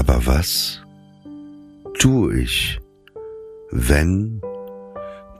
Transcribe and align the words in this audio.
Aber 0.00 0.24
was 0.24 0.80
tue 1.98 2.40
ich, 2.40 2.80
wenn 3.70 4.40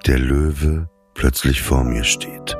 der 0.07 0.19
Löwe 0.19 0.87
plötzlich 1.15 1.63
vor 1.63 1.83
mir 1.83 2.05
steht? 2.05 2.59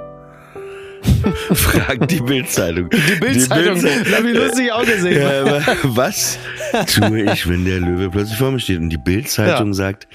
Fragt 1.53 2.11
die 2.11 2.21
Bildzeitung. 2.21 2.89
Die 2.89 3.21
Bildzeitung, 3.21 3.83
Bild- 3.83 4.17
hab 4.17 4.25
ich 4.25 4.35
lustig 4.35 4.73
auch 4.73 4.85
gesehen. 4.87 5.21
Ja, 5.21 5.41
aber 5.43 5.63
was 5.95 6.39
tue 6.87 7.31
ich, 7.35 7.47
wenn 7.47 7.67
der 7.67 7.81
Löwe 7.81 8.09
plötzlich 8.09 8.39
vor 8.39 8.51
mir 8.51 8.61
steht? 8.61 8.79
Und 8.81 8.89
die 8.89 8.97
Bildzeitung 8.99 9.69
Ja. 9.69 9.75
sagt, 9.75 10.09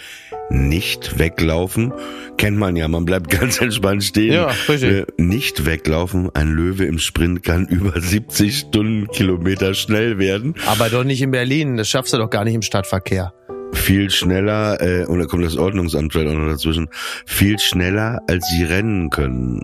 nicht 0.50 1.18
weglaufen. 1.20 1.92
Kennt 2.38 2.58
man 2.58 2.76
ja, 2.76 2.88
man 2.88 3.06
bleibt 3.06 3.30
ganz 3.40 3.60
entspannt 3.62 4.04
stehen. 4.04 4.34
Ja, 4.34 4.48
richtig. 4.70 4.84
Äh, 4.84 5.06
Nicht 5.18 5.66
weglaufen. 5.66 6.30
Ein 6.34 6.50
Löwe 6.52 6.86
im 6.86 7.00
Sprint 7.00 7.44
kann 7.44 7.66
über 7.70 8.00
70 8.00 8.58
Stundenkilometer 8.60 9.74
schnell 9.74 10.18
werden. 10.20 10.56
Aber 10.68 10.90
doch 10.90 11.04
nicht 11.04 11.22
in 11.22 11.32
Berlin, 11.32 11.78
das 11.78 11.90
schaffst 11.90 12.14
du 12.14 12.18
doch 12.18 12.30
gar 12.30 12.44
nicht 12.44 12.56
im 12.56 12.62
Stadtverkehr. 12.62 13.34
Viel 13.74 14.10
schneller, 14.10 14.80
äh, 14.82 15.06
und 15.06 15.20
da 15.20 15.26
kommt 15.26 15.44
das 15.44 15.58
Ordnungsamt 15.58 16.14
vielleicht 16.14 16.30
auch 16.34 16.40
noch 16.40 16.48
dazwischen, 16.48 16.88
viel 17.26 17.60
schneller, 17.60 18.20
als 18.30 18.48
sie 18.50 18.64
rennen 18.64 19.10
können. 19.10 19.62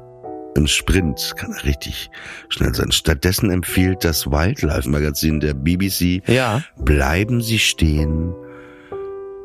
Im 0.57 0.67
Sprint 0.67 1.31
kann 1.37 1.53
er 1.53 1.63
richtig 1.63 2.09
schnell 2.49 2.73
sein. 2.75 2.91
Stattdessen 2.91 3.49
empfiehlt 3.51 4.03
das 4.03 4.27
Wildlife-Magazin 4.27 5.39
der 5.39 5.53
BBC, 5.53 6.21
Ja. 6.27 6.61
bleiben 6.83 7.39
Sie 7.41 7.57
stehen 7.57 8.33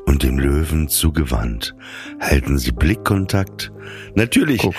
und 0.06 0.22
dem 0.22 0.39
Löwen 0.39 0.89
zugewandt. 0.89 1.75
Halten 2.21 2.59
Sie 2.59 2.72
Blickkontakt. 2.72 3.72
Natürlich. 4.14 4.58
Guck. 4.58 4.74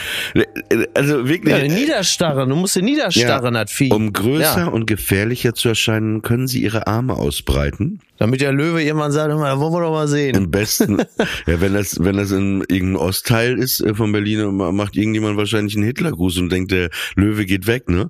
Also 0.93 1.27
wirklich. 1.27 1.55
Ja, 1.55 1.63
niederstarren, 1.67 2.49
du 2.49 2.55
musst 2.55 2.75
dir 2.75 2.81
niederstarren, 2.81 3.53
das 3.53 3.71
Vieh. 3.71 3.91
um 3.91 4.13
größer 4.13 4.57
Ja. 4.59 4.67
und 4.67 4.87
gefährlicher 4.87 5.53
zu 5.53 5.69
erscheinen, 5.69 6.21
können 6.21 6.47
Sie 6.47 6.61
Ihre 6.63 6.87
Arme 6.87 7.13
ausbreiten. 7.13 7.99
Damit 8.19 8.41
der 8.41 8.51
Löwe 8.51 8.81
irgendwann 8.81 9.11
sagt, 9.11 9.29
da 9.29 9.59
wollen 9.59 9.73
wir 9.73 9.81
doch 9.81 9.91
mal 9.91 10.07
sehen. 10.07 10.35
Im 10.35 10.49
besten, 10.49 10.97
ja, 11.45 11.61
wenn 11.61 11.75
das, 11.75 11.97
wenn 12.03 12.17
das 12.17 12.31
in 12.31 12.61
irgendeinem 12.61 12.95
Ostteil 12.95 13.59
ist 13.59 13.79
äh, 13.79 13.93
von 13.93 14.11
Berlin, 14.11 14.55
ma- 14.55 14.71
macht 14.71 14.97
irgendjemand 14.97 15.37
wahrscheinlich 15.37 15.75
einen 15.75 15.85
Hitlergruß 15.85 16.39
und 16.39 16.51
denkt, 16.51 16.71
der 16.71 16.89
Löwe 17.15 17.45
geht 17.45 17.67
weg, 17.67 17.89
ne? 17.89 18.09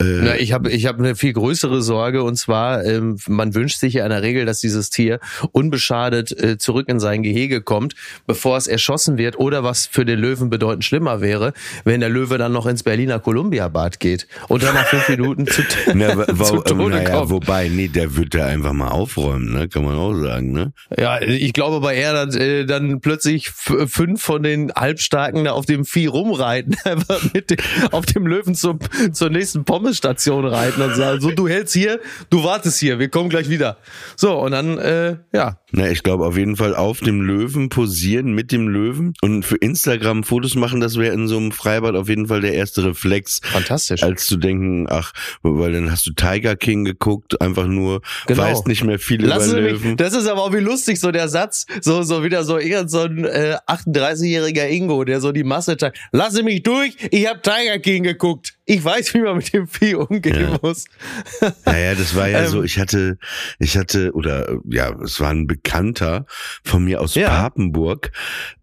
Äh, 0.00 0.04
Na, 0.22 0.36
ich 0.38 0.52
habe 0.52 0.70
ich 0.70 0.86
hab 0.86 1.00
eine 1.00 1.16
viel 1.16 1.32
größere 1.32 1.82
Sorge 1.82 2.22
und 2.22 2.36
zwar, 2.36 2.84
ähm, 2.84 3.16
man 3.26 3.52
wünscht 3.56 3.80
sich 3.80 3.94
ja 3.94 4.04
in 4.04 4.10
der 4.10 4.22
Regel, 4.22 4.46
dass 4.46 4.60
dieses 4.60 4.88
Tier 4.90 5.18
unbeschadet 5.50 6.30
äh, 6.40 6.56
zurück 6.56 6.88
in 6.88 7.00
sein 7.00 7.24
Gehege 7.24 7.60
kommt, 7.60 7.94
bevor 8.28 8.56
es 8.56 8.68
erschossen 8.68 9.18
wird 9.18 9.36
oder 9.36 9.64
was 9.64 9.86
für 9.86 10.04
den 10.04 10.20
Löwen 10.30 10.50
bedeutend 10.50 10.84
schlimmer 10.84 11.20
wäre, 11.20 11.52
wenn 11.84 12.00
der 12.00 12.08
Löwe 12.08 12.38
dann 12.38 12.52
noch 12.52 12.66
ins 12.66 12.82
Berliner 12.82 13.18
Columbia-Bad 13.18 14.00
geht 14.00 14.26
und 14.48 14.62
dann 14.62 14.74
nach 14.74 14.86
fünf 14.86 15.08
Minuten 15.08 15.46
zu, 15.46 15.62
na, 15.94 16.24
zu 16.44 16.60
Tode 16.60 16.96
naja, 16.96 17.10
kommt. 17.10 17.30
wobei, 17.30 17.68
nee, 17.68 17.88
der 17.88 18.16
wird 18.16 18.34
da 18.34 18.46
einfach 18.46 18.72
mal 18.72 18.88
aufräumen, 18.88 19.52
ne? 19.52 19.68
Kann 19.68 19.84
man 19.84 19.96
auch 19.96 20.14
sagen, 20.14 20.52
ne? 20.52 20.72
Ja, 20.96 21.20
ich 21.20 21.52
glaube 21.52 21.76
aber 21.76 21.92
eher, 21.92 22.12
dass 22.12 22.36
äh, 22.36 22.64
dann 22.64 23.00
plötzlich 23.00 23.50
fünf 23.50 24.22
von 24.22 24.42
den 24.42 24.72
Halbstarken 24.72 25.44
da 25.44 25.52
auf 25.52 25.66
dem 25.66 25.84
Vieh 25.84 26.06
rumreiten, 26.06 26.76
einfach 26.84 27.20
mit 27.34 27.50
dem, 27.50 27.58
auf 27.90 28.06
dem 28.06 28.26
Löwen 28.26 28.54
zum, 28.54 28.78
zur 29.12 29.30
nächsten 29.30 29.64
Pommesstation 29.64 30.44
reiten 30.44 30.82
und 30.82 30.94
sagen, 30.94 31.20
so 31.20 31.30
du 31.30 31.48
hältst 31.48 31.74
hier, 31.74 32.00
du 32.30 32.44
wartest 32.44 32.78
hier, 32.78 32.98
wir 32.98 33.08
kommen 33.08 33.28
gleich 33.28 33.48
wieder. 33.48 33.78
So, 34.16 34.38
und 34.38 34.52
dann, 34.52 34.78
äh, 34.78 35.16
ja, 35.32 35.58
Na, 35.72 35.88
ich 35.88 36.02
glaube 36.02 36.26
auf 36.26 36.36
jeden 36.36 36.56
Fall 36.56 36.74
auf 36.74 37.00
dem 37.00 37.20
Löwen 37.20 37.68
posieren 37.68 38.32
mit 38.32 38.52
dem 38.52 38.68
Löwen 38.68 39.14
und 39.22 39.44
für 39.44 39.56
Instagram 39.56 40.19
Fotos 40.24 40.54
machen, 40.54 40.80
das 40.80 40.96
wäre 40.96 41.14
in 41.14 41.28
so 41.28 41.36
einem 41.36 41.52
Freibad 41.52 41.94
auf 41.94 42.08
jeden 42.08 42.26
Fall 42.26 42.40
der 42.40 42.54
erste 42.54 42.84
Reflex. 42.84 43.40
fantastisch. 43.42 44.02
Als 44.02 44.26
zu 44.26 44.36
denken, 44.36 44.86
ach, 44.88 45.12
weil 45.42 45.72
dann 45.72 45.90
hast 45.90 46.06
du 46.06 46.12
Tiger 46.12 46.56
King 46.56 46.84
geguckt, 46.84 47.40
einfach 47.40 47.66
nur, 47.66 48.02
Genau. 48.26 48.42
weißt 48.42 48.66
nicht 48.68 48.84
mehr 48.84 48.98
viel 48.98 49.24
Lassen 49.24 49.50
über 49.52 49.60
Löwen. 49.60 49.88
mich, 49.90 49.96
das 49.96 50.14
ist 50.14 50.26
aber 50.26 50.42
auch 50.42 50.52
wie 50.52 50.58
lustig, 50.58 50.98
so 51.00 51.10
der 51.10 51.28
Satz, 51.28 51.66
so, 51.80 52.02
so 52.02 52.22
wieder 52.24 52.44
so 52.44 52.58
irgend 52.58 52.90
so 52.90 53.00
ein 53.02 53.24
äh, 53.24 53.56
38-jähriger 53.66 54.68
Ingo, 54.68 55.04
der 55.04 55.20
so 55.20 55.32
die 55.32 55.44
Masse 55.44 55.76
teilt. 55.76 55.96
Lassen 56.12 56.36
Sie 56.36 56.42
mich 56.42 56.62
durch, 56.62 56.96
ich 57.10 57.26
habe 57.28 57.40
Tiger 57.42 57.78
King 57.78 58.02
geguckt. 58.04 58.54
Ich 58.66 58.84
weiß, 58.84 59.14
wie 59.14 59.20
man 59.20 59.38
mit 59.38 59.52
dem 59.52 59.66
Vieh 59.66 59.94
umgehen 59.96 60.40
Ja. 60.52 60.58
muss. 60.62 60.84
Naja, 61.64 61.94
das 61.94 62.14
war 62.14 62.28
ja 62.28 62.40
Ähm. 62.40 62.48
so, 62.48 62.62
ich 62.62 62.78
hatte, 62.78 63.18
ich 63.58 63.76
hatte, 63.76 64.12
oder 64.12 64.58
ja, 64.68 64.90
es 65.02 65.18
war 65.20 65.30
ein 65.30 65.46
Bekannter 65.46 66.26
von 66.64 66.84
mir 66.84 67.00
aus 67.00 67.14
Ja. 67.14 67.28
Papenburg, 67.28 68.10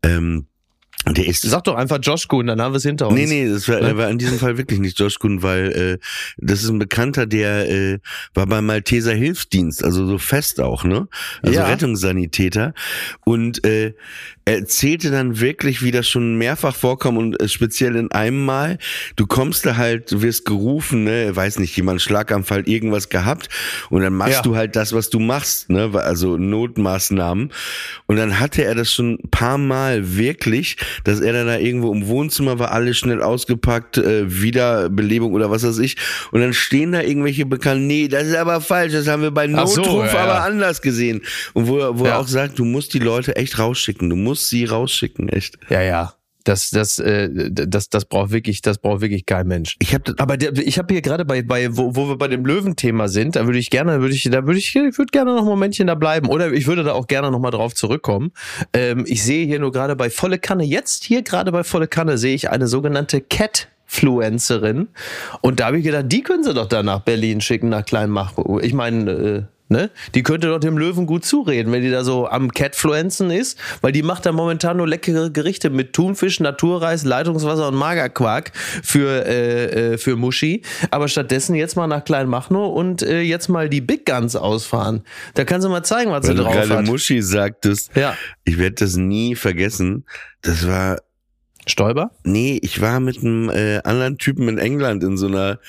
ähm, 0.03 0.47
der 1.05 1.25
ist 1.27 1.43
Sag 1.43 1.63
doch 1.65 1.75
einfach 1.75 1.99
Josh 2.01 2.27
Kuhn, 2.27 2.47
dann 2.47 2.61
haben 2.61 2.73
wir 2.73 2.77
es 2.77 2.83
hinter 2.83 3.07
uns. 3.07 3.15
Nee, 3.15 3.25
nee, 3.27 3.47
das 3.49 3.67
war, 3.69 3.81
Ne? 3.81 3.97
war 3.97 4.09
in 4.09 4.17
diesem 4.17 4.39
Fall 4.39 4.57
wirklich 4.57 4.79
nicht 4.79 4.99
Josh 4.99 5.19
Kuhn, 5.19 5.41
weil 5.43 5.71
äh, 5.71 5.97
das 6.37 6.63
ist 6.63 6.69
ein 6.69 6.79
Bekannter, 6.79 7.25
der 7.27 7.69
äh, 7.69 7.99
war 8.33 8.45
beim 8.47 8.65
Malteser 8.65 9.13
Hilfsdienst, 9.13 9.83
also 9.83 10.05
so 10.07 10.17
fest 10.17 10.59
auch, 10.59 10.83
ne? 10.83 11.07
Also 11.43 11.59
Ja. 11.59 11.65
Rettungssanitäter. 11.67 12.73
Und 13.25 13.63
äh, 13.63 13.93
erzählte 14.47 15.11
dann 15.11 15.39
wirklich, 15.39 15.81
wie 15.83 15.91
das 15.91 16.07
schon 16.07 16.37
mehrfach 16.37 16.75
vorkam 16.75 17.17
und 17.17 17.39
äh, 17.41 17.47
speziell 17.49 17.95
in 17.95 18.11
einem 18.11 18.45
Mal, 18.45 18.77
du 19.15 19.27
kommst 19.27 19.65
da 19.65 19.75
halt, 19.77 20.11
du 20.11 20.21
wirst 20.21 20.45
gerufen, 20.45 21.03
ne, 21.03 21.35
weiß 21.35 21.59
nicht, 21.59 21.75
jemand 21.75 22.01
Schlaganfall, 22.01 22.67
irgendwas 22.67 23.09
gehabt 23.09 23.49
und 23.89 24.01
dann 24.01 24.13
machst 24.13 24.33
Ja. 24.35 24.41
du 24.43 24.55
halt 24.55 24.75
das, 24.75 24.93
was 24.93 25.09
du 25.09 25.19
machst, 25.19 25.69
ne, 25.69 25.91
also 25.93 26.37
Notmaßnahmen. 26.37 27.51
Und 28.05 28.15
dann 28.15 28.39
hatte 28.39 28.63
er 28.63 28.75
das 28.75 28.91
schon 28.93 29.15
ein 29.15 29.29
paar 29.31 29.57
Mal 29.57 30.15
wirklich, 30.17 30.77
dass 31.03 31.19
er 31.19 31.33
dann 31.33 31.47
da 31.47 31.57
irgendwo 31.57 31.91
im 31.93 32.07
Wohnzimmer 32.07 32.57
war, 32.59 32.71
alles 32.71 32.97
schnell 32.97 33.21
ausgepackt, 33.21 33.97
äh, 33.97 34.23
Wiederbelebung 34.41 35.33
oder 35.33 35.51
was 35.51 35.63
weiß 35.63 35.79
ich. 35.79 35.97
Und 36.31 36.39
dann 36.41 36.53
stehen 36.53 36.93
da 36.93 37.01
irgendwelche 37.01 37.45
Bekannten, 37.45 37.87
nee, 37.87 38.07
das 38.07 38.27
ist 38.27 38.35
aber 38.35 38.61
falsch, 38.61 38.93
das 38.93 39.07
haben 39.07 39.21
wir 39.23 39.31
bei 39.31 39.49
Ach 39.55 39.67
so, 39.67 39.81
Notruf 39.81 40.05
ja, 40.07 40.13
ja. 40.13 40.19
aber 40.23 40.41
anders 40.43 40.81
gesehen. 40.81 41.21
Und 41.53 41.67
wo, 41.67 41.79
er- 41.79 41.99
wo 41.99 42.05
Ja. 42.05 42.11
er 42.11 42.19
auch 42.19 42.27
sagt, 42.27 42.59
du 42.59 42.65
musst 42.65 42.93
die 42.93 42.99
Leute 42.99 43.35
echt 43.35 43.59
rausschicken, 43.59 44.09
du 44.09 44.15
musst 44.15 44.36
sie 44.37 44.65
rausschicken, 44.65 45.29
echt. 45.29 45.57
Ja, 45.69 45.81
ja. 45.81 46.13
Das, 46.47 46.69
das, 46.69 46.97
äh, 46.99 47.29
das, 47.51 47.89
das 47.89 48.05
braucht 48.05 48.31
wirklich, 48.31 48.61
das 48.61 48.77
braucht 48.77 49.01
wirklich 49.01 49.25
kein 49.25 49.47
Mensch. 49.47 49.75
Ich 49.79 49.93
habe 49.93 50.13
Aber 50.17 50.37
der, 50.37 50.53
ich 50.57 50.77
habe 50.77 50.93
hier 50.93 51.01
gerade 51.01 51.25
bei, 51.25 51.41
bei 51.41 51.75
wo, 51.75 51.97
wo 51.97 52.07
wir 52.07 52.17
bei 52.17 52.29
dem 52.29 52.45
Löwenthema 52.45 53.09
sind, 53.09 53.35
da 53.35 53.45
würde 53.45 53.59
ich 53.59 53.69
gerne, 53.69 53.99
würde 53.99 54.13
ich, 54.13 54.23
da 54.23 54.45
würde 54.45 54.57
ich, 54.57 54.73
ich 54.73 54.97
würde 54.97 55.11
gerne 55.11 55.33
noch 55.35 55.41
ein 55.41 55.45
Momentchen 55.45 55.87
da 55.87 55.95
bleiben 55.95 56.29
oder 56.29 56.53
ich 56.53 56.65
würde 56.65 56.85
da 56.85 56.93
auch 56.93 57.07
gerne 57.07 57.31
noch 57.31 57.39
mal 57.39 57.51
drauf 57.51 57.75
zurückkommen. 57.75 58.31
Ähm, 58.71 59.03
ich 59.05 59.23
sehe 59.25 59.45
hier 59.45 59.59
nur 59.59 59.73
gerade 59.73 59.97
bei 59.97 60.09
volle 60.09 60.39
Kanne 60.39 60.63
jetzt 60.63 61.03
hier 61.03 61.21
gerade 61.21 61.51
bei 61.51 61.65
volle 61.65 61.89
Kanne 61.89 62.17
sehe 62.17 62.35
ich 62.35 62.49
eine 62.49 62.67
sogenannte 62.67 63.19
Cat 63.19 63.67
Influencerin 63.89 64.89
und 65.41 65.59
da 65.59 65.67
habe 65.67 65.77
ich 65.79 65.85
gedacht, 65.85 66.05
die 66.07 66.21
können 66.21 66.43
sie 66.43 66.53
doch 66.53 66.67
da 66.67 66.83
nach 66.83 67.01
Berlin 67.01 67.39
schicken 67.39 67.69
nach 67.69 67.85
Kleinmach. 67.85 68.33
Ich 68.61 68.73
meine, 68.73 69.11
äh, 69.11 69.43
Ne? 69.69 69.89
Die 70.15 70.23
könnte 70.23 70.47
doch 70.47 70.59
dem 70.59 70.77
Löwen 70.77 71.05
gut 71.05 71.25
zureden, 71.25 71.73
wenn 71.73 71.81
die 71.81 71.91
da 71.91 72.03
so 72.05 72.27
am 72.27 72.51
Catfluenzen 72.51 73.31
ist, 73.31 73.59
weil 73.81 73.91
die 73.91 74.01
macht 74.01 74.25
da 74.25 74.31
momentan 74.31 74.77
nur 74.77 74.87
leckere 74.87 75.29
Gerichte 75.29 75.69
mit 75.69 75.91
Thunfisch, 75.91 76.39
Naturreis, 76.39 77.03
Leitungswasser 77.03 77.67
und 77.67 77.75
Magerquark 77.75 78.51
für, 78.55 79.25
äh, 79.25 79.93
äh, 79.93 79.97
für 79.97 80.15
Muschi. 80.15 80.61
Aber 80.89 81.09
stattdessen 81.09 81.53
jetzt 81.55 81.75
mal 81.75 81.87
nach 81.87 82.05
Kleinmachnow 82.05 82.73
und 82.73 83.01
äh, 83.01 83.19
jetzt 83.21 83.49
mal 83.49 83.67
die 83.67 83.81
Big 83.81 84.05
Guns 84.05 84.37
ausfahren. 84.37 85.03
Da 85.33 85.43
kann 85.43 85.61
sie 85.61 85.67
mal 85.67 85.83
zeigen, 85.83 86.11
was 86.11 86.23
Weil 86.23 86.31
sie 86.31 86.35
du 86.37 86.43
drauf 86.43 86.53
gerade 86.53 86.77
hat. 86.77 86.85
Muschi 86.85 87.21
sagtest, 87.21 87.91
Ja. 87.95 88.15
ich 88.45 88.57
werde 88.57 88.75
das 88.75 88.95
nie 88.95 89.35
vergessen. 89.35 90.05
Das 90.43 90.65
war 90.65 90.99
Stoiber? 91.67 92.11
Nee, 92.23 92.59
ich 92.61 92.81
war 92.81 92.99
mit 92.99 93.19
einem 93.19 93.49
äh, 93.49 93.79
anderen 93.83 94.17
Typen 94.17 94.47
in 94.47 94.57
England 94.57 95.03
in 95.03 95.17
so 95.17 95.27
einer, 95.27 95.59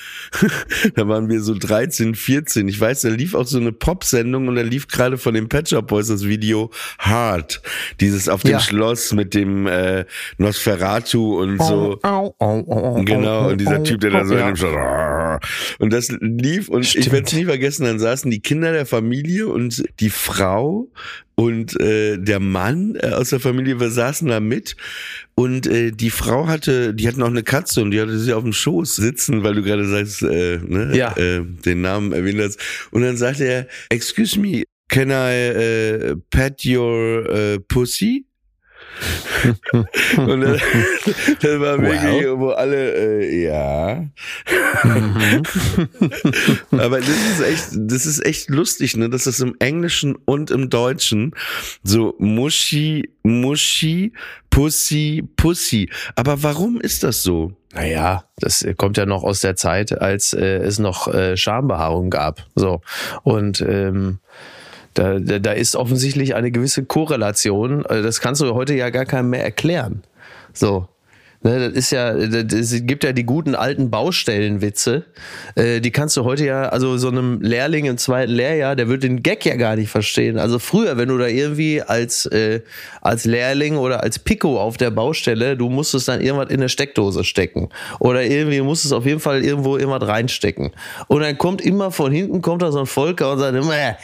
da 0.95 1.07
waren 1.07 1.29
wir 1.29 1.41
so 1.41 1.53
13, 1.53 2.15
14. 2.15 2.67
Ich 2.67 2.79
weiß, 2.79 3.01
da 3.01 3.09
lief 3.09 3.35
auch 3.35 3.45
so 3.45 3.59
eine 3.59 3.71
Pop-Sendung 3.71 4.47
und 4.47 4.55
da 4.55 4.61
lief 4.61 4.87
gerade 4.87 5.17
von 5.17 5.33
den 5.33 5.49
Pet 5.49 5.69
Shop 5.69 5.87
Boys 5.87 6.07
das 6.07 6.25
Video 6.25 6.71
Hard. 6.97 7.61
Dieses 7.99 8.29
auf 8.29 8.41
dem 8.43 8.51
Ja. 8.51 8.59
Schloss 8.59 9.13
mit 9.13 9.33
dem 9.33 9.67
äh, 9.67 10.05
Nosferatu 10.37 11.39
und 11.41 11.61
so. 11.61 11.99
Au, 12.03 12.33
au, 12.39 12.59
au, 12.69 13.03
Genau, 13.03 13.45
au, 13.45 13.49
und 13.49 13.59
dieser 13.59 13.83
Typ, 13.83 14.01
der 14.01 14.11
da 14.11 14.25
so 14.25 14.35
ja. 14.35 14.41
in 14.41 14.47
dem 14.47 14.55
Schloss. 14.55 15.39
Und 15.79 15.93
das 15.93 16.09
lief 16.19 16.69
und 16.69 16.81
ich 16.81 16.91
Stimmt. 16.91 17.11
werde 17.11 17.27
es 17.27 17.33
nie 17.33 17.45
vergessen, 17.45 17.85
dann 17.85 17.99
saßen 17.99 18.31
die 18.31 18.39
Kinder 18.39 18.71
der 18.71 18.85
Familie 18.85 19.47
und 19.47 19.83
die 19.99 20.09
Frau 20.09 20.87
und 21.39 21.79
äh, 21.79 22.17
der 22.17 22.41
Mann 22.41 22.97
äh, 22.99 23.11
aus 23.11 23.29
der 23.29 23.39
Familie, 23.39 23.79
wir 23.79 23.91
saßen 23.91 24.27
da 24.27 24.41
mit 24.41 24.75
und 25.39 25.67
äh, 25.67 25.91
die 25.91 26.09
Frau 26.09 26.47
hatte, 26.47 26.93
die 26.93 27.07
hatten 27.07 27.23
auch 27.23 27.27
eine 27.27 27.43
Katze 27.43 27.81
und 27.81 27.91
die 27.91 28.01
hatte 28.01 28.19
sie 28.19 28.33
auf 28.33 28.43
dem 28.43 28.51
Schoß 28.51 28.97
sitzen, 28.97 29.41
weil 29.41 29.55
du 29.55 29.63
gerade 29.63 29.87
sagst, 29.87 30.21
äh, 30.21 30.57
ne, 30.57 30.91
Ja. 30.97 31.15
äh, 31.15 31.45
den 31.65 31.79
Namen 31.79 32.11
erwähnt 32.11 32.41
hast. 32.41 32.59
Und 32.91 33.03
dann 33.03 33.15
sagte 33.15 33.45
er, 33.45 33.67
excuse 33.89 34.37
me, 34.37 34.63
can 34.89 35.11
I 35.11 35.31
äh, 35.31 36.15
pet 36.29 36.61
your 36.65 37.29
äh, 37.29 37.59
pussy? 37.59 38.25
Und 40.17 40.41
dann, 40.41 40.59
das 41.41 41.59
war 41.59 41.81
wirklich, 41.81 42.27
wo 42.37 42.49
alle, 42.49 43.21
äh, 43.21 43.43
ja. 43.45 44.05
Mhm. 44.83 45.43
Aber 46.71 46.99
das 46.99 47.09
ist 47.09 47.41
echt, 47.41 47.67
das 47.73 48.05
ist 48.05 48.25
echt 48.25 48.49
lustig, 48.49 48.97
ne, 48.97 49.09
dass 49.09 49.23
das 49.25 49.39
im 49.39 49.55
Englischen 49.59 50.15
und 50.25 50.51
im 50.51 50.69
Deutschen 50.69 51.33
so 51.83 52.15
Muschi, 52.19 53.09
Muschi, 53.23 54.13
Pussy, 54.49 55.27
Pussy. 55.35 55.89
Aber 56.15 56.43
warum 56.43 56.81
ist 56.81 57.03
das 57.03 57.23
so? 57.23 57.53
Naja, 57.73 58.23
das 58.37 58.65
kommt 58.77 58.97
ja 58.97 59.05
noch 59.05 59.23
aus 59.23 59.41
der 59.41 59.55
Zeit, 59.55 60.01
als 60.01 60.33
äh, 60.33 60.57
es 60.57 60.79
noch 60.79 61.07
äh, 61.07 61.37
Schambehaarung 61.37 62.09
gab. 62.09 62.47
So. 62.55 62.81
Und 63.23 63.61
ähm, 63.61 64.19
da, 64.93 65.19
da, 65.19 65.39
da 65.39 65.51
ist 65.51 65.75
offensichtlich 65.75 66.35
eine 66.35 66.51
gewisse 66.51 66.85
Korrelation. 66.85 67.85
Äh, 67.85 68.01
Das 68.01 68.21
kannst 68.21 68.41
du 68.41 68.53
heute 68.53 68.73
ja 68.73 68.89
gar 68.89 69.05
keinem 69.05 69.29
mehr 69.29 69.43
erklären. 69.43 70.03
So. 70.53 70.87
Ne, 71.41 71.69
das 71.69 71.73
ist 71.73 71.91
ja, 71.91 72.11
es 72.11 72.85
gibt 72.85 73.05
ja 73.05 73.13
die 73.13 73.23
guten 73.23 73.55
alten 73.55 73.89
Baustellenwitze. 73.89 75.05
Äh, 75.55 75.79
die 75.79 75.91
kannst 75.91 76.17
du 76.17 76.25
heute 76.25 76.45
ja, 76.45 76.67
also 76.67 76.97
so 76.97 77.07
einem 77.07 77.41
Lehrling 77.41 77.85
im 77.85 77.97
zweiten 77.97 78.33
Lehrjahr, 78.33 78.75
der 78.75 78.89
wird 78.89 79.03
den 79.03 79.23
Gag 79.23 79.45
ja 79.45 79.55
gar 79.55 79.77
nicht 79.77 79.89
verstehen. 79.89 80.37
Also 80.37 80.59
früher, 80.59 80.97
wenn 80.97 81.07
du 81.07 81.17
da 81.17 81.27
irgendwie 81.27 81.81
als, 81.81 82.25
äh, 82.25 82.59
als 83.01 83.23
Lehrling 83.23 83.77
oder 83.77 84.03
als 84.03 84.19
Pico 84.19 84.59
auf 84.59 84.75
der 84.75 84.91
Baustelle, 84.91 85.55
du 85.55 85.69
musstest 85.69 86.09
dann 86.09 86.19
irgendwas 86.19 86.49
in 86.49 86.57
eine 86.57 86.67
Steckdose 86.67 87.23
stecken. 87.23 87.69
Oder 87.99 88.25
irgendwie 88.25 88.59
musstest 88.59 88.93
auf 88.93 89.05
jeden 89.05 89.21
Fall 89.21 89.41
irgendwo 89.41 89.77
irgendwas 89.77 90.09
reinstecken. 90.09 90.71
Und 91.07 91.21
dann 91.21 91.37
kommt 91.37 91.61
immer 91.61 91.91
von 91.91 92.11
hinten 92.11 92.41
kommt 92.41 92.63
da 92.63 92.73
so 92.73 92.79
ein 92.79 92.85
Volker 92.85 93.31
und 93.31 93.39
sagt 93.39 93.55
immer, 93.55 93.95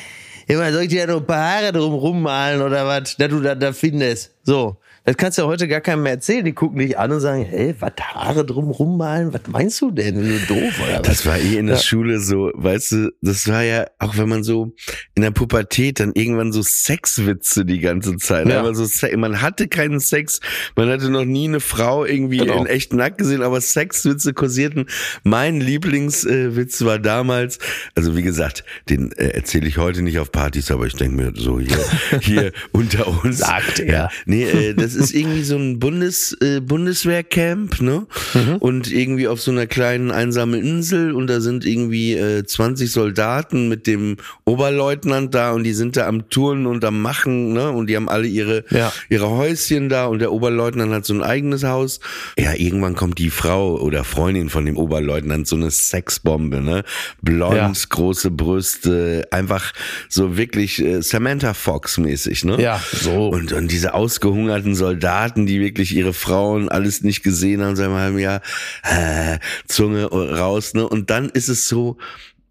immer 0.47 0.71
soll 0.71 0.83
ich 0.83 0.89
dir 0.89 1.07
noch 1.07 1.18
ein 1.18 1.25
paar 1.25 1.56
Haare 1.56 1.71
drum 1.71 1.94
rummalen 1.94 2.62
oder 2.62 2.86
was, 2.86 3.15
dass 3.18 3.30
du 3.30 3.42
da, 3.42 3.56
da 3.56 3.74
findest. 3.74 4.31
So. 4.44 4.77
Das 5.06 5.18
kannst 5.18 5.38
du 5.38 5.44
ja 5.44 5.48
heute 5.48 5.68
gar 5.68 5.81
keinem 5.81 6.02
mehr 6.04 6.13
erzählen. 6.13 6.44
Die 6.44 6.54
gucken 6.54 6.80
dich 6.80 6.98
an 6.98 7.12
und 7.12 7.19
sagen, 7.19 7.46
hey, 7.46 7.75
was 7.80 7.92
Haare 8.02 8.44
drum 8.46 8.72
rummalen? 8.72 9.31
Was 9.34 9.42
meinst 9.48 9.80
du 9.81 9.92
denn? 9.92 10.16
Du 10.16 10.40
doof 10.48 10.74
oder 10.84 11.00
was? 11.00 11.02
Das 11.04 11.25
war 11.28 11.38
eh 11.38 11.57
in 11.57 11.68
der 11.68 11.75
Ja. 11.75 11.81
Schule 11.81 12.19
so, 12.19 12.52
weißt 12.56 12.92
du, 12.94 13.12
das 13.22 13.48
war 13.48 13.62
ja, 13.63 13.86
auch 14.00 14.18
wenn 14.18 14.28
man 14.28 14.44
so 14.44 14.74
in 15.13 15.22
der 15.22 15.30
Pubertät 15.31 16.00
dann 16.00 16.12
irgendwann 16.16 16.52
so 16.52 16.63
Sexwitze 16.63 17.66
die 17.66 17.80
ganze 17.80 18.18
Zeit. 18.18 18.48
Ja. 18.48 18.60
Aber 18.60 18.74
so, 18.74 18.86
man 19.18 19.42
hatte 19.42 19.68
keinen 19.68 20.00
Sex, 20.00 20.40
man 20.75 20.90
hatte 20.90 21.10
noch 21.12 21.25
nie 21.25 21.48
eine 21.48 21.60
Frau 21.60 22.04
irgendwie 22.04 22.38
Genau. 22.38 22.62
in 22.62 22.66
echt 22.66 22.92
nackt 22.94 23.19
gesehen, 23.19 23.44
aber 23.44 23.62
Sexwitze 23.62 24.34
kursierten. 24.34 24.88
Mein 25.24 25.60
Lieblingswitz 25.62 26.84
war 26.84 27.00
damals, 27.00 27.60
also 27.96 28.16
wie 28.16 28.24
gesagt, 28.24 28.63
den 28.90 29.12
äh, 29.13 29.28
erzähle 29.30 29.68
ich 29.68 29.78
heute 29.78 30.02
nicht 30.02 30.19
auf 30.19 30.31
Partys, 30.31 30.72
aber 30.72 30.88
ich 30.88 30.94
denke 30.96 31.16
mir 31.16 31.31
so 31.36 31.60
hier, 31.60 31.78
hier 32.22 32.52
unter 32.72 33.07
uns. 33.24 33.38
Sagt 33.40 33.80
er. 33.80 33.94
Ja, 33.94 34.10
nee, 34.25 34.44
äh, 34.46 34.74
das 34.74 34.94
ist 34.95 35.13
irgendwie 35.13 35.44
so 35.44 35.56
ein 35.57 35.80
Bundes, 35.80 36.36
äh, 36.42 36.59
Bundeswehrcamp, 36.62 37.81
ne? 37.81 38.07
Mhm. 38.33 38.56
Und 38.57 38.92
irgendwie 38.92 39.27
auf 39.27 39.42
so 39.42 39.51
einer 39.51 39.68
kleinen 39.68 40.12
einsamen 40.12 40.62
Insel 40.63 41.12
und 41.13 41.27
da 41.27 41.39
sind 41.42 41.65
irgendwie 41.65 42.13
äh, 42.13 42.44
20 42.45 42.92
Soldaten 42.92 43.68
mit 43.69 43.88
dem 43.88 44.18
Oberleutnant 44.45 45.33
da 45.36 45.51
und 45.51 45.63
die 45.63 45.74
sind 45.74 45.97
da 45.97 46.07
am 46.07 46.30
Touren 46.30 46.65
und 46.65 46.83
am 46.86 47.01
Machen, 47.01 47.53
ne? 47.53 47.71
Und 47.71 47.88
die 47.89 47.95
haben 47.95 48.09
alle 48.09 48.27
ihre, 48.27 48.63
Ja. 48.69 48.92
ihre 49.09 49.30
Häuschen 49.30 49.89
da 49.89 50.06
und 50.06 50.19
der 50.19 50.31
Oberleutnant 50.31 50.94
hat 50.94 51.06
so 51.06 51.13
ein 51.13 51.21
eigenes 51.21 51.63
Haus. 51.63 52.00
Ja, 52.38 52.53
irgendwann 52.56 52.95
kommt 52.95 53.19
die 53.19 53.30
Frau 53.30 53.77
oder 53.80 54.03
Freundin 54.03 54.50
von 54.50 54.65
dem 54.65 54.77
Oberleutnant, 54.77 55.47
so 55.47 55.56
eine 55.56 55.71
Sexbombe, 55.71 56.62
ne? 56.62 56.83
Blond, 57.21 57.56
Ja. 57.56 57.71
große 57.89 58.31
Brüste, 58.31 59.27
einfach 59.31 59.74
so 60.09 60.38
wirklich 60.38 60.81
äh, 60.83 61.01
Samantha 61.01 61.53
Fox 61.53 61.97
mäßig, 61.97 62.45
ne? 62.45 62.62
Ja, 62.62 62.81
so. 62.92 63.27
Und, 63.30 63.51
und 63.53 63.71
diese 63.71 63.94
ausgehungerten 63.94 64.75
Soldaten, 64.75 64.84
die 64.93 65.59
wirklich 65.59 65.95
ihre 65.95 66.13
Frauen 66.13 66.69
alles 66.69 67.01
nicht 67.01 67.23
gesehen 67.23 67.61
haben 67.63 67.75
seit 67.75 67.87
einem 67.87 67.95
halben 67.95 68.19
Jahr, 68.19 68.41
äh, 68.83 69.39
Zunge 69.67 70.05
raus, 70.05 70.73
ne? 70.73 70.87
Und 70.87 71.09
dann 71.09 71.29
ist 71.29 71.49
es 71.49 71.67
so, 71.67 71.97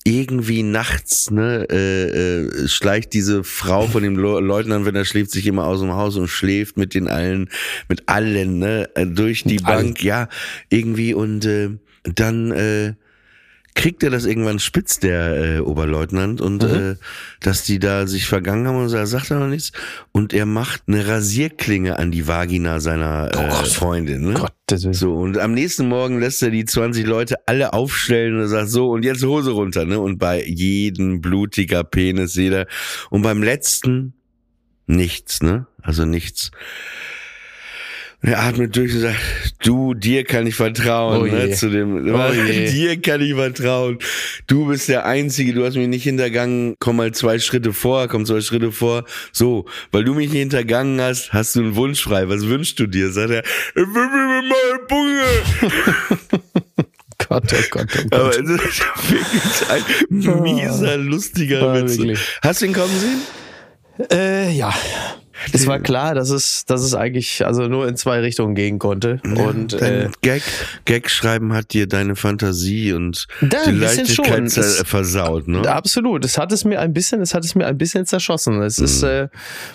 irgendwie 0.06 0.62
nachts, 0.62 1.30
ne, 1.30 1.66
äh, 1.70 2.08
äh, 2.08 2.68
schleicht 2.68 3.14
diese 3.14 3.42
Frau 3.42 3.86
von 3.86 4.02
dem 4.02 4.16
Leu- 4.16 4.40
Leutnant, 4.40 4.84
wenn 4.84 4.94
er 4.94 5.06
schläft, 5.06 5.30
sich 5.30 5.46
immer 5.46 5.64
aus 5.64 5.80
dem 5.80 5.92
Haus 5.94 6.16
und 6.16 6.28
schläft 6.28 6.76
mit 6.76 6.92
den 6.92 7.08
allen, 7.08 7.48
mit 7.88 8.06
allen, 8.06 8.58
ne, 8.58 8.90
äh, 8.96 9.06
durch 9.06 9.44
die 9.44 9.54
Mit 9.54 9.64
allen. 9.64 9.86
Bank, 9.86 10.04
ja, 10.04 10.28
irgendwie 10.68 11.14
und 11.14 11.46
äh, 11.46 11.70
dann 12.02 12.50
äh, 12.52 12.92
kriegt 13.74 14.02
er 14.04 14.10
das 14.10 14.24
irgendwann 14.24 14.60
spitz, 14.60 15.00
der 15.00 15.56
äh, 15.56 15.58
Oberleutnant, 15.58 16.40
und 16.40 16.62
Mhm. 16.62 16.92
äh, 16.92 16.96
dass 17.40 17.64
die 17.64 17.78
da 17.78 18.06
sich 18.06 18.26
vergangen 18.26 18.66
haben 18.68 18.76
und 18.76 18.88
so, 18.88 18.96
er 18.96 19.06
sagt 19.06 19.30
er 19.30 19.40
noch 19.40 19.48
nichts. 19.48 19.72
Und 20.12 20.32
er 20.32 20.46
macht 20.46 20.82
eine 20.86 21.06
Rasierklinge 21.06 21.98
an 21.98 22.12
die 22.12 22.26
Vagina 22.28 22.78
seiner 22.80 23.30
äh, 23.32 23.48
Gott. 23.48 23.68
Freundin. 23.68 24.22
Ne? 24.28 24.34
Gottes 24.34 24.84
Willen. 24.84 24.94
So, 24.94 25.14
und 25.14 25.38
am 25.38 25.52
nächsten 25.54 25.88
Morgen 25.88 26.20
lässt 26.20 26.42
er 26.42 26.50
die 26.50 26.64
20 26.64 27.04
Leute 27.04 27.36
alle 27.46 27.72
aufstellen 27.72 28.40
und 28.40 28.48
sagt 28.48 28.68
so, 28.70 28.90
und 28.90 29.04
jetzt 29.04 29.24
Hose 29.24 29.50
runter, 29.50 29.84
ne? 29.84 29.98
Und 29.98 30.18
bei 30.18 30.44
jedem 30.44 31.20
blutiger 31.20 31.82
Penis, 31.84 32.34
jeder. 32.36 32.66
Und 33.10 33.22
beim 33.22 33.42
letzten 33.42 34.14
nichts, 34.86 35.42
ne? 35.42 35.66
Also 35.82 36.04
nichts. 36.04 36.50
Er 38.26 38.40
atmet 38.42 38.74
durch 38.74 38.94
und 38.94 39.00
sagt, 39.00 39.16
du, 39.64 39.92
dir 39.92 40.24
kann 40.24 40.46
ich 40.46 40.54
vertrauen, 40.54 41.20
Oh 41.20 41.26
ne? 41.26 41.50
Zu 41.50 41.68
dem, 41.68 41.96
Oh 42.14 42.32
dir 42.32 43.00
kann 43.02 43.20
ich 43.20 43.34
vertrauen. 43.34 43.98
Du 44.46 44.66
bist 44.66 44.88
der 44.88 45.04
Einzige, 45.04 45.52
du 45.52 45.62
hast 45.66 45.76
mich 45.76 45.88
nicht 45.88 46.04
hintergangen, 46.04 46.74
komm 46.78 46.96
mal 46.96 47.12
zwei 47.12 47.38
Schritte 47.38 47.74
vor, 47.74 48.08
komm 48.08 48.24
zwei 48.24 48.40
Schritte 48.40 48.72
vor. 48.72 49.04
So, 49.30 49.66
weil 49.92 50.04
du 50.04 50.14
mich 50.14 50.30
nicht 50.30 50.38
hintergangen 50.38 51.00
hast, 51.02 51.34
hast 51.34 51.54
du 51.54 51.60
einen 51.60 51.76
Wunsch 51.76 52.02
frei. 52.02 52.26
Was 52.30 52.46
wünschst 52.46 52.78
du 52.80 52.86
dir? 52.86 53.10
Sagt 53.12 53.30
er, 53.30 53.42
ich 53.42 53.76
will 53.76 53.84
mir 54.08 54.42
meine 54.42 54.86
Bunge. 54.88 55.22
Gott, 57.28 57.44
oh 57.52 57.62
Gott, 57.70 57.86
oh 57.94 58.16
Aber 58.16 58.30
Gott. 58.30 58.38
es 58.38 58.50
ist 58.50 58.82
wirklich 59.10 60.26
ein 60.26 60.42
mieser, 60.42 60.96
lustiger 60.96 61.60
Ja, 61.60 61.82
Witz. 61.82 61.98
wirklich. 61.98 62.18
Hast 62.42 62.62
du 62.62 62.66
ihn 62.66 62.72
kommen 62.72 62.92
sehen? 62.98 64.08
Äh, 64.10 64.50
ja. 64.52 64.74
Es 65.52 65.66
war 65.66 65.78
klar, 65.78 66.14
dass 66.14 66.30
es, 66.30 66.64
dass 66.66 66.82
es 66.82 66.94
eigentlich 66.94 67.44
also 67.44 67.68
nur 67.68 67.88
in 67.88 67.96
zwei 67.96 68.20
Richtungen 68.20 68.54
gehen 68.54 68.78
konnte. 68.78 69.20
Und 69.24 69.80
Dein 69.80 69.92
äh, 69.92 70.10
Gag, 70.22 70.42
Gag 70.84 71.10
schreiben 71.10 71.52
hat 71.52 71.72
dir 71.72 71.86
deine 71.86 72.16
Fantasie 72.16 72.92
und 72.92 73.26
Da, 73.40 73.64
die 73.66 73.72
Leichtigkeit 73.72 74.52
schon. 74.52 74.64
versaut, 74.84 75.48
ne? 75.48 75.68
Absolut. 75.68 76.24
Es 76.24 76.38
hat 76.38 76.52
es 76.52 76.64
mir 76.64 76.80
ein 76.80 76.92
bisschen, 76.92 77.20
es 77.20 77.34
hat 77.34 77.44
es 77.44 77.54
mir 77.54 77.66
ein 77.66 77.78
bisschen 77.78 78.06
zerschossen. 78.06 78.62
Es 78.62 78.78
ist, 78.78 79.02
äh, 79.02 79.28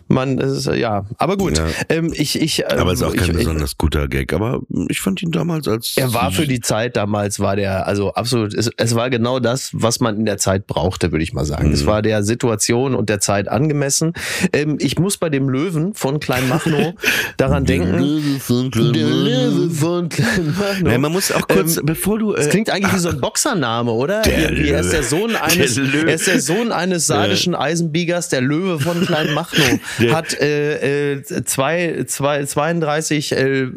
man, 0.08 0.40
es 0.40 0.66
ist, 0.66 0.76
ja. 0.76 1.06
Aber 1.18 1.38
gut. 1.38 1.60
Mhm. 1.60 1.66
Ja. 1.66 1.66
Ähm, 1.90 2.14
ich, 2.14 2.40
ich, 2.42 2.60
ähm, 2.62 2.80
Aber 2.80 2.94
es 2.94 3.02
ist 3.02 3.08
auch 3.08 3.16
kein 3.16 3.32
ich, 3.32 3.38
besonders 3.38 3.78
guter 3.78 4.08
Gag. 4.08 4.34
Aber 4.34 4.62
ich 4.88 5.02
fand 5.02 5.22
ihn 5.22 5.32
damals 5.32 5.68
als. 5.68 5.94
er 5.98 6.14
war 6.14 6.32
für 6.32 6.48
die 6.48 6.60
Zeit 6.62 6.96
damals, 6.96 7.40
war 7.40 7.56
der, 7.56 7.88
also 7.88 8.14
absolut, 8.14 8.54
es, 8.54 8.70
es 8.78 8.96
war 8.96 9.10
genau 9.10 9.40
das, 9.40 9.72
was 9.74 10.00
man 10.00 10.18
in 10.18 10.26
der 10.26 10.38
Zeit 10.38 10.68
brauchte, 10.68 11.12
würde 11.12 11.24
ich 11.24 11.34
mal 11.34 11.46
sagen. 11.46 11.68
Mhm. 11.68 11.74
Es 11.74 11.86
war 11.86 12.02
der 12.02 12.24
Situation 12.24 12.96
und 12.96 13.10
der 13.10 13.20
Zeit 13.20 13.48
angemessen. 13.48 14.14
Ähm, 14.54 14.78
ich 14.80 14.98
muss 14.98 15.18
bei 15.18 15.30
dem 15.30 15.49
Löwen 15.50 15.94
von 15.94 16.20
Kleinmachnow 16.20 16.94
daran 17.38 17.66
denken. 17.66 18.00
Löwe 18.00 18.40
von 18.40 18.72
Klein 18.72 18.94
Der 18.94 19.08
Löwe 19.08 19.70
von 19.70 20.10
Kleinmachnow. 20.10 20.82
Nein, 20.84 21.02
man 21.02 21.12
muss 21.12 21.32
auch 21.32 21.48
kurz, 21.48 21.78
Ähm, 21.78 21.86
bevor 21.86 22.20
du. 22.20 22.34
Das 22.34 22.48
Äh, 22.48 22.50
klingt 22.50 22.70
eigentlich 22.70 22.94
wie 22.94 23.00
so 23.00 23.10
ein 23.10 23.20
Boxername, 23.22 23.92
oder? 23.92 24.22
Der 24.22 24.38
Irgendwie, 24.52 24.70
er 24.70 24.80
ist 24.82 24.94
der. 24.94 25.04
Sohn 25.04 25.36
eines, 25.36 25.76
Der 25.76 25.84
er 26.08 26.14
ist 26.16 26.28
der 26.28 26.40
Sohn 26.42 26.72
eines 26.72 27.08
sardischen 27.08 27.56
Eisenbiegers, 27.56 28.30
der 28.30 28.42
Löwe 28.42 28.80
von 28.80 29.06
Kleinmachnow. 29.06 29.80
Der- 30.00 30.16
Hat 30.16 30.34
äh, 30.40 31.14
äh, 31.14 31.24
zwei, 31.46 32.04
zwei, 32.08 32.46
32 32.46 33.32
äh, 33.32 33.68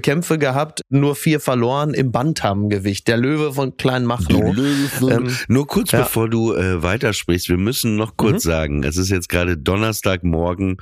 Kämpfe 0.00 0.38
gehabt, 0.38 0.82
nur 0.90 1.14
vier 1.16 1.40
verloren 1.40 1.94
im 1.94 2.12
Bantamgewicht. 2.12 3.08
Der 3.08 3.16
Löwe 3.16 3.52
von 3.52 3.76
Kleinmachnow. 3.76 4.54
Ähm, 5.02 5.36
Nur 5.48 5.66
kurz 5.66 5.92
ja. 5.92 6.00
bevor 6.02 6.28
du 6.28 6.54
äh, 6.54 6.82
weitersprichst, 6.82 7.48
wir 7.48 7.56
müssen 7.56 7.96
noch 7.96 8.16
kurz 8.16 8.42
sagen, 8.42 8.82
es 8.84 8.96
ist 8.96 9.10
jetzt 9.10 9.28
gerade 9.28 9.56
Donnerstagmorgen, 9.56 10.76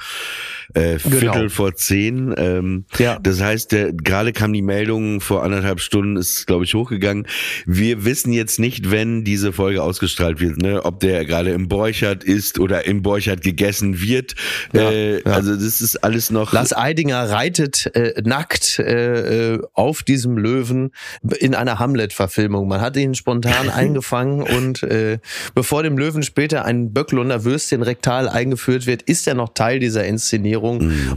äh, 0.75 0.99
Viertel 0.99 1.51
vor 1.51 1.75
zehn. 1.75 2.35
Ähm, 2.37 2.85
Ja. 2.99 3.19
Das 3.21 3.41
heißt, 3.41 3.71
gerade 3.71 4.33
kam 4.33 4.53
die 4.53 4.63
Meldung 4.63 5.21
vor 5.21 5.43
anderthalb 5.43 5.81
Stunden, 5.81 6.17
ist 6.17 6.47
glaube 6.47 6.65
ich 6.65 6.75
hochgegangen. 6.75 7.27
Wir 7.67 8.05
wissen 8.05 8.33
jetzt 8.33 8.59
nicht, 8.59 8.91
wenn 8.91 9.25
diese 9.25 9.53
Folge 9.53 9.83
ausgestrahlt 9.83 10.41
wird, 10.41 10.59
ne, 10.59 10.85
ob 10.85 11.01
der 11.01 11.25
gerade 11.25 11.51
im 11.51 11.69
Borchert 11.69 12.25
ist 12.25 12.59
oder 12.59 12.87
im 12.87 13.03
Borchert 13.03 13.43
gegessen 13.43 14.01
wird. 14.01 14.35
Ja, 14.73 14.91
äh, 14.91 15.23
ja. 15.23 15.33
Also 15.33 15.55
das 15.55 15.81
ist 15.81 15.97
alles 16.05 16.31
noch. 16.31 16.53
Lars 16.53 16.77
Eidinger 16.77 17.31
reitet 17.31 17.91
äh, 17.95 18.21
nackt 18.25 18.79
äh, 18.79 19.55
äh, 19.55 19.63
auf 19.75 20.03
diesem 20.03 20.37
Löwen 20.39 20.93
in 21.39 21.55
einer 21.55 21.79
Hamlet-Verfilmung. 21.79 22.69
Man 22.69 22.81
hat 22.81 22.97
ihn 22.97 23.15
spontan 23.15 23.71
eingefangen 23.75 24.43
und 24.43 24.83
äh, 24.83 25.19
bevor 25.55 25.83
dem 25.83 25.99
Löwen 25.99 26.23
später 26.23 26.65
ein 26.65 26.93
Böcklunder 26.93 27.45
Würstchen 27.45 27.83
rektal 27.83 28.29
eingeführt 28.29 28.87
wird, 28.87 29.03
ist 29.03 29.27
er 29.27 29.35
noch 29.35 29.51
Teil 29.55 29.79
dieser 29.79 30.05
Inszenierung 30.05 30.30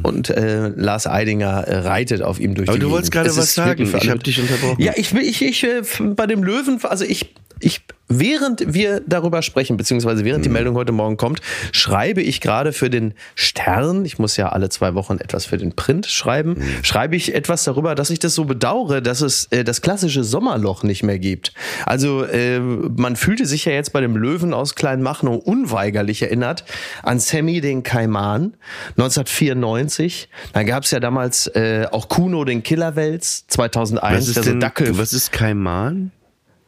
und 0.04 0.30
äh, 0.30 0.70
Lars 0.70 1.08
Eidinger 1.08 1.64
äh, 1.68 1.78
reitet 1.78 2.22
auf 2.22 2.40
ihm 2.40 2.56
durch 2.56 2.68
Mhm. 2.68 2.70
Aber 2.70 2.78
die 2.78 2.82
du 2.82 2.88
Gegend. 2.88 2.94
wolltest 2.94 3.12
gerade 3.12 3.36
was 3.38 3.54
sagen. 3.54 3.84
Ich 4.02 4.10
habe 4.10 4.20
dich 4.24 4.40
unterbrochen. 4.42 4.82
Ja, 4.82 4.94
ich 4.96 5.14
will, 5.14 5.22
ich, 5.24 5.42
ich 5.44 5.64
äh, 5.64 5.82
bei 6.16 6.26
dem 6.28 6.44
Löwen, 6.44 6.80
also 6.84 7.06
ich, 7.06 7.34
ich, 7.60 7.82
während 8.20 8.74
wir 8.74 9.02
darüber 9.08 9.42
sprechen, 9.42 9.78
beziehungsweise 9.78 10.24
während 10.26 10.46
die 10.46 10.50
Mhm. 10.50 10.54
Meldung 10.54 10.76
heute 10.76 10.92
Morgen 10.92 11.18
kommt, 11.18 11.42
schreibe 11.72 12.22
ich 12.22 12.42
gerade 12.42 12.74
für 12.74 12.90
den 12.90 13.14
Stern, 13.36 14.06
ich 14.06 14.20
muss 14.20 14.38
ja 14.38 14.50
alle 14.50 14.70
zwei 14.70 14.94
Wochen 14.96 15.18
etwas 15.20 15.46
für 15.46 15.58
den 15.58 15.74
Print 15.76 16.06
schreiben, 16.08 16.52
Mhm. 16.58 16.84
schreibe 16.84 17.16
ich 17.16 17.34
etwas 17.36 17.64
darüber, 17.64 17.96
dass 17.96 18.10
ich 18.10 18.20
das 18.20 18.36
so 18.36 18.46
bedauere, 18.46 19.02
dass 19.02 19.22
es 19.22 19.46
äh, 19.52 19.64
das 19.64 19.82
klassische 19.82 20.24
Sommerloch 20.24 20.84
nicht 20.84 21.04
mehr 21.04 21.20
gibt. 21.20 21.54
Also 21.86 22.24
äh, 22.24 22.60
man 22.60 23.16
fühlte 23.16 23.46
sich 23.46 23.66
ja 23.66 23.72
jetzt 23.74 23.94
bei 23.94 24.02
dem 24.02 24.16
Löwen 24.18 24.54
aus 24.54 24.76
Kleinmachnow 24.76 25.38
unweigerlich 25.44 26.22
erinnert 26.22 26.64
an 27.04 27.20
Sammy 27.20 27.62
den 27.62 27.84
Kaiman 27.84 28.54
1994. 28.98 30.30
Da 30.54 30.64
gab 30.64 30.84
es 30.84 30.92
ja 30.92 31.00
damals 31.00 31.48
äh, 31.48 31.88
auch 31.92 32.10
Kuno 32.10 32.44
den 32.46 32.64
Killerwels 32.64 33.46
2001, 33.48 34.18
was 34.18 34.28
ist 34.30 34.36
so 34.36 34.42
denn, 34.52 34.60
Dackel 34.60 34.98
was 34.98 35.14
ist 35.14 35.32
Kaiman? 35.32 36.12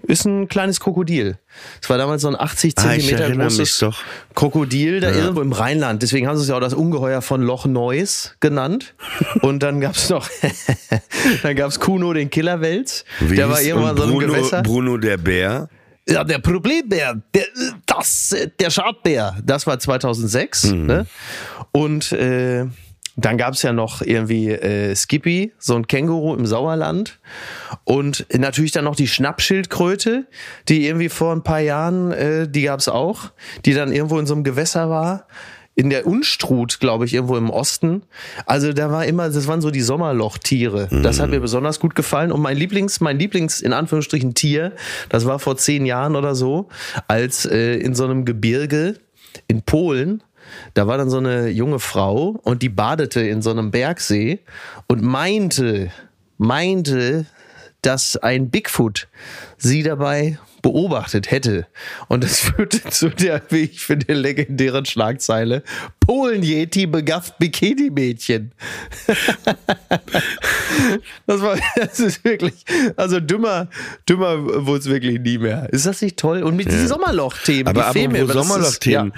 Ist 0.07 0.25
ein 0.25 0.47
kleines 0.47 0.79
Krokodil. 0.79 1.37
Es 1.81 1.89
war 1.89 1.97
damals 1.97 2.21
so 2.23 2.27
ein 2.27 2.39
80 2.39 2.73
Ah, 2.77 2.81
Zentimeter 2.81 3.29
mich 3.29 3.37
großes. 3.39 3.85
Krokodil 4.33 4.99
da 4.99 5.11
irgendwo 5.11 5.41
im 5.41 5.51
Rheinland. 5.51 6.01
Deswegen 6.01 6.27
haben 6.27 6.37
sie 6.37 6.43
es 6.43 6.49
ja 6.49 6.55
auch 6.55 6.61
das 6.61 6.73
Ungeheuer 6.73 7.21
von 7.21 7.41
Loch 7.41 7.65
Neuss 7.65 8.35
genannt. 8.39 8.95
Und 9.41 9.63
dann 9.63 9.81
gab's 9.81 10.09
noch, 10.09 10.29
dann 11.43 11.55
gab's 11.55 11.79
Kuno 11.79 12.13
den 12.13 12.29
Killerwels. 12.29 13.05
Wie 13.19 13.35
Der 13.35 13.49
war 13.49 13.61
irgendwann 13.61 13.91
und 13.91 13.97
so 13.97 14.03
ein 14.03 14.09
Bruno, 14.11 14.27
Gewässer. 14.27 14.61
Bruno 14.63 14.97
der 14.97 15.17
Bär. 15.17 15.69
Ja, 16.07 16.23
der 16.23 16.37
Problembär, 16.37 17.19
der, 17.33 17.45
das, 17.87 18.35
der 18.59 18.69
Schadbär, 18.69 19.35
das 19.43 19.65
war 19.65 19.79
2006. 19.79 20.65
Mhm. 20.65 20.85
Ne? 20.85 21.05
Und 21.71 22.11
äh, 22.11 22.65
dann 23.15 23.37
gab's 23.37 23.61
ja 23.61 23.71
noch 23.71 24.01
irgendwie 24.01 24.49
äh, 24.49 24.95
Skippy, 24.95 25.53
so 25.57 25.75
ein 25.75 25.87
Känguru 25.87 26.35
im 26.35 26.45
Sauerland. 26.45 27.19
Und 27.85 28.25
natürlich 28.33 28.71
dann 28.71 28.85
noch 28.85 28.95
die 28.95 29.07
Schnappschildkröte, 29.07 30.27
die 30.67 30.85
irgendwie 30.85 31.09
vor 31.09 31.33
ein 31.33 31.43
paar 31.43 31.61
Jahren, 31.61 32.11
äh, 32.11 32.47
die 32.47 32.63
gab's 32.63 32.87
auch, 32.87 33.31
die 33.63 33.73
dann 33.73 33.91
irgendwo 33.91 34.19
in 34.19 34.25
so 34.25 34.33
einem 34.33 34.43
Gewässer 34.43 34.89
war. 34.89 35.27
In 35.77 35.89
der 35.89 36.07
Unstrut, 36.07 36.79
glaube 36.79 37.03
ich, 37.03 37.13
irgendwo 37.13 37.35
im 37.35 37.49
Osten. 37.49 38.03
Also 38.45 38.71
da 38.71 38.91
war 38.91 39.05
immer, 39.05 39.29
das 39.29 39.45
waren 39.47 39.59
so 39.59 39.71
die 39.71 39.81
Sommerlochtiere. 39.81 40.87
Das 41.03 41.19
hat 41.19 41.29
mir 41.29 41.41
besonders 41.41 41.81
gut 41.81 41.95
gefallen. 41.95 42.31
Und 42.31 42.39
mein 42.39 42.55
Lieblings, 42.55 43.01
mein 43.01 43.19
Lieblings, 43.19 43.59
in 43.59 43.73
Anführungsstrichen, 43.73 44.35
Tier, 44.35 44.71
das 45.09 45.25
war 45.25 45.37
vor 45.37 45.57
zehn 45.57 45.85
Jahren 45.85 46.15
oder 46.15 46.33
so, 46.33 46.69
als 47.09 47.45
äh, 47.45 47.75
in 47.75 47.93
so 47.93 48.05
einem 48.05 48.23
Gebirge 48.23 48.95
in 49.47 49.63
Polen, 49.63 50.23
da 50.73 50.87
war 50.87 50.97
dann 50.97 51.09
so 51.09 51.17
eine 51.17 51.49
junge 51.49 51.79
Frau 51.79 52.39
und 52.43 52.61
die 52.61 52.69
badete 52.69 53.21
in 53.21 53.41
so 53.41 53.51
einem 53.51 53.71
Bergsee 53.71 54.39
und 54.87 55.01
meinte, 55.01 55.91
meinte, 56.37 57.25
dass 57.81 58.17
ein 58.17 58.49
Bigfoot 58.49 59.07
sie 59.57 59.83
dabei 59.83 60.39
beobachtet 60.65 61.29
hätte. 61.29 61.67
Und 62.07 62.23
das 62.23 62.39
führte 62.45 62.81
zu 62.89 63.09
der, 63.09 63.43
wie 63.49 63.65
ich 63.65 63.81
finde, 63.81 64.13
legendären 64.15 64.85
Schlagzeile, 64.85 65.61
Polen-Yeti 65.99 66.87
begafft 66.87 67.37
Bikini-Mädchen. 67.37 68.51
das 71.27 71.41
war, 71.41 71.59
das 71.75 71.99
ist 71.99 72.23
wirklich, 72.23 72.65
also 72.95 73.19
dümmer, 73.19 73.67
dümmer 74.09 74.65
wurde 74.65 74.79
es 74.79 74.85
wirklich 74.87 75.19
nie 75.19 75.37
mehr. 75.37 75.71
Ist 75.71 75.85
das 75.85 76.01
nicht 76.01 76.17
toll? 76.17 76.41
Und 76.41 76.55
mit 76.55 76.71
diesen 76.71 76.87
Sommerloch-Themen, 76.87 77.67
Aber 77.67 77.91
die 77.93 78.07
mir. 78.07 78.23
apropos 78.23 78.49
weil 78.49 79.11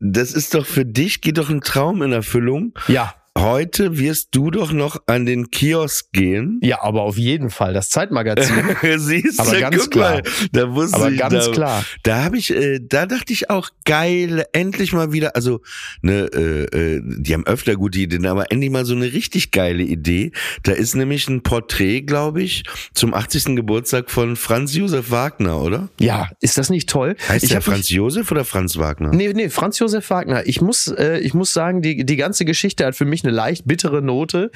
das 0.00 0.32
ist- 0.32 0.54
doch 0.54 0.66
für 0.66 0.84
dich, 0.84 1.20
geht 1.20 1.38
doch 1.38 1.50
ein 1.50 1.60
Traum 1.60 2.02
in 2.02 2.12
Erfüllung. 2.12 2.74
Ja. 2.88 3.14
Heute 3.38 3.98
wirst 3.98 4.30
du 4.32 4.50
doch 4.50 4.72
noch 4.72 5.00
an 5.06 5.24
den 5.24 5.52
Kiosk 5.52 6.10
gehen. 6.12 6.58
Ja, 6.60 6.82
aber 6.82 7.02
auf 7.02 7.16
jeden 7.16 7.50
Fall. 7.50 7.72
Das 7.72 7.88
Zeitmagazin. 7.88 8.56
Siehst 8.96 9.38
Aber 9.38 9.52
du, 9.52 9.60
ganz 9.60 9.78
guck 9.78 9.90
klar. 9.92 10.12
mal, 10.14 10.22
da 10.50 10.74
wusste 10.74 10.96
Aber 10.96 11.10
ich, 11.12 11.18
ganz 11.20 11.46
da, 11.46 11.52
klar. 11.52 11.84
Da 12.02 12.24
habe 12.24 12.36
ich, 12.36 12.50
äh, 12.50 12.80
da 12.82 13.06
dachte 13.06 13.32
ich 13.32 13.48
auch, 13.48 13.70
geil, 13.84 14.44
endlich 14.52 14.92
mal 14.92 15.12
wieder, 15.12 15.36
also, 15.36 15.60
ne, 16.02 16.28
äh, 16.34 16.96
äh, 16.96 17.02
die 17.04 17.32
haben 17.32 17.46
öfter 17.46 17.76
gute 17.76 18.00
Ideen, 18.00 18.26
aber 18.26 18.50
endlich 18.50 18.70
mal 18.70 18.84
so 18.84 18.96
eine 18.96 19.12
richtig 19.12 19.52
geile 19.52 19.84
Idee. 19.84 20.32
Da 20.64 20.72
ist 20.72 20.96
nämlich 20.96 21.28
ein 21.28 21.44
Porträt, 21.44 22.02
glaube 22.02 22.42
ich, 22.42 22.64
zum 22.92 23.14
80. 23.14 23.54
Geburtstag 23.54 24.10
von 24.10 24.34
Franz 24.34 24.74
Josef 24.74 25.12
Wagner, 25.12 25.60
oder? 25.60 25.88
ja, 26.00 26.28
ist 26.40 26.58
das 26.58 26.70
nicht 26.70 26.88
toll? 26.88 27.14
Heißt 27.28 27.44
ich 27.44 27.50
der 27.50 27.60
Franz 27.60 27.88
Josef 27.88 28.32
oder 28.32 28.44
Franz 28.44 28.78
Wagner? 28.78 29.10
Nee, 29.14 29.32
nee, 29.32 29.48
Franz 29.48 29.78
Josef 29.78 30.10
Wagner. 30.10 30.44
Ich 30.46 30.60
muss, 30.60 30.88
äh, 30.88 31.18
ich 31.18 31.34
muss 31.34 31.52
sagen, 31.52 31.82
die, 31.82 32.04
die 32.04 32.16
ganze 32.16 32.44
Geschichte 32.44 32.84
hat 32.84 32.96
für 32.96 33.04
mich 33.04 33.22
eine 33.28 33.36
leicht 33.36 33.66
bittere 33.66 34.02
Note. 34.02 34.50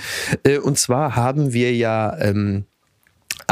Äh, 0.45 0.59
und 0.59 0.79
zwar 0.79 1.15
haben 1.15 1.53
wir 1.53 1.75
ja 1.75 2.17
ähm, 2.19 2.65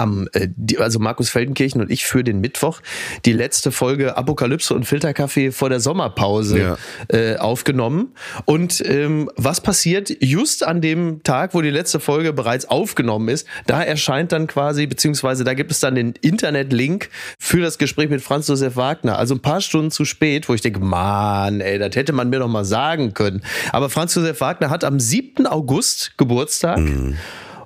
am, 0.01 0.29
äh, 0.33 0.49
die, 0.57 0.79
also 0.79 0.99
Markus 0.99 1.31
Feldenkirchen 1.31 1.81
und 1.81 1.91
ich 1.91 2.05
für 2.05 2.25
den 2.25 2.41
Mittwoch 2.41 2.81
die 3.25 3.33
letzte 3.33 3.71
Folge 3.71 4.17
Apokalypse 4.17 4.75
und 4.75 4.85
Filterkaffee 4.85 5.53
vor 5.53 5.69
der 5.69 5.81
Sommerpause 5.81 6.59
Ja. 6.59 6.77
äh, 7.09 7.37
aufgenommen. 7.37 8.15
Und 8.45 8.83
ähm, 8.87 9.31
was 9.37 9.61
passiert 9.61 10.11
just 10.21 10.67
an 10.67 10.81
dem 10.81 11.23
Tag, 11.23 11.55
wo 11.55 11.61
die 11.61 11.71
letzte 11.71 12.01
Folge 12.01 12.33
bereits 12.33 12.65
aufgenommen 12.69 13.29
ist? 13.29 13.47
Da 13.67 13.83
erscheint 13.83 14.33
dann 14.33 14.47
quasi, 14.47 14.87
beziehungsweise 14.87 15.45
da 15.45 15.55
gibt 15.55 15.71
es 15.71 15.81
dann 15.81 15.95
den 15.95 16.15
Internetlink 16.21 17.11
für 17.39 17.61
das 17.61 17.79
Gespräch 17.79 18.09
mit 18.09 18.23
Franz 18.23 18.49
Josef 18.49 18.77
Wagner. 18.77 19.19
Also 19.19 19.35
ein 19.35 19.41
paar 19.41 19.61
Stunden 19.61 19.91
zu 19.91 20.05
spät, 20.05 20.49
wo 20.49 20.55
ich 20.55 20.61
denke, 20.63 20.81
Mann, 20.81 21.61
ey, 21.61 21.79
das 21.79 21.95
hätte 21.97 22.13
man 22.13 22.31
mir 22.31 22.39
doch 22.39 22.49
mal 22.49 22.65
sagen 22.65 23.15
können. 23.15 23.43
Aber 23.73 23.91
Franz 23.91 24.15
Josef 24.15 24.41
Wagner 24.41 24.71
hat 24.71 24.85
am 24.85 24.99
7. 24.99 25.47
August 25.47 26.13
Geburtstag 26.17 26.79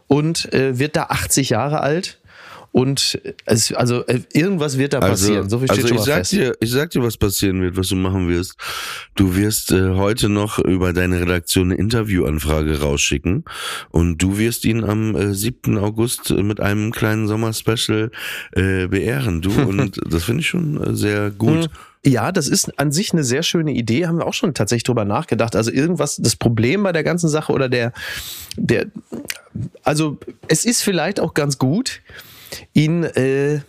und 0.07 0.53
äh, 0.53 0.79
wird 0.79 0.97
da 0.97 1.05
80 1.05 1.51
Jahre 1.51 1.81
alt. 1.81 2.19
Und 2.75 3.21
es, 3.45 3.73
also 3.73 4.05
äh, 4.07 4.23
irgendwas 4.33 4.79
wird 4.79 4.95
da 4.95 4.99
passieren. 4.99 5.49
so 5.49 5.61
viel 5.61 5.69
steht 5.69 5.85
also 5.85 5.87
schon 5.87 5.97
ich 5.97 6.01
mal 6.01 6.07
sag 6.07 6.17
fest. 6.17 6.33
dir, 6.33 6.57
ich 6.59 6.71
sag 6.73 6.91
dir, 6.91 7.05
was 7.05 7.17
passieren 7.17 7.63
wird, 7.63 7.77
was 7.77 7.87
du 7.87 7.95
machen 7.95 8.29
wirst. 8.29 8.57
Du 9.15 9.37
wirst 9.37 9.71
äh, 9.71 9.91
heute 9.91 10.29
noch 10.29 10.59
über 10.59 10.93
deine 10.93 11.21
Redaktion 11.21 11.71
eine 11.71 11.79
Interviewanfrage 11.79 12.81
rausschicken 12.81 13.45
und 13.91 14.19
du 14.19 14.39
wirst 14.39 14.65
ihn 14.65 14.83
am 14.83 15.15
äh, 15.15 15.35
7. 15.35 15.79
August 15.79 16.31
mit 16.31 16.59
einem 16.59 16.91
kleinen 16.91 17.29
Sommerspecial 17.29 18.11
äh, 18.57 18.89
beehren. 18.89 19.41
Du 19.41 19.53
und 19.69 20.01
das 20.13 20.25
finde 20.25 20.41
ich 20.41 20.49
schon 20.49 20.83
äh, 20.83 20.97
sehr 20.97 21.31
gut. 21.31 21.71
Ja, 22.05 22.33
das 22.33 22.49
ist 22.49 22.77
an 22.81 22.91
sich 22.91 23.13
eine 23.13 23.23
sehr 23.23 23.45
schöne 23.45 23.71
Idee, 23.71 24.09
haben 24.09 24.19
wir 24.19 24.27
auch 24.27 24.35
schon 24.35 24.53
tatsächlich 24.53 24.83
drüber 24.83 25.05
nachgedacht. 25.05 25.55
Also 25.55 25.71
irgendwas, 25.71 26.17
das 26.17 26.35
Problem 26.35 26.83
bei 26.83 26.91
der 26.91 27.05
ganzen 27.05 27.29
Sache 27.29 27.53
oder 27.53 27.69
der, 27.69 27.93
der, 28.57 28.87
also 29.85 30.19
es 30.49 30.65
ist 30.65 30.83
vielleicht 30.83 31.21
auch 31.21 31.35
ganz 31.35 31.57
gut, 31.57 32.01
ihn 32.73 33.05
äh, 33.05 33.61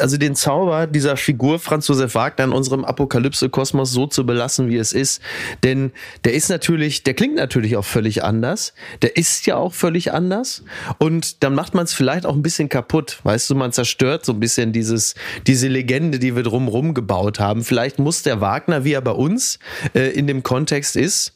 also 0.00 0.16
den 0.16 0.34
Zauber 0.34 0.86
dieser 0.86 1.16
Figur 1.16 1.58
Franz 1.58 1.86
Josef 1.88 2.14
Wagner 2.14 2.46
in 2.46 2.52
unserem 2.52 2.84
Apokalypse-Kosmos 2.84 3.92
so 3.92 4.06
zu 4.06 4.26
belassen, 4.26 4.68
wie 4.68 4.76
es 4.76 4.92
ist. 4.92 5.22
Denn 5.62 5.92
der 6.24 6.34
ist 6.34 6.48
natürlich, 6.48 7.04
der 7.04 7.14
klingt 7.14 7.36
natürlich 7.36 7.76
auch 7.76 7.84
völlig 7.84 8.24
anders. 8.24 8.74
Der 9.02 9.16
ist 9.16 9.46
ja 9.46 9.56
auch 9.56 9.72
völlig 9.72 10.12
anders. 10.12 10.64
Und 10.98 11.44
dann 11.44 11.54
macht 11.54 11.74
man 11.74 11.84
es 11.84 11.94
vielleicht 11.94 12.26
auch 12.26 12.34
ein 12.34 12.42
bisschen 12.42 12.68
kaputt. 12.68 13.20
Weißt 13.22 13.48
du, 13.50 13.54
man 13.54 13.72
zerstört 13.72 14.24
so 14.24 14.32
ein 14.32 14.40
bisschen 14.40 14.72
dieses, 14.72 15.14
diese 15.46 15.68
Legende, 15.68 16.18
die 16.18 16.34
wir 16.34 16.42
drumherum 16.42 16.94
gebaut 16.94 17.38
haben. 17.38 17.62
Vielleicht 17.62 17.98
muss 17.98 18.22
der 18.22 18.40
Wagner, 18.40 18.84
wie 18.84 18.92
er 18.92 19.02
bei 19.02 19.12
uns 19.12 19.60
äh, 19.94 20.10
in 20.10 20.26
dem 20.26 20.42
Kontext 20.42 20.96
ist, 20.96 21.34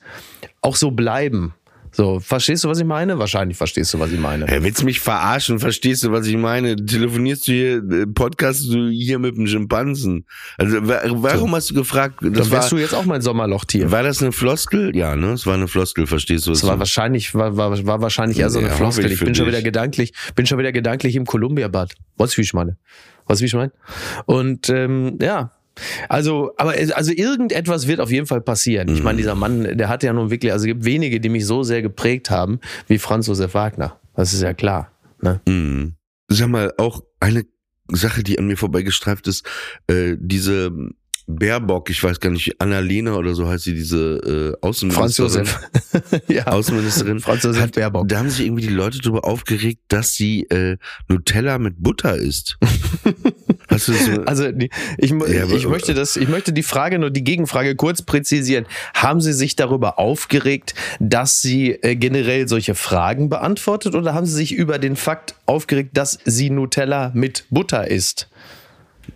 auch 0.63 0.75
so 0.75 0.91
bleiben. 0.91 1.55
So, 1.95 2.21
verstehst 2.21 2.65
du, 2.65 2.69
was 2.69 2.79
ich 2.79 2.87
meine? 2.87 3.19
Wahrscheinlich 3.19 3.59
verstehst 3.59 3.93
du, 3.93 4.01
was 4.01 4.11
ich 4.11 4.19
meine. 4.19 4.47
Hey, 4.47 4.63
willst 4.63 4.81
du 4.81 4.87
mich 4.87 4.99
verarschen? 4.99 5.59
Verstehst 5.59 6.03
du, 6.03 6.11
was 6.11 6.27
ich 6.27 6.39
meine? 6.39 6.75
Telefonierst 6.75 7.47
du 7.47 7.53
hier, 7.53 7.77
äh, 7.77 8.07
podcastst 8.07 8.73
du 8.73 8.89
hier 8.89 9.19
mit 9.19 9.37
dem 9.37 9.47
Schimpansen? 9.47 10.25
Also, 10.57 10.79
warum 10.83 11.51
so. 11.51 11.57
hast 11.57 11.71
du 11.71 11.75
gefragt? 11.75 12.21
Das 12.23 12.33
Dann 12.33 12.51
wärst 12.51 12.53
war, 12.53 12.69
du 12.71 12.77
jetzt 12.79 12.95
auch 12.95 13.05
mein 13.05 13.21
Sommerlochtier. 13.21 13.91
War 13.91 14.03
das 14.03 14.23
eine 14.23 14.33
Floskel? 14.33 14.97
Ja, 14.97 15.17
ne? 15.17 15.33
Es 15.33 15.47
war 15.47 15.55
eine 15.55 15.69
Floskel, 15.69 16.07
verstehst 16.07 16.47
du? 16.47 16.53
Es 16.53 16.67
war 16.67 16.79
wahrscheinlich, 16.79 17.35
war, 17.35 17.59
war, 17.59 17.85
war 17.85 18.01
wahrscheinlich 18.01 18.39
eher 18.39 18.49
so 18.49 18.59
eine 18.59 18.69
ja, 18.69 18.75
Floskel. 18.75 19.13
Ich 19.13 19.21
bin 19.21 19.35
schon 19.35 19.47
wieder 19.47 19.61
gedanklich, 19.61 20.15
bin 20.35 20.47
schon 20.47 20.59
wieder 20.59 20.73
gedanklich 20.73 21.15
im 21.15 21.27
Columbia-Bad. 21.27 21.93
Weißt 22.17 22.33
du, 22.33 22.39
wie 22.39 22.43
ich 22.43 22.55
meine? 22.55 22.79
Weißt 23.27 23.41
du, 23.41 23.43
wie 23.43 23.49
ich 23.49 23.55
meine? 23.55 23.73
Und, 24.25 24.71
ähm, 24.71 25.19
ja, 25.21 25.53
also, 26.09 26.52
aber 26.57 26.75
also 26.95 27.12
irgendetwas 27.12 27.87
wird 27.87 28.00
auf 28.00 28.11
jeden 28.11 28.26
Fall 28.26 28.41
passieren. 28.41 28.88
Ich 28.88 29.02
meine, 29.02 29.14
mhm. 29.14 29.19
dieser 29.19 29.35
Mann, 29.35 29.76
der 29.76 29.88
hat 29.88 30.02
ja 30.02 30.12
nun 30.12 30.31
wirklich, 30.31 30.52
also 30.52 30.64
es 30.64 30.69
gibt 30.69 30.85
wenige, 30.85 31.21
die 31.21 31.29
mich 31.29 31.47
so 31.47 31.62
sehr 31.62 31.83
geprägt 31.83 32.31
haben 32.31 32.61
wie 32.88 32.99
Franz 32.99 33.26
Josef 33.26 33.55
Wagner. 33.55 33.99
Das 34.14 34.33
ist 34.33 34.43
ja 34.43 34.55
klar. 34.55 34.91
Ne? 35.21 35.41
Mhm. 35.47 35.95
Sag 36.29 36.49
mal, 36.49 36.73
auch 36.79 37.02
eine 37.21 37.45
Sache, 37.88 38.23
die 38.23 38.38
an 38.38 38.47
mir 38.47 38.57
vorbeigestreift 38.57 39.26
ist, 39.29 39.47
äh, 39.87 40.17
diese 40.19 40.73
Baerbock, 41.26 41.91
ich 41.91 42.02
weiß 42.02 42.21
gar 42.21 42.31
nicht, 42.31 42.61
Annalena 42.61 43.14
oder 43.14 43.35
so 43.35 43.49
heißt 43.49 43.64
sie, 43.64 43.75
diese 43.75 44.57
äh, 44.61 44.67
Außenministerin. 44.67 45.47
Franz 45.47 45.93
Josef. 45.93 46.23
ja. 46.29 46.47
Außenministerin. 46.47 47.21
Franz 47.21 47.45
Josef 47.45 47.62
hat, 47.62 47.73
Baerbock. 47.75 48.09
Da 48.09 48.19
haben 48.19 48.31
sich 48.31 48.45
irgendwie 48.45 48.62
die 48.62 48.73
Leute 48.73 48.99
darüber 48.99 49.25
aufgeregt, 49.25 49.81
dass 49.88 50.14
sie 50.14 50.43
äh, 50.45 50.76
Nutella 51.09 51.59
mit 51.59 51.76
Butter 51.79 52.17
isst. 52.17 52.59
Hast 53.69 53.88
du 53.88 53.93
so? 53.95 54.23
Also 54.23 54.49
ich, 54.99 55.11
ja, 55.11 55.47
ich 55.47 55.67
möchte 55.67 55.95
das, 55.95 56.17
ich 56.17 56.29
möchte 56.29 56.52
die 56.52 56.62
Frage 56.62 56.99
nur 56.99 57.11
die 57.11 57.25
Gegenfrage 57.25 57.75
kurz 57.75 58.02
präzisieren. 58.02 58.67
Haben 58.95 59.21
Sie 59.21 59.33
sich 59.33 59.57
darüber 59.57 59.99
aufgeregt, 59.99 60.75
dass 61.00 61.41
sie 61.41 61.71
äh, 61.71 61.97
generell 61.97 62.49
solche 62.49 62.75
Fragen 62.75 63.29
beantwortet, 63.29 63.95
oder 63.95 64.14
haben 64.14 64.26
Sie 64.26 64.35
sich 64.35 64.52
über 64.52 64.79
den 64.79 64.97
Fakt 64.97 65.35
aufgeregt, 65.47 65.97
dass 65.97 66.19
sie 66.25 66.50
Nutella 66.50 67.12
mit 67.14 67.45
Butter 67.50 67.88
isst? 67.88 68.29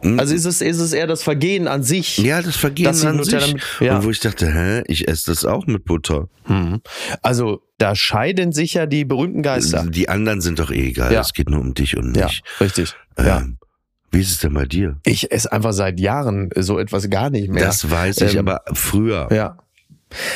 Hm? 0.00 0.18
Also 0.18 0.34
ist 0.34 0.44
es, 0.44 0.60
ist 0.60 0.80
es 0.80 0.92
eher 0.92 1.06
das 1.06 1.22
Vergehen 1.22 1.68
an 1.68 1.82
sich. 1.82 2.18
Ja, 2.18 2.42
das 2.42 2.56
Vergehen 2.56 2.88
an 2.88 3.24
sich. 3.24 3.54
Mit, 3.54 3.62
ja. 3.80 3.96
Und 3.96 4.04
wo 4.04 4.10
ich 4.10 4.20
dachte, 4.20 4.52
hä, 4.52 4.82
ich 4.86 5.08
esse 5.08 5.30
das 5.30 5.44
auch 5.44 5.66
mit 5.66 5.84
Butter. 5.84 6.28
Hm. 6.44 6.80
Also 7.22 7.62
da 7.78 7.94
scheiden 7.94 8.52
sich 8.52 8.74
ja 8.74 8.86
die 8.86 9.04
berühmten 9.04 9.42
Geister. 9.42 9.84
Die 9.86 10.08
anderen 10.08 10.40
sind 10.40 10.58
doch 10.58 10.70
eh 10.70 10.88
egal. 10.88 11.12
Ja. 11.12 11.20
Es 11.20 11.32
geht 11.32 11.50
nur 11.50 11.60
um 11.60 11.74
dich 11.74 11.96
und 11.96 12.12
mich. 12.12 12.20
Ja, 12.20 12.64
richtig. 12.64 12.94
Ähm, 13.16 13.26
ja. 13.26 13.46
Wie 14.10 14.20
ist 14.20 14.30
es 14.30 14.38
denn 14.38 14.54
bei 14.54 14.64
dir? 14.64 14.98
Ich 15.04 15.30
esse 15.30 15.52
einfach 15.52 15.72
seit 15.72 16.00
Jahren 16.00 16.50
so 16.56 16.78
etwas 16.78 17.10
gar 17.10 17.30
nicht 17.30 17.50
mehr. 17.50 17.66
Das 17.66 17.90
weiß 17.90 18.22
ich, 18.22 18.34
ähm, 18.34 18.48
aber 18.48 18.62
früher. 18.72 19.28
Ja. 19.30 19.58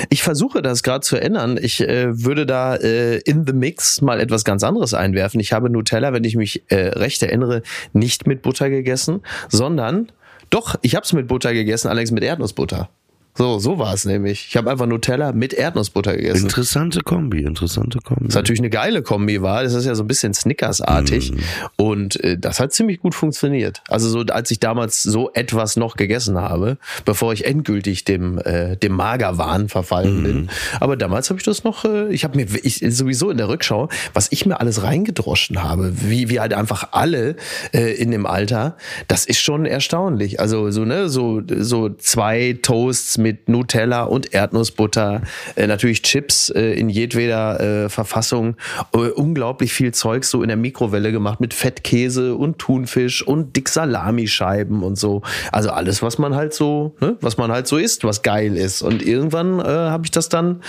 Ich 0.09 0.23
versuche 0.23 0.63
das 0.63 0.83
gerade 0.83 1.01
zu 1.01 1.17
ändern. 1.17 1.59
Ich 1.61 1.81
äh, 1.81 2.25
würde 2.25 2.45
da 2.45 2.77
äh, 2.77 3.19
in 3.19 3.47
the 3.47 3.53
Mix 3.53 4.01
mal 4.01 4.21
etwas 4.21 4.45
ganz 4.45 4.65
anderes 4.65 4.95
einwerfen. 4.95 5.41
Ich 5.41 5.53
habe 5.53 5.71
Nutella, 5.71 6.13
wenn 6.13 6.25
ich 6.25 6.37
mich 6.37 6.65
äh, 6.69 6.89
recht 6.89 7.23
erinnere, 7.23 7.63
nicht 7.93 8.27
mit 8.27 8.43
Butter 8.43 8.69
gegessen, 8.69 9.23
sondern 9.49 10.11
doch, 10.51 10.75
ich 10.83 10.97
habe 10.97 11.05
es 11.05 11.13
mit 11.13 11.29
Butter 11.29 11.53
gegessen, 11.53 11.89
allerdings 11.89 12.11
mit 12.11 12.25
Erdnussbutter. 12.25 12.91
So, 13.35 13.59
so 13.59 13.79
war 13.79 13.95
es 13.95 14.05
nämlich. 14.05 14.47
Ich 14.49 14.57
habe 14.57 14.71
einfach 14.71 14.87
Nutella 14.87 15.33
mit 15.33 15.55
Erdnussbutter 15.55 16.17
gegessen. 16.17 16.47
Interessante 16.47 17.01
Kombi, 17.01 17.43
interessante 17.43 18.01
Kombi. 18.01 18.25
Das 18.25 18.31
ist 18.31 18.35
natürlich 18.35 18.61
eine 18.61 18.71
geile 18.71 19.03
Kombi 19.03 19.41
war. 19.41 19.63
Das 19.63 19.73
ist 19.75 19.87
ja 19.87 19.95
so 19.95 20.03
ein 20.03 20.09
bisschen 20.09 20.35
Snickers-artig. 20.35 21.33
Mm. 21.33 21.39
Und 21.77 22.23
äh, 22.25 22.37
das 22.37 22.59
hat 22.59 22.73
ziemlich 22.73 23.01
gut 23.01 23.15
funktioniert. 23.15 23.83
Also 23.89 24.09
so, 24.09 24.21
als 24.33 24.51
ich 24.51 24.59
damals 24.59 25.03
so 25.03 25.31
etwas 25.33 25.77
noch 25.77 25.97
gegessen 25.97 26.39
habe, 26.39 26.77
bevor 27.05 27.33
ich 27.33 27.47
endgültig 27.47 28.05
dem, 28.05 28.39
äh, 28.39 28.77
dem 28.77 28.93
Magerwahn 28.93 29.69
verfallen 29.69 30.21
mm. 30.21 30.25
bin. 30.25 30.51
Aber 30.81 30.97
damals 30.97 31.31
habe 31.31 31.39
ich 31.39 31.45
das 31.45 31.63
noch, 31.63 31.85
äh, 31.85 32.09
ich 32.13 32.25
habe 32.25 32.37
mir 32.37 32.47
ich, 32.63 32.85
sowieso 32.89 33.31
in 33.31 33.39
der 33.39 33.49
Rückschau, 33.49 33.89
was 34.13 34.27
ich 34.33 34.45
mir 34.45 34.59
alles 34.59 34.83
reingedroschen 34.83 35.63
habe, 35.63 35.93
wie, 36.03 36.31
wie 36.31 36.41
halt 36.41 36.53
einfach 36.53 36.89
alle 36.93 37.37
äh, 37.73 37.93
in 37.95 38.11
dem 38.11 38.27
Alter, 38.27 38.77
das 39.07 39.25
ist 39.25 39.41
schon 39.41 39.67
erstaunlich. 39.67 40.41
Also 40.41 40.71
so, 40.73 40.85
ne, 40.85 41.09
so, 41.09 41.43
so 41.49 41.91
zwei 41.91 42.59
Toasts 42.61 43.20
mit 43.21 43.49
Nutella 43.49 44.05
und 44.05 44.35
Erdnussbutter, 44.35 45.23
äh, 45.57 45.67
natürlich 45.67 46.03
Chips 46.03 46.51
äh, 46.51 46.73
in 46.73 46.89
jedweder 46.89 47.61
äh, 47.61 47.89
Verfassung, 47.89 48.57
äh, 48.95 49.09
unglaublich 49.11 49.73
viel 49.73 49.93
Zeug 49.93 50.25
so 50.25 50.43
in 50.43 50.49
der 50.49 50.57
Mikrowelle 50.57 51.13
gemacht 51.13 51.41
mit 51.41 51.55
Fettkäse 51.55 52.35
und 52.35 52.59
Thunfisch 52.59 53.27
und 53.27 53.57
dick 53.57 53.69
Salamischeiben 53.69 54.83
und 54.83 54.99
so. 54.99 55.23
Also 55.53 55.71
alles, 55.71 56.03
was 56.03 56.19
man 56.19 56.35
halt 56.35 56.55
so, 56.55 56.95
ne, 57.01 57.17
was 57.21 57.37
man 57.37 57.51
halt 57.53 57.67
so 57.67 57.77
isst, 57.77 58.05
was 58.05 58.23
geil 58.23 58.57
ist. 58.57 58.83
Und 58.83 59.03
irgendwann 59.03 59.61
äh, 59.61 59.65
habe 59.65 60.05
ich 60.05 60.11
das 60.11 60.29
dann, 60.29 60.63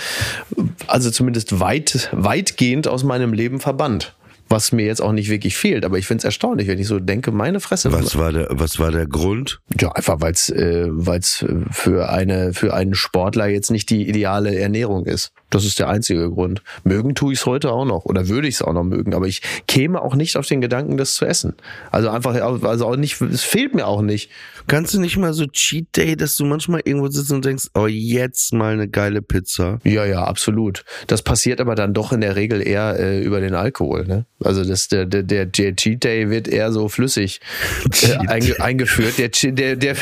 also 0.86 1.10
zumindest 1.10 1.60
weit, 1.60 2.08
weitgehend 2.12 2.88
aus 2.88 3.04
meinem 3.04 3.32
Leben 3.32 3.60
verbannt 3.60 4.14
was 4.52 4.70
mir 4.70 4.84
jetzt 4.84 5.02
auch 5.02 5.12
nicht 5.12 5.30
wirklich 5.30 5.56
fehlt. 5.56 5.84
Aber 5.84 5.98
ich 5.98 6.06
finde 6.06 6.20
es 6.20 6.24
erstaunlich, 6.24 6.68
wenn 6.68 6.78
ich 6.78 6.86
so 6.86 7.00
denke, 7.00 7.32
meine 7.32 7.58
Fresse. 7.58 7.92
Was 7.92 8.16
war 8.16 8.32
der, 8.32 8.48
was 8.50 8.78
war 8.78 8.92
der 8.92 9.06
Grund? 9.06 9.60
Ja, 9.80 9.90
einfach 9.92 10.20
weil 10.20 10.32
es 10.32 10.48
äh, 10.50 10.86
weil's 10.88 11.44
für 11.70 12.10
eine 12.10 12.52
für 12.52 12.74
einen 12.74 12.94
Sportler 12.94 13.46
jetzt 13.46 13.70
nicht 13.70 13.90
die 13.90 14.08
ideale 14.08 14.54
Ernährung 14.56 15.06
ist. 15.06 15.32
Das 15.52 15.66
ist 15.66 15.78
der 15.78 15.88
einzige 15.90 16.30
Grund. 16.30 16.62
Mögen 16.82 17.14
tue 17.14 17.34
ich 17.34 17.40
es 17.40 17.46
heute 17.46 17.72
auch 17.72 17.84
noch 17.84 18.06
oder 18.06 18.28
würde 18.28 18.48
ich 18.48 18.54
es 18.54 18.62
auch 18.62 18.72
noch 18.72 18.84
mögen, 18.84 19.12
aber 19.12 19.26
ich 19.26 19.42
käme 19.68 20.00
auch 20.00 20.14
nicht 20.14 20.38
auf 20.38 20.46
den 20.46 20.62
Gedanken, 20.62 20.96
das 20.96 21.12
zu 21.14 21.26
essen. 21.26 21.54
Also 21.90 22.08
einfach, 22.08 22.34
also 22.34 22.86
auch 22.86 22.96
nicht, 22.96 23.20
es 23.20 23.42
fehlt 23.42 23.74
mir 23.74 23.86
auch 23.86 24.00
nicht. 24.00 24.30
Kannst 24.66 24.94
du 24.94 25.00
nicht 25.00 25.18
mal 25.18 25.34
so 25.34 25.46
Cheat 25.46 25.94
Day, 25.94 26.16
dass 26.16 26.36
du 26.36 26.46
manchmal 26.46 26.80
irgendwo 26.84 27.08
sitzt 27.08 27.30
und 27.32 27.44
denkst, 27.44 27.66
oh, 27.74 27.86
jetzt 27.86 28.54
mal 28.54 28.72
eine 28.72 28.88
geile 28.88 29.20
Pizza? 29.20 29.78
Ja, 29.84 30.06
ja, 30.06 30.24
absolut. 30.24 30.86
Das 31.06 31.20
passiert 31.20 31.60
aber 31.60 31.74
dann 31.74 31.92
doch 31.92 32.12
in 32.12 32.22
der 32.22 32.34
Regel 32.34 32.66
eher 32.66 32.98
äh, 32.98 33.22
über 33.22 33.40
den 33.40 33.54
Alkohol, 33.54 34.06
ne? 34.06 34.24
Also 34.42 34.64
das, 34.64 34.88
der, 34.88 35.04
der, 35.04 35.22
der, 35.22 35.44
der 35.44 35.76
Cheat 35.76 36.02
Day 36.02 36.30
wird 36.30 36.48
eher 36.48 36.72
so 36.72 36.88
flüssig 36.88 37.40
äh, 38.02 38.26
einge, 38.26 38.58
eingeführt. 38.58 39.18
Der, 39.18 39.28
der, 39.28 39.76
der, 39.76 39.96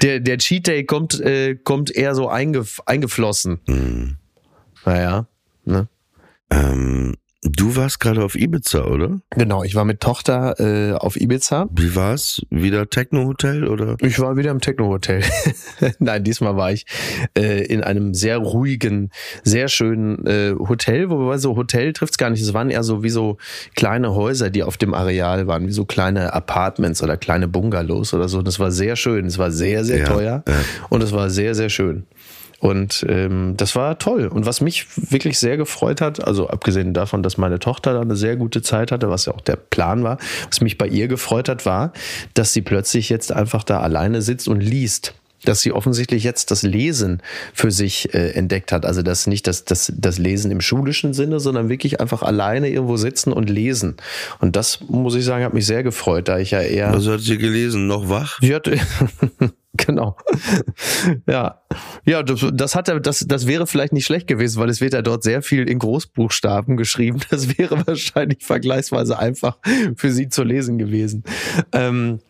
der, 0.00 0.20
der 0.20 0.38
Cheat 0.38 0.68
Day 0.68 0.84
kommt, 0.84 1.20
äh, 1.20 1.56
kommt 1.56 1.90
eher 1.90 2.14
so 2.14 2.28
eingef 2.28 2.80
eingeflossen. 2.86 3.58
Mhm. 3.66 4.16
Naja, 4.84 5.26
ne? 5.64 5.88
Ähm, 6.50 7.16
du 7.42 7.76
warst 7.76 7.98
gerade 7.98 8.24
auf 8.24 8.34
Ibiza, 8.34 8.84
oder? 8.84 9.20
Genau, 9.30 9.64
ich 9.64 9.74
war 9.74 9.84
mit 9.84 10.00
Tochter 10.00 10.60
äh, 10.60 10.92
auf 10.92 11.20
Ibiza. 11.20 11.68
Wie 11.72 11.94
war's? 11.96 12.42
Wieder 12.50 12.88
Techno-Hotel 12.88 13.66
oder? 13.66 13.96
Ich 14.00 14.18
war 14.20 14.36
wieder 14.36 14.50
im 14.50 14.60
Techno-Hotel. 14.60 15.22
Nein, 15.98 16.24
diesmal 16.24 16.56
war 16.56 16.72
ich 16.72 16.86
äh, 17.36 17.64
in 17.64 17.82
einem 17.82 18.14
sehr 18.14 18.38
ruhigen, 18.38 19.10
sehr 19.42 19.68
schönen 19.68 20.26
äh, 20.26 20.54
Hotel, 20.58 21.10
wobei 21.10 21.38
so 21.38 21.56
Hotel 21.56 21.92
trifft's 21.92 22.18
gar 22.18 22.30
nicht. 22.30 22.42
Es 22.42 22.54
waren 22.54 22.70
eher 22.70 22.84
so 22.84 23.02
wie 23.02 23.10
so 23.10 23.38
kleine 23.74 24.14
Häuser, 24.14 24.50
die 24.50 24.62
auf 24.62 24.76
dem 24.76 24.94
Areal 24.94 25.46
waren, 25.46 25.66
wie 25.66 25.72
so 25.72 25.84
kleine 25.84 26.32
Apartments 26.32 27.02
oder 27.02 27.16
kleine 27.16 27.48
Bungalows 27.48 28.14
oder 28.14 28.28
so. 28.28 28.42
Das 28.42 28.60
war 28.60 28.70
sehr 28.70 28.96
schön. 28.96 29.26
Es 29.26 29.38
war 29.38 29.50
sehr, 29.50 29.84
sehr 29.84 29.98
ja, 29.98 30.04
teuer 30.04 30.44
ja. 30.46 30.54
und 30.90 31.02
es 31.02 31.12
war 31.12 31.30
sehr, 31.30 31.54
sehr 31.54 31.70
schön. 31.70 32.06
Und 32.62 33.04
ähm, 33.08 33.54
das 33.56 33.74
war 33.74 33.98
toll. 33.98 34.28
Und 34.28 34.46
was 34.46 34.60
mich 34.60 34.86
wirklich 35.10 35.40
sehr 35.40 35.56
gefreut 35.56 36.00
hat, 36.00 36.24
also 36.24 36.48
abgesehen 36.48 36.94
davon, 36.94 37.24
dass 37.24 37.36
meine 37.36 37.58
Tochter 37.58 37.92
da 37.92 38.00
eine 38.00 38.14
sehr 38.14 38.36
gute 38.36 38.62
Zeit 38.62 38.92
hatte, 38.92 39.10
was 39.10 39.26
ja 39.26 39.34
auch 39.34 39.40
der 39.40 39.56
Plan 39.56 40.04
war, 40.04 40.18
was 40.46 40.60
mich 40.60 40.78
bei 40.78 40.86
ihr 40.86 41.08
gefreut 41.08 41.48
hat, 41.48 41.66
war, 41.66 41.92
dass 42.34 42.52
sie 42.52 42.62
plötzlich 42.62 43.08
jetzt 43.08 43.32
einfach 43.32 43.64
da 43.64 43.80
alleine 43.80 44.22
sitzt 44.22 44.46
und 44.46 44.60
liest 44.60 45.12
dass 45.44 45.60
sie 45.60 45.72
offensichtlich 45.72 46.22
jetzt 46.22 46.52
das 46.52 46.62
Lesen 46.62 47.20
für 47.52 47.72
sich 47.72 48.14
äh, 48.14 48.30
entdeckt 48.30 48.70
hat. 48.70 48.86
Also 48.86 49.02
das 49.02 49.26
nicht 49.26 49.48
das, 49.48 49.64
das, 49.64 49.92
das 49.96 50.18
Lesen 50.18 50.52
im 50.52 50.60
schulischen 50.60 51.14
Sinne, 51.14 51.40
sondern 51.40 51.68
wirklich 51.68 52.00
einfach 52.00 52.22
alleine 52.22 52.68
irgendwo 52.68 52.96
sitzen 52.96 53.32
und 53.32 53.50
lesen. 53.50 53.96
Und 54.38 54.54
das, 54.54 54.82
muss 54.86 55.16
ich 55.16 55.24
sagen, 55.24 55.44
hat 55.44 55.52
mich 55.52 55.66
sehr 55.66 55.82
gefreut, 55.82 56.28
da 56.28 56.38
ich 56.38 56.52
ja 56.52 56.60
eher. 56.60 56.94
Was 56.94 57.08
hat 57.08 57.22
sie 57.22 57.38
gelesen? 57.38 57.88
Noch 57.88 58.08
wach? 58.08 58.38
Sie 58.40 58.54
hat, 58.54 58.70
Genau. 59.86 60.16
ja. 61.26 61.60
Ja, 62.04 62.22
das, 62.22 62.46
das 62.52 62.74
hat 62.74 62.88
er, 62.88 63.00
das, 63.00 63.24
das 63.26 63.46
wäre 63.46 63.66
vielleicht 63.66 63.92
nicht 63.92 64.04
schlecht 64.04 64.26
gewesen, 64.26 64.60
weil 64.60 64.68
es 64.68 64.80
wird 64.80 64.92
ja 64.92 65.02
dort 65.02 65.22
sehr 65.22 65.42
viel 65.42 65.68
in 65.68 65.78
Großbuchstaben 65.78 66.76
geschrieben. 66.76 67.20
Das 67.30 67.58
wäre 67.58 67.86
wahrscheinlich 67.86 68.44
vergleichsweise 68.44 69.18
einfach 69.18 69.58
für 69.96 70.10
sie 70.10 70.28
zu 70.28 70.44
lesen 70.44 70.78
gewesen. 70.78 71.24
Ähm, 71.72 72.20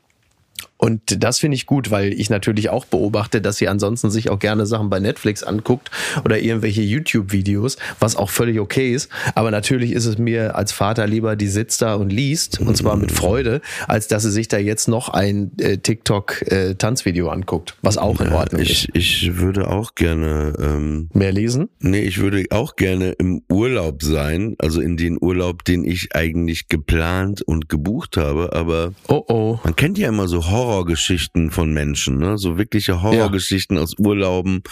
Und 0.82 1.22
das 1.22 1.38
finde 1.38 1.54
ich 1.54 1.66
gut, 1.66 1.92
weil 1.92 2.12
ich 2.12 2.28
natürlich 2.28 2.68
auch 2.68 2.84
beobachte, 2.84 3.40
dass 3.40 3.56
sie 3.56 3.68
ansonsten 3.68 4.10
sich 4.10 4.30
auch 4.30 4.40
gerne 4.40 4.66
Sachen 4.66 4.90
bei 4.90 4.98
Netflix 4.98 5.44
anguckt 5.44 5.92
oder 6.24 6.40
irgendwelche 6.40 6.82
YouTube-Videos, 6.82 7.76
was 8.00 8.16
auch 8.16 8.30
völlig 8.30 8.58
okay 8.58 8.92
ist. 8.92 9.08
Aber 9.36 9.52
natürlich 9.52 9.92
ist 9.92 10.06
es 10.06 10.18
mir 10.18 10.56
als 10.56 10.72
Vater 10.72 11.06
lieber, 11.06 11.36
die 11.36 11.46
sitzt 11.46 11.82
da 11.82 11.94
und 11.94 12.10
liest, 12.10 12.58
und 12.58 12.76
zwar 12.76 12.96
mit 12.96 13.12
Freude, 13.12 13.60
als 13.86 14.08
dass 14.08 14.24
sie 14.24 14.32
sich 14.32 14.48
da 14.48 14.58
jetzt 14.58 14.88
noch 14.88 15.08
ein 15.08 15.52
äh, 15.60 15.78
TikTok-Tanzvideo 15.78 17.28
äh, 17.28 17.30
anguckt, 17.30 17.76
was 17.82 17.96
auch 17.96 18.20
in 18.20 18.32
Ordnung 18.32 18.62
ich, 18.62 18.88
ist. 18.88 18.96
Ich 18.96 19.36
würde 19.36 19.68
auch 19.68 19.94
gerne. 19.94 20.54
Ähm, 20.58 21.10
Mehr 21.14 21.30
lesen? 21.30 21.68
nee, 21.78 22.00
ich 22.00 22.18
würde 22.18 22.44
auch 22.50 22.74
gerne 22.74 23.12
im 23.12 23.42
Urlaub 23.48 24.02
sein, 24.02 24.56
also 24.58 24.80
in 24.80 24.96
den 24.96 25.16
Urlaub, 25.20 25.64
den 25.64 25.84
ich 25.84 26.16
eigentlich 26.16 26.66
geplant 26.66 27.40
und 27.42 27.68
gebucht 27.68 28.16
habe, 28.16 28.52
aber 28.52 28.94
Oh 29.06 29.22
oh. 29.28 29.60
man 29.62 29.76
kennt 29.76 29.96
ja 29.96 30.08
immer 30.08 30.26
so 30.26 30.46
Horrorgeschichten 30.72 31.50
von 31.50 31.72
Menschen, 31.72 32.18
ne? 32.18 32.38
So 32.38 32.58
wirkliche 32.58 33.02
Horrorgeschichten 33.02 33.78
aus 33.78 33.94
Urlauben. 33.98 34.62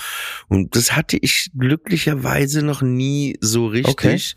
Und 0.49 0.75
das 0.77 0.97
hatte 0.97 1.19
ich 1.21 1.51
glücklicherweise 1.57 2.63
noch 2.63 2.83
nie 2.83 3.37
so 3.41 3.67
richtig. 3.67 4.35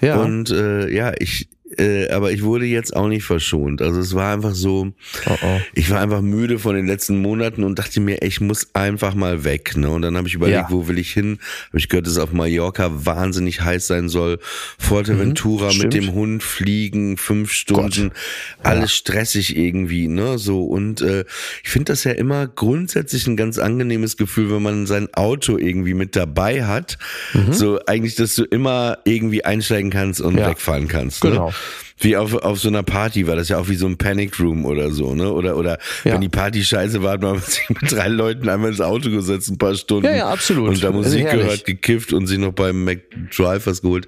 Ja. 0.00 0.20
Und 0.22 0.50
äh, 0.50 0.88
ja, 0.88 1.12
ich, 1.18 1.48
äh, 1.78 2.08
aber 2.10 2.30
ich 2.32 2.42
wurde 2.44 2.64
jetzt 2.66 2.94
auch 2.94 3.08
nicht 3.08 3.24
verschont. 3.24 3.82
Also 3.82 3.98
es 4.00 4.14
war 4.14 4.32
einfach 4.32 4.54
so, 4.54 4.92
Oh 5.26 5.36
oh. 5.42 5.60
ich 5.74 5.90
war 5.90 6.00
einfach 6.00 6.20
müde 6.20 6.58
von 6.60 6.76
den 6.76 6.86
letzten 6.86 7.20
Monaten 7.20 7.64
und 7.64 7.78
dachte 7.78 8.00
mir, 8.00 8.22
ich 8.22 8.40
muss 8.40 8.68
einfach 8.74 9.14
mal 9.14 9.42
weg. 9.44 9.76
Ne? 9.76 9.90
Und 9.90 10.02
dann 10.02 10.16
habe 10.16 10.28
ich 10.28 10.34
überlegt, 10.34 10.56
Ja. 10.58 10.70
wo 10.70 10.86
will 10.86 10.98
ich 10.98 11.12
hin? 11.12 11.38
Habe 11.68 11.78
ich 11.78 11.88
gehört, 11.88 12.06
dass 12.06 12.12
es 12.12 12.18
auf 12.18 12.32
Mallorca 12.32 12.90
wahnsinnig 13.04 13.62
heiß 13.62 13.86
sein 13.88 14.08
soll. 14.08 14.38
Fuerteventura 14.78 15.72
Mhm, 15.72 15.78
mit 15.78 15.94
dem 15.94 16.12
Hund 16.12 16.42
fliegen, 16.42 17.16
fünf 17.16 17.50
Stunden, 17.52 18.12
alles 18.62 18.92
stressig 18.94 19.56
irgendwie, 19.56 20.06
ne? 20.08 20.38
So 20.38 20.64
und 20.64 21.00
äh, 21.00 21.24
ich 21.64 21.70
finde 21.70 21.92
das 21.92 22.04
ja 22.04 22.12
immer 22.12 22.46
grundsätzlich 22.46 23.26
ein 23.26 23.36
ganz 23.36 23.58
angenehmes 23.58 24.16
Gefühl, 24.16 24.50
wenn 24.52 24.62
man 24.62 24.86
sein 24.86 25.12
Auto 25.14 25.58
irgendwie 25.58 25.94
mit 25.94 26.14
dabei 26.16 26.64
hat. 26.64 26.98
So 27.50 27.80
eigentlich, 27.86 28.14
dass 28.14 28.34
du 28.36 28.44
immer 28.44 28.98
irgendwie 29.04 29.44
einsteigen 29.44 29.90
kannst 29.90 30.20
und 30.20 30.34
Mhm. 30.34 30.38
Ja. 30.40 30.50
wegfahren 30.50 30.86
kannst. 30.88 31.24
Ne? 31.24 31.52
Wie 31.98 32.14
auf, 32.14 32.34
auf 32.34 32.60
so 32.60 32.68
einer 32.68 32.82
Party 32.82 33.26
war 33.26 33.36
das 33.36 33.48
ja 33.48 33.56
auch 33.56 33.68
wie 33.68 33.74
so 33.74 33.86
ein 33.86 33.96
Panic 33.96 34.38
Room 34.38 34.66
oder 34.66 34.90
so, 34.90 35.14
ne? 35.14 35.32
Oder, 35.32 35.56
oder 35.56 35.78
Ja. 36.04 36.12
wenn 36.12 36.20
die 36.20 36.28
Party 36.28 36.62
scheiße 36.62 37.02
war, 37.02 37.12
hat 37.12 37.22
man 37.22 37.38
sich 37.40 37.66
mit 37.70 37.90
drei 37.90 38.08
Leuten 38.08 38.46
einmal 38.50 38.68
ins 38.70 38.82
Auto 38.82 39.08
gesetzt, 39.10 39.48
ein 39.48 39.56
paar 39.56 39.74
Stunden. 39.74 40.04
Ja, 40.04 40.14
ja, 40.14 40.28
absolut. 40.28 40.68
Und 40.68 40.82
da 40.82 40.88
Also 40.88 40.98
Musik 40.98 41.24
herrlich. 41.24 41.42
gehört, 41.44 41.64
gekifft 41.64 42.12
und 42.12 42.26
sich 42.26 42.38
noch 42.38 42.52
beim 42.52 42.84
McDrive 42.84 43.66
was 43.66 43.80
geholt. 43.80 44.06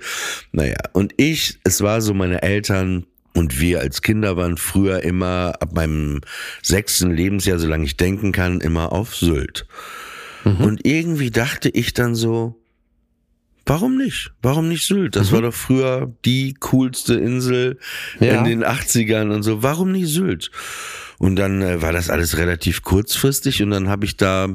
Naja, 0.52 0.76
und 0.92 1.14
ich, 1.16 1.58
es 1.64 1.80
war 1.80 2.02
so, 2.02 2.12
meine 2.12 2.42
Eltern 2.42 3.06
und 3.34 3.58
wir 3.58 3.80
als 3.80 4.02
Kinder 4.02 4.36
waren 4.36 4.58
früher 4.58 5.02
immer 5.02 5.54
ab 5.60 5.72
meinem 5.74 6.20
sechsten 6.62 7.10
Lebensjahr, 7.10 7.58
solange 7.58 7.84
ich 7.86 7.96
denken 7.96 8.32
kann, 8.32 8.60
immer 8.60 8.92
auf 8.92 9.14
Sylt. 9.16 9.66
Mhm. 10.44 10.56
Und 10.60 10.84
irgendwie 10.86 11.30
dachte 11.30 11.70
ich 11.70 11.94
dann 11.94 12.14
so, 12.14 12.57
Warum 13.68 13.96
nicht? 13.96 14.32
Warum 14.42 14.68
nicht 14.68 14.86
Sylt? 14.86 15.14
Das 15.14 15.30
war 15.30 15.42
doch 15.42 15.54
früher 15.54 16.12
die 16.24 16.54
coolste 16.58 17.14
Insel 17.14 17.78
Mhm. 18.18 18.26
Ja. 18.26 18.34
in 18.38 18.44
den 18.44 18.64
80ern 18.64 19.30
und 19.32 19.42
so. 19.42 19.62
Warum 19.62 19.92
nicht 19.92 20.08
Sylt? 20.08 20.50
Und 21.20 21.34
dann 21.36 21.62
äh, 21.62 21.82
war 21.82 21.92
das 21.92 22.10
alles 22.10 22.38
relativ 22.38 22.82
kurzfristig 22.82 23.60
und 23.62 23.70
dann 23.70 23.88
habe 23.88 24.04
ich 24.04 24.16
da 24.16 24.46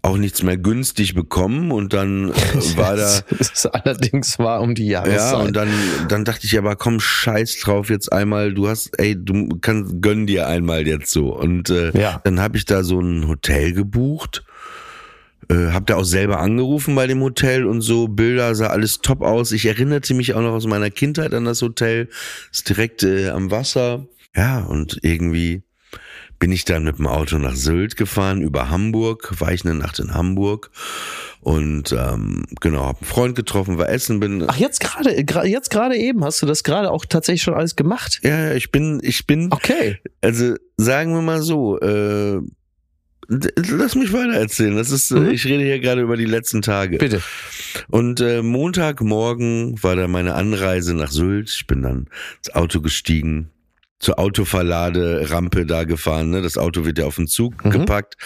auch 0.00 0.16
nichts 0.16 0.42
mehr 0.42 0.56
günstig 0.56 1.14
bekommen 1.14 1.70
und 1.70 1.92
dann 1.92 2.30
äh, 2.30 2.32
war 2.78 2.96
da 2.96 3.20
Das 3.38 3.50
ist 3.50 3.66
allerdings 3.66 4.38
war 4.38 4.62
um 4.62 4.74
die 4.74 4.86
Jahreszeit. 4.86 5.32
ja, 5.32 5.36
und 5.38 5.54
dann, 5.54 5.68
dann 6.08 6.24
dachte 6.24 6.46
ich 6.46 6.56
aber, 6.56 6.76
komm, 6.76 6.98
scheiß 6.98 7.58
drauf 7.60 7.90
jetzt 7.90 8.10
einmal, 8.10 8.54
du 8.54 8.68
hast, 8.68 8.98
ey, 8.98 9.16
du 9.22 9.50
kannst, 9.60 10.00
gönn 10.00 10.26
dir 10.26 10.46
einmal 10.48 10.86
jetzt 10.86 11.10
so. 11.12 11.34
Und 11.36 11.68
äh, 11.70 11.90
Ja. 11.98 12.20
dann 12.24 12.40
habe 12.40 12.56
ich 12.56 12.64
da 12.64 12.82
so 12.84 12.98
ein 13.00 13.28
Hotel 13.28 13.72
gebucht, 13.74 14.44
äh, 15.48 15.72
hab 15.72 15.86
da 15.86 15.96
auch 15.96 16.04
selber 16.04 16.40
angerufen 16.40 16.94
bei 16.94 17.06
dem 17.06 17.20
Hotel 17.22 17.64
und 17.66 17.80
so, 17.80 18.08
Bilder 18.08 18.54
sah 18.54 18.68
alles 18.68 19.00
top 19.00 19.22
aus. 19.22 19.52
Ich 19.52 19.66
erinnerte 19.66 20.14
mich 20.14 20.34
auch 20.34 20.42
noch 20.42 20.52
aus 20.52 20.66
meiner 20.66 20.90
Kindheit 20.90 21.32
an 21.34 21.44
das 21.44 21.62
Hotel, 21.62 22.08
ist 22.52 22.68
direkt 22.68 23.02
äh, 23.02 23.30
am 23.30 23.50
Wasser. 23.50 24.06
Ja, 24.36 24.60
und 24.60 24.98
irgendwie 25.02 25.62
bin 26.38 26.52
ich 26.52 26.64
dann 26.64 26.84
mit 26.84 26.98
dem 26.98 27.08
Auto 27.08 27.36
nach 27.38 27.56
Sylt 27.56 27.96
gefahren, 27.96 28.42
über 28.42 28.70
Hamburg, 28.70 29.40
war 29.40 29.52
ich 29.52 29.64
eine 29.64 29.74
Nacht 29.74 29.98
in 29.98 30.14
Hamburg 30.14 30.70
und 31.40 31.90
ähm, 31.92 32.44
genau, 32.60 32.84
hab 32.86 32.98
einen 33.02 33.10
Freund 33.10 33.34
getroffen, 33.34 33.76
war 33.78 33.88
essen, 33.88 34.20
bin 34.20 34.44
Ach, 34.46 34.56
jetzt 34.56 34.78
gerade, 34.80 35.10
gra- 35.22 35.44
jetzt 35.46 35.70
gerade 35.70 35.96
eben 35.96 36.24
hast 36.24 36.40
du 36.40 36.46
das 36.46 36.62
gerade 36.62 36.92
auch 36.92 37.04
tatsächlich 37.06 37.42
schon 37.42 37.54
alles 37.54 37.74
gemacht. 37.74 38.20
Ja, 38.22 38.38
ja, 38.50 38.54
ich 38.54 38.70
bin, 38.70 39.00
ich 39.02 39.26
bin, 39.26 39.48
Okay. 39.50 39.98
also 40.20 40.54
sagen 40.76 41.12
wir 41.14 41.22
mal 41.22 41.42
so, 41.42 41.80
äh, 41.80 42.38
lass 43.28 43.94
mich 43.94 44.12
weiter 44.12 44.34
erzählen. 44.34 44.76
Das 44.76 44.90
ist, 44.90 45.10
äh, 45.10 45.20
Mhm. 45.20 45.30
ich 45.30 45.44
rede 45.44 45.62
hier 45.64 45.78
gerade 45.80 46.00
über 46.02 46.16
die 46.16 46.24
letzten 46.24 46.62
Tage. 46.62 46.98
Bitte. 46.98 47.22
Und 47.88 48.20
äh, 48.20 48.42
Montagmorgen 48.42 49.82
war 49.82 49.96
da 49.96 50.08
meine 50.08 50.34
Anreise 50.34 50.94
nach 50.94 51.10
Sylt. 51.10 51.50
Ich 51.50 51.66
bin 51.66 51.82
dann 51.82 52.06
ins 52.38 52.54
Auto 52.54 52.80
gestiegen, 52.80 53.50
zur 53.98 54.18
Autoverladerampe 54.18 55.66
da 55.66 55.84
gefahren. 55.84 56.30
Ne? 56.30 56.40
Das 56.42 56.56
Auto 56.56 56.84
wird 56.84 56.98
ja 56.98 57.04
auf 57.04 57.16
den 57.16 57.26
Zug 57.28 57.64
Mhm. 57.64 57.70
gepackt. 57.70 58.16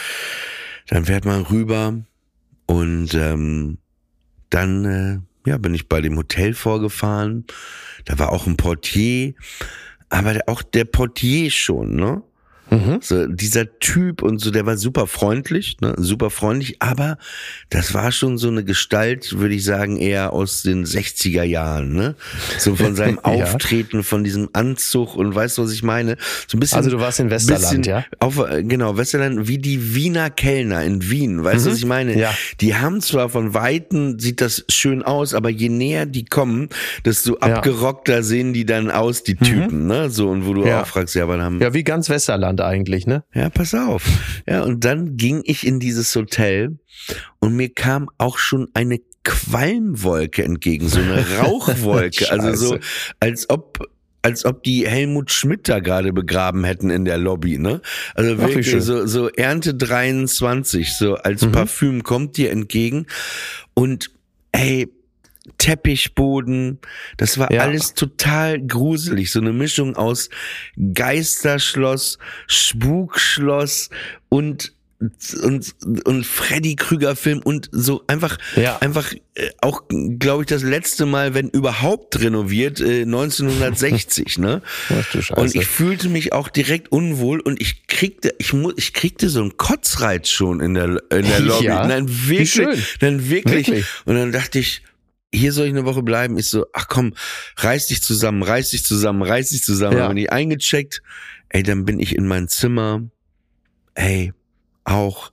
Dann 0.87 1.05
fährt 1.05 1.25
man 1.25 1.41
rüber 1.43 2.01
und 2.65 3.13
ähm, 3.13 3.77
dann 4.49 4.85
äh, 4.85 5.49
ja, 5.49 5.57
bin 5.57 5.73
ich 5.73 5.89
bei 5.89 5.99
dem 6.01 6.17
Hotel 6.17 6.53
vorgefahren. 6.53 7.45
Da 8.05 8.19
war 8.19 8.31
auch 8.31 8.47
ein 8.47 8.55
Portier, 8.57 9.33
aber 10.09 10.39
auch 10.47 10.61
der 10.61 10.85
Portier 10.85 11.51
schon, 11.51 11.95
ne? 11.95 12.21
Mhm. 12.69 12.99
So, 13.01 13.27
dieser 13.27 13.77
Typ 13.79 14.21
und 14.23 14.39
so, 14.39 14.49
der 14.49 14.65
war 14.65 14.77
super 14.77 15.05
freundlich, 15.05 15.77
ne, 15.81 15.93
super 15.97 16.29
freundlich, 16.29 16.77
aber 16.81 17.17
das 17.69 17.93
war 17.93 18.11
schon 18.11 18.37
so 18.37 18.47
eine 18.47 18.63
Gestalt, 18.63 19.37
würde 19.37 19.53
ich 19.55 19.63
sagen, 19.63 19.97
eher 19.97 20.33
aus 20.33 20.63
den 20.63 20.85
60er 20.85 21.43
Jahren, 21.43 21.93
ne? 21.93 22.15
So 22.57 22.75
von 22.75 22.95
seinem 22.95 23.15
Ja. 23.17 23.31
Auftreten, 23.31 24.03
von 24.03 24.23
diesem 24.23 24.49
Anzug 24.53 25.15
und 25.15 25.35
weißt 25.35 25.57
du, 25.57 25.63
was 25.63 25.71
ich 25.73 25.83
meine? 25.83 26.17
So 26.47 26.57
ein 26.57 26.59
bisschen. 26.59 26.77
Also 26.77 26.89
du 26.89 26.99
warst 26.99 27.19
in 27.19 27.29
Westerland, 27.29 27.85
ja? 27.85 28.05
Auf, 28.19 28.39
äh, 28.39 28.63
genau, 28.63 28.97
Westerland, 28.97 29.47
wie 29.47 29.57
die 29.57 29.93
Wiener 29.93 30.29
Kellner 30.29 30.83
in 30.83 31.09
Wien, 31.09 31.43
weißt 31.43 31.65
du, 31.65 31.69
Mhm. 31.69 31.73
was 31.73 31.79
ich 31.79 31.85
meine? 31.85 32.17
Ja. 32.17 32.33
Die 32.61 32.75
haben 32.75 33.01
zwar 33.01 33.29
von 33.29 33.53
Weitem, 33.53 34.19
sieht 34.19 34.41
das 34.41 34.65
schön 34.69 35.03
aus, 35.03 35.33
aber 35.33 35.49
je 35.49 35.69
näher 35.69 36.05
die 36.05 36.25
kommen, 36.25 36.69
desto 37.05 37.37
Ja. 37.41 37.47
Mhm. 37.47 37.53
abgerockter 37.55 38.23
sehen 38.23 38.53
die 38.53 38.65
dann 38.65 38.89
aus, 38.89 39.23
die 39.23 39.35
Typen, 39.35 39.85
ne? 39.87 40.09
So, 40.09 40.29
und 40.29 40.45
wo 40.47 40.53
du 40.53 40.65
Ja. 40.65 40.81
auch 40.81 40.87
fragst, 40.87 41.13
ja, 41.15 41.27
wann 41.27 41.41
haben, 41.41 41.59
Ja, 41.61 41.73
wie 41.73 41.83
ganz 41.83 42.09
Westerland 42.09 42.52
eigentlich, 42.61 43.07
ne? 43.07 43.23
ja, 43.33 43.49
pass 43.49 43.73
auf. 43.73 44.03
Ja, 44.47 44.63
und 44.63 44.83
dann 44.85 45.17
ging 45.17 45.41
ich 45.45 45.65
in 45.65 45.79
dieses 45.79 46.15
Hotel 46.15 46.77
und 47.39 47.55
mir 47.55 47.69
kam 47.73 48.09
auch 48.17 48.37
schon 48.37 48.67
eine 48.73 48.99
Qualmwolke 49.23 50.43
entgegen, 50.43 50.87
so 50.89 50.99
eine 50.99 51.25
Rauchwolke. 51.39 52.29
also 52.31 52.53
so, 52.53 52.77
als 53.19 53.49
ob 53.49 53.87
als 54.25 54.45
ob 54.45 54.63
die 54.63 54.87
Helmut 54.87 55.31
Schmidt 55.31 55.67
da 55.67 55.79
gerade 55.81 56.13
begraben 56.13 56.63
hätten 56.63 56.89
in 56.89 57.03
der 57.03 57.17
Lobby, 57.17 57.57
ne? 57.57 57.81
Also 58.15 58.37
wirklich 58.37 58.71
so, 58.81 59.05
so 59.05 59.27
Ernte 59.27 59.73
23, 59.75 60.93
so 60.93 61.15
als 61.15 61.45
Mhm. 61.45 61.51
Parfüm 61.51 62.03
kommt 62.03 62.37
dir 62.37 62.49
entgegen 62.51 63.05
und 63.73 64.11
ey, 64.53 64.87
Teppichboden, 65.57 66.79
das 67.17 67.37
war 67.37 67.51
Ja. 67.51 67.61
alles 67.61 67.93
total 67.93 68.61
gruselig, 68.61 69.31
so 69.31 69.39
eine 69.39 69.51
Mischung 69.53 69.95
aus 69.95 70.29
Geisterschloss, 70.93 72.17
Spukschloss 72.47 73.89
und 74.29 74.73
und 75.43 75.75
und 76.05 76.25
Freddy 76.25 76.77
Krüger 76.77 77.17
Film 77.17 77.41
und 77.43 77.67
so 77.73 78.05
einfach 78.07 78.37
Ja. 78.55 78.77
einfach 78.77 79.11
äh, 79.35 79.49
auch 79.59 79.83
glaube 80.17 80.43
ich 80.43 80.47
das 80.47 80.63
letzte 80.63 81.05
Mal 81.05 81.33
wenn 81.33 81.49
überhaupt 81.49 82.21
renoviert 82.21 82.79
äh, 82.79 83.01
1960 83.01 84.37
ne 84.37 84.61
und 85.35 85.55
ich 85.55 85.67
fühlte 85.67 86.07
mich 86.07 86.31
auch 86.31 86.47
direkt 86.47 86.89
unwohl 86.93 87.41
und 87.41 87.61
ich 87.61 87.85
kriegte 87.87 88.33
ich 88.37 88.53
mu 88.53 88.71
ich 88.77 88.93
kriegte 88.93 89.27
so 89.27 89.41
einen 89.41 89.57
Kotzreiz 89.57 90.29
schon 90.29 90.61
in 90.61 90.73
der 90.73 91.01
in 91.11 91.25
der 91.27 91.39
Lobby 91.41 91.65
Ja. 91.65 91.85
nein 91.85 92.05
wirklich 92.29 92.51
schön. 92.51 92.81
dann 93.01 93.29
wirklich. 93.29 93.67
Wirklich. 93.67 93.85
und 94.05 94.15
dann 94.15 94.31
dachte 94.31 94.59
ich 94.59 94.83
hier 95.33 95.51
soll 95.51 95.65
ich 95.65 95.73
eine 95.73 95.85
Woche 95.85 96.03
bleiben. 96.03 96.37
Ich 96.37 96.49
so, 96.49 96.65
ach 96.73 96.87
komm, 96.87 97.13
reiß 97.57 97.87
dich 97.87 98.03
zusammen, 98.03 98.43
reiß 98.43 98.69
dich 98.69 98.85
zusammen, 98.85 99.23
reiß 99.23 99.49
dich 99.49 99.63
zusammen. 99.63 99.97
Ja. 99.97 100.03
Dann 100.03 100.09
bin 100.09 100.23
ich 100.23 100.31
eingecheckt. 100.31 101.01
Ey, 101.49 101.63
dann 101.63 101.85
bin 101.85 101.99
ich 101.99 102.15
in 102.15 102.27
mein 102.27 102.47
Zimmer. 102.47 103.01
Ey, 103.95 104.33
auch 104.83 105.31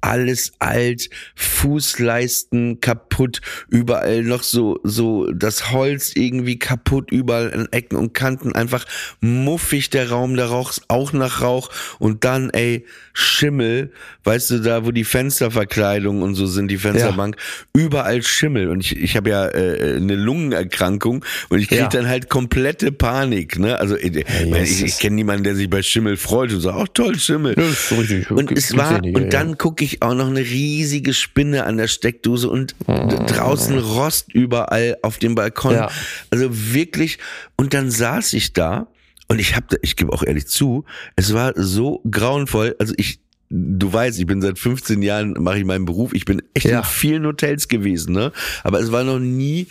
alles 0.00 0.52
alt, 0.58 1.10
Fußleisten 1.34 2.80
kaputt, 2.80 3.40
überall 3.68 4.22
noch 4.22 4.42
so, 4.42 4.78
so 4.84 5.30
das 5.32 5.72
Holz 5.72 6.12
irgendwie 6.14 6.58
kaputt, 6.58 7.10
überall 7.10 7.52
an 7.52 7.68
Ecken 7.72 7.96
und 7.96 8.14
Kanten, 8.14 8.54
einfach 8.54 8.84
muffig 9.20 9.90
der 9.90 10.10
Raum, 10.10 10.36
der 10.36 10.46
Rauch 10.46 10.72
auch 10.88 11.12
nach 11.12 11.42
Rauch 11.42 11.70
und 11.98 12.24
dann, 12.24 12.50
ey, 12.50 12.84
Schimmel, 13.12 13.92
weißt 14.24 14.50
du, 14.50 14.58
da 14.60 14.86
wo 14.86 14.92
die 14.92 15.04
Fensterverkleidung 15.04 16.22
und 16.22 16.34
so 16.34 16.46
sind, 16.46 16.70
die 16.70 16.78
Fensterbank, 16.78 17.36
ja. 17.36 17.82
überall 17.82 18.22
Schimmel 18.22 18.68
und 18.68 18.80
ich, 18.80 18.96
ich 18.96 19.16
habe 19.16 19.30
ja 19.30 19.48
äh, 19.48 19.96
eine 19.96 20.14
Lungenerkrankung 20.14 21.24
und 21.48 21.58
ich 21.58 21.68
krieg 21.68 21.78
ja. 21.78 21.88
dann 21.88 22.08
halt 22.08 22.28
komplette 22.28 22.92
Panik, 22.92 23.58
ne? 23.58 23.78
Also 23.78 23.96
ich, 23.96 24.14
ja, 24.14 24.56
ich, 24.56 24.84
ich 24.84 24.98
kenne 24.98 25.16
niemanden, 25.16 25.44
der 25.44 25.54
sich 25.56 25.68
bei 25.68 25.82
Schimmel 25.82 26.16
freut 26.16 26.52
und 26.52 26.60
sagt, 26.60 26.78
ach 26.78 26.88
toll, 26.94 27.18
Schimmel. 27.18 27.54
und 28.30 28.52
es 28.52 28.76
war, 28.76 29.02
und 29.02 29.32
dann 29.32 29.58
gucke 29.58 29.84
ich 29.84 29.87
auch 30.02 30.14
noch 30.14 30.28
eine 30.28 30.40
riesige 30.40 31.14
Spinne 31.14 31.64
an 31.64 31.76
der 31.76 31.88
Steckdose 31.88 32.48
und 32.48 32.74
mhm. 32.86 33.26
draußen 33.26 33.78
Rost 33.78 34.32
überall 34.32 34.96
auf 35.02 35.18
dem 35.18 35.34
Balkon. 35.34 35.86
Also 36.30 36.48
wirklich, 36.50 37.18
und 37.56 37.74
dann 37.74 37.90
saß 37.90 38.32
ich 38.34 38.52
da 38.52 38.88
und 39.28 39.38
ich 39.38 39.54
habe, 39.54 39.76
ich 39.82 39.96
gebe 39.96 40.12
auch 40.12 40.22
ehrlich 40.22 40.46
zu, 40.48 40.84
es 41.16 41.34
war 41.34 41.52
so 41.56 42.02
grauenvoll. 42.10 42.74
Also 42.78 42.94
ich, 42.96 43.20
du 43.50 43.92
weißt, 43.92 44.18
ich 44.18 44.26
bin 44.26 44.40
seit 44.40 44.58
15 44.58 45.02
Jahren 45.02 45.34
mache 45.38 45.58
ich 45.58 45.64
meinen 45.64 45.84
Beruf. 45.84 46.14
Ich 46.14 46.24
bin 46.24 46.42
echt 46.54 46.66
ja. 46.66 46.78
in 46.78 46.84
vielen 46.84 47.26
Hotels 47.26 47.68
gewesen, 47.68 48.14
ne? 48.14 48.32
Aber 48.64 48.80
es 48.80 48.90
war 48.90 49.04
noch 49.04 49.18
nie 49.18 49.68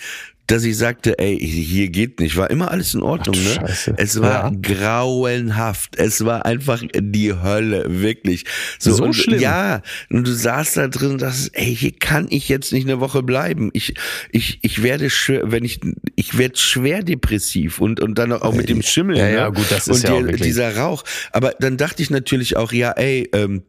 dass 0.48 0.64
ich 0.64 0.78
sagte, 0.78 1.20
ey, 1.20 1.38
hier 1.38 1.90
geht 1.90 2.22
nicht. 2.22 2.38
War 2.38 2.50
immer 2.50 2.72
alles 2.72 2.94
in 2.94 3.02
Ordnung, 3.02 3.36
Ach, 3.38 3.44
ne? 3.44 3.68
Scheiße. 3.68 3.96
Es 3.98 4.22
war 4.22 4.52
ja. 4.52 4.58
grauenhaft. 4.62 5.98
Es 5.98 6.24
war 6.24 6.46
einfach 6.46 6.82
die 6.96 7.34
Hölle, 7.34 7.86
wirklich. 8.02 8.46
So, 8.80 8.94
so 8.94 9.04
und, 9.04 9.14
schlimm. 9.14 9.42
Ja, 9.42 9.82
und 10.10 10.26
du 10.26 10.32
saßt 10.32 10.78
da 10.78 10.88
drin 10.88 11.12
und 11.12 11.22
dachtest, 11.22 11.52
ey, 11.54 11.76
hier 11.76 11.92
kann 11.92 12.28
ich 12.30 12.48
jetzt 12.48 12.72
nicht 12.72 12.88
eine 12.88 13.02
Woche 13.02 13.24
bleiben. 13.24 13.72
Ich, 13.74 13.96
ich, 14.32 14.60
ich 14.62 14.82
werde 14.84 15.10
schwer, 15.10 15.52
wenn 15.52 15.66
ich, 15.66 15.82
ich 16.16 16.38
werde 16.38 16.58
schwer 16.58 17.04
depressiv 17.04 17.80
und, 17.82 18.00
und 18.00 18.18
dann 18.18 18.32
auch 18.32 18.54
mit 18.54 18.70
dem 18.70 18.82
Schimmel. 18.82 19.18
Ja, 19.18 19.26
ne? 19.26 19.34
ja, 19.34 19.50
gut, 19.50 19.70
das 19.70 19.90
ist 19.90 20.06
und 20.06 20.26
ja 20.26 20.32
die, 20.32 20.42
dieser 20.42 20.78
Rauch. 20.78 21.04
Aber 21.34 21.56
dann 21.60 21.76
dachte 21.76 22.02
ich 22.02 22.10
natürlich 22.10 22.56
auch, 22.56 22.72
ja, 22.72 22.92
ey, 22.92 23.30
ähm, 23.34 23.64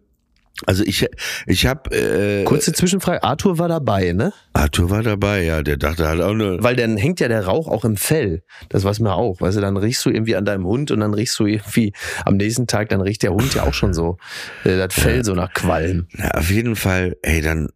also 0.66 0.82
ich, 0.84 1.06
ich 1.46 1.66
habe 1.66 1.90
äh, 1.96 2.44
kurze 2.44 2.72
Zwischenfrage. 2.72 3.22
Arthur 3.22 3.58
war 3.58 3.68
dabei, 3.68 4.12
ne? 4.12 4.32
Arthur 4.52 4.90
war 4.90 5.02
dabei, 5.02 5.44
ja. 5.44 5.62
Der 5.62 5.76
dachte 5.76 6.08
halt 6.08 6.20
auch 6.20 6.34
nur. 6.34 6.62
Weil 6.62 6.74
dann 6.74 6.96
hängt 6.96 7.20
ja 7.20 7.28
der 7.28 7.44
Rauch 7.44 7.68
auch 7.68 7.84
im 7.84 7.96
Fell. 7.96 8.42
Das 8.68 8.84
weiß 8.84 8.98
man 9.00 9.12
auch. 9.12 9.40
Weißt 9.40 9.56
du, 9.56 9.60
dann 9.60 9.76
riechst 9.76 10.04
du 10.04 10.10
irgendwie 10.10 10.34
an 10.34 10.44
deinem 10.44 10.64
Hund 10.66 10.90
und 10.90 11.00
dann 11.00 11.14
riechst 11.14 11.38
du 11.38 11.46
irgendwie 11.46 11.92
am 12.24 12.36
nächsten 12.36 12.66
Tag, 12.66 12.88
dann 12.88 13.00
riecht 13.00 13.22
der 13.22 13.32
Hund 13.32 13.54
ja 13.54 13.62
auch 13.62 13.74
schon 13.74 13.94
so 13.94 14.18
äh, 14.64 14.76
das 14.76 14.94
Fell 14.94 15.18
ja. 15.18 15.24
so 15.24 15.34
nach 15.34 15.52
Qualm. 15.52 16.08
Ja, 16.16 16.32
auf 16.32 16.50
jeden 16.50 16.74
Fall. 16.74 17.16
Ey, 17.22 17.40
dann 17.40 17.68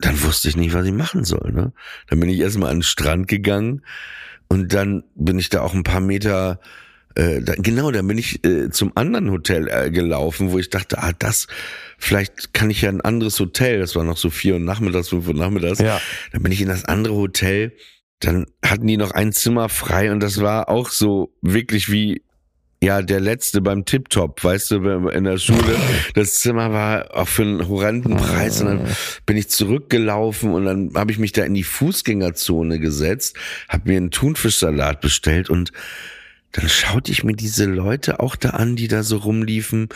dann 0.00 0.22
wusste 0.22 0.48
ich 0.48 0.56
nicht, 0.56 0.74
was 0.74 0.86
ich 0.86 0.92
machen 0.92 1.24
soll. 1.24 1.52
Ne? 1.52 1.72
Dann 2.06 2.20
bin 2.20 2.28
ich 2.28 2.38
erstmal 2.38 2.70
an 2.70 2.78
den 2.78 2.82
Strand 2.82 3.28
gegangen 3.28 3.82
und 4.48 4.72
dann 4.72 5.04
bin 5.14 5.38
ich 5.38 5.48
da 5.50 5.60
auch 5.62 5.74
ein 5.74 5.82
paar 5.82 6.00
Meter 6.00 6.60
äh, 7.18 7.42
da, 7.42 7.54
genau, 7.56 7.90
dann 7.90 8.06
bin 8.06 8.16
ich 8.16 8.44
äh, 8.44 8.70
zum 8.70 8.92
anderen 8.94 9.32
Hotel 9.32 9.68
äh, 9.68 9.90
gelaufen, 9.90 10.52
wo 10.52 10.58
ich 10.58 10.70
dachte, 10.70 10.98
ah, 11.02 11.12
das, 11.18 11.48
vielleicht 11.98 12.54
kann 12.54 12.70
ich 12.70 12.82
ja 12.82 12.90
ein 12.90 13.00
anderes 13.00 13.40
Hotel, 13.40 13.80
das 13.80 13.96
war 13.96 14.04
noch 14.04 14.16
so 14.16 14.30
vier 14.30 14.54
Uhr 14.54 14.60
nachmittags, 14.60 15.08
fünf 15.08 15.26
Uhr 15.26 15.34
nachmittags, 15.34 15.80
ja. 15.80 16.00
dann 16.32 16.44
bin 16.44 16.52
ich 16.52 16.60
in 16.60 16.68
das 16.68 16.84
andere 16.84 17.14
Hotel, 17.14 17.72
dann 18.20 18.46
hatten 18.64 18.86
die 18.86 18.96
noch 18.96 19.10
ein 19.10 19.32
Zimmer 19.32 19.68
frei 19.68 20.12
und 20.12 20.20
das 20.20 20.40
war 20.40 20.68
auch 20.68 20.90
so 20.90 21.34
wirklich 21.42 21.90
wie 21.90 22.22
ja, 22.80 23.02
der 23.02 23.18
letzte 23.18 23.60
beim 23.60 23.84
Tip-Top, 23.84 24.44
weißt 24.44 24.70
du, 24.70 25.08
in 25.08 25.24
der 25.24 25.38
Schule. 25.38 25.74
Das 26.14 26.34
Zimmer 26.34 26.72
war 26.72 27.12
auch 27.12 27.26
für 27.26 27.42
einen 27.42 27.68
horrenden 27.68 28.16
Preis. 28.16 28.60
Und 28.60 28.66
dann 28.68 28.80
bin 29.26 29.36
ich 29.36 29.48
zurückgelaufen 29.48 30.52
und 30.52 30.64
dann 30.64 30.92
habe 30.94 31.10
ich 31.10 31.18
mich 31.18 31.32
da 31.32 31.42
in 31.42 31.54
die 31.54 31.64
Fußgängerzone 31.64 32.78
gesetzt, 32.78 33.36
habe 33.68 33.90
mir 33.90 33.96
einen 33.96 34.12
Thunfischsalat 34.12 35.00
bestellt 35.00 35.50
und 35.50 35.72
dann 36.52 36.68
schaute 36.68 37.12
ich 37.12 37.24
mir 37.24 37.34
diese 37.34 37.66
Leute 37.66 38.20
auch 38.20 38.34
da 38.34 38.50
an, 38.50 38.74
die 38.74 38.88
da 38.88 39.02
so 39.02 39.18
rumliefen. 39.18 39.88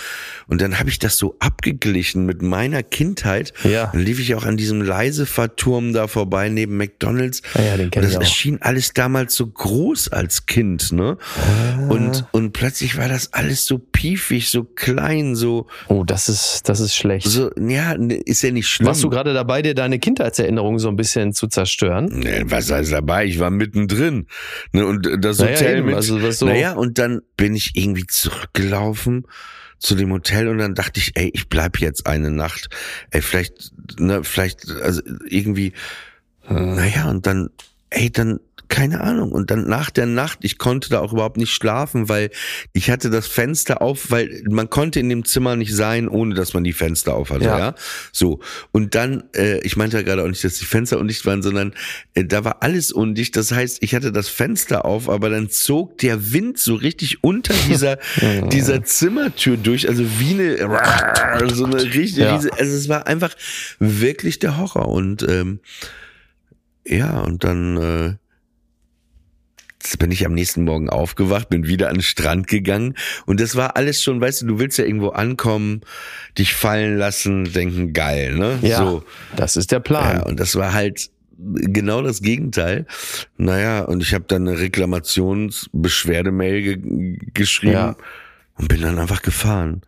Und 0.46 0.60
dann 0.60 0.78
habe 0.78 0.90
ich 0.90 0.98
das 0.98 1.16
so 1.16 1.34
abgeglichen 1.38 2.26
mit 2.26 2.42
meiner 2.42 2.82
Kindheit. 2.82 3.54
Ja. 3.64 3.86
Dann 3.86 4.02
lief 4.02 4.20
ich 4.20 4.34
auch 4.34 4.44
an 4.44 4.58
diesem 4.58 4.82
Leisefahrturm 4.82 5.94
da 5.94 6.08
vorbei 6.08 6.50
neben 6.50 6.76
McDonalds. 6.76 7.40
Ja, 7.54 7.62
ja 7.62 7.76
den 7.78 7.90
kenn 7.90 8.02
und 8.02 8.04
das 8.04 8.12
ich 8.12 8.18
auch. 8.18 8.22
erschien 8.22 8.60
alles 8.60 8.92
damals 8.92 9.34
so 9.34 9.46
groß 9.46 10.08
als 10.08 10.44
Kind, 10.44 10.92
ne? 10.92 11.16
Ah. 11.36 11.88
Und, 11.88 12.26
und 12.32 12.52
plötzlich 12.52 12.98
war 12.98 13.08
das 13.08 13.32
alles 13.32 13.64
so 13.64 13.78
piefig, 14.02 14.50
so 14.50 14.64
klein, 14.64 15.36
so. 15.36 15.68
Oh, 15.86 16.02
das 16.02 16.28
ist, 16.28 16.68
das 16.68 16.80
ist 16.80 16.96
schlecht. 16.96 17.28
So, 17.28 17.52
ja, 17.56 17.96
ne, 17.96 18.14
ist 18.14 18.42
ja 18.42 18.50
nicht 18.50 18.66
schlimm. 18.66 18.88
Warst 18.88 19.04
du 19.04 19.08
gerade 19.08 19.32
dabei, 19.32 19.62
dir 19.62 19.74
deine 19.74 20.00
Kindheitserinnerungen 20.00 20.80
so 20.80 20.88
ein 20.88 20.96
bisschen 20.96 21.32
zu 21.32 21.46
zerstören? 21.46 22.06
Nee, 22.12 22.42
was 22.46 22.72
heißt 22.72 22.90
dabei? 22.90 23.26
Ich 23.26 23.38
war 23.38 23.50
mittendrin. 23.50 24.26
Ne? 24.72 24.84
Und 24.84 25.08
das 25.20 25.38
Hotel 25.38 25.74
naja, 25.74 25.82
mit, 25.84 25.94
also 25.94 26.18
das 26.18 26.40
so. 26.40 26.46
Naja, 26.46 26.72
und 26.72 26.98
dann 26.98 27.20
bin 27.36 27.54
ich 27.54 27.72
irgendwie 27.74 28.04
zurückgelaufen 28.08 29.24
zu 29.78 29.94
dem 29.94 30.10
Hotel 30.10 30.48
und 30.48 30.58
dann 30.58 30.74
dachte 30.74 30.98
ich, 30.98 31.12
ey, 31.14 31.30
ich 31.32 31.48
bleib 31.48 31.78
jetzt 31.78 32.08
eine 32.08 32.32
Nacht. 32.32 32.70
Ey, 33.10 33.22
vielleicht, 33.22 33.70
ne, 34.00 34.24
vielleicht, 34.24 34.68
also 34.82 35.00
irgendwie, 35.28 35.74
hm. 36.40 36.74
naja, 36.74 37.08
und 37.08 37.24
dann, 37.26 37.50
ey, 37.90 38.10
dann 38.10 38.40
keine 38.68 39.00
Ahnung. 39.00 39.32
Und 39.32 39.50
dann 39.50 39.68
nach 39.68 39.90
der 39.90 40.06
Nacht, 40.06 40.40
ich 40.42 40.58
konnte 40.58 40.88
da 40.88 41.00
auch 41.00 41.12
überhaupt 41.12 41.36
nicht 41.36 41.52
schlafen, 41.52 42.08
weil 42.08 42.30
ich 42.72 42.90
hatte 42.90 43.10
das 43.10 43.26
Fenster 43.26 43.82
auf, 43.82 44.10
weil 44.10 44.42
man 44.48 44.70
konnte 44.70 45.00
in 45.00 45.08
dem 45.08 45.24
Zimmer 45.24 45.56
nicht 45.56 45.74
sein, 45.74 46.08
ohne 46.08 46.34
dass 46.34 46.54
man 46.54 46.64
die 46.64 46.72
Fenster 46.72 47.14
auf 47.14 47.30
hatte, 47.30 47.44
ja. 47.44 47.58
ja? 47.58 47.74
So. 48.12 48.40
Und 48.70 48.94
dann, 48.94 49.24
äh, 49.34 49.58
ich 49.60 49.76
meinte 49.76 49.96
ja 49.96 50.02
gerade 50.02 50.22
auch 50.22 50.28
nicht, 50.28 50.42
dass 50.44 50.54
die 50.54 50.64
Fenster 50.64 50.98
undicht 50.98 51.26
waren, 51.26 51.42
sondern 51.42 51.74
äh, 52.14 52.24
da 52.24 52.44
war 52.44 52.62
alles 52.62 52.92
undicht. 52.92 53.36
Das 53.36 53.52
heißt, 53.52 53.78
ich 53.82 53.94
hatte 53.94 54.12
das 54.12 54.28
Fenster 54.28 54.84
auf, 54.84 55.08
aber 55.08 55.30
dann 55.30 55.50
zog 55.50 55.98
der 55.98 56.32
Wind 56.32 56.58
so 56.58 56.74
richtig 56.74 57.22
unter 57.22 57.54
dieser, 57.68 57.98
dieser 58.50 58.84
Zimmertür 58.84 59.56
durch, 59.56 59.88
also 59.88 60.04
wie 60.18 60.32
eine, 60.32 60.56
so 61.54 61.64
eine 61.64 61.82
richtig, 61.82 62.16
ja. 62.16 62.36
also 62.36 62.52
es 62.58 62.88
war 62.88 63.06
einfach 63.06 63.34
wirklich 63.78 64.38
der 64.38 64.56
Horror. 64.56 64.88
Und 64.88 65.22
ähm, 65.28 65.60
ja, 66.86 67.20
und 67.20 67.44
dann 67.44 67.76
äh, 67.76 68.21
bin 69.98 70.10
ich 70.10 70.26
am 70.26 70.32
nächsten 70.32 70.64
Morgen 70.64 70.90
aufgewacht, 70.90 71.48
bin 71.48 71.66
wieder 71.66 71.88
an 71.88 71.96
den 71.96 72.02
Strand 72.02 72.46
gegangen 72.46 72.94
und 73.26 73.40
das 73.40 73.56
war 73.56 73.76
alles 73.76 74.02
schon, 74.02 74.20
weißt 74.20 74.42
du, 74.42 74.46
du 74.46 74.58
willst 74.58 74.78
ja 74.78 74.84
irgendwo 74.84 75.10
ankommen, 75.10 75.82
dich 76.38 76.54
fallen 76.54 76.96
lassen, 76.96 77.52
denken 77.52 77.92
geil, 77.92 78.34
ne? 78.34 78.58
Ja, 78.62 78.78
so. 78.78 79.04
das 79.36 79.56
ist 79.56 79.72
der 79.72 79.80
Plan. 79.80 80.18
Ja, 80.18 80.22
und 80.22 80.40
das 80.40 80.56
war 80.56 80.72
halt 80.72 81.10
genau 81.38 82.02
das 82.02 82.22
Gegenteil. 82.22 82.86
Naja, 83.36 83.82
und 83.82 84.02
ich 84.02 84.14
habe 84.14 84.24
dann 84.26 84.48
eine 84.48 84.58
Reklamationsbeschwerdemail 84.58 86.62
ge 86.62 87.18
geschrieben 87.34 87.72
ja. 87.72 87.96
und 88.56 88.68
bin 88.68 88.80
dann 88.82 88.98
einfach 88.98 89.22
gefahren. 89.22 89.82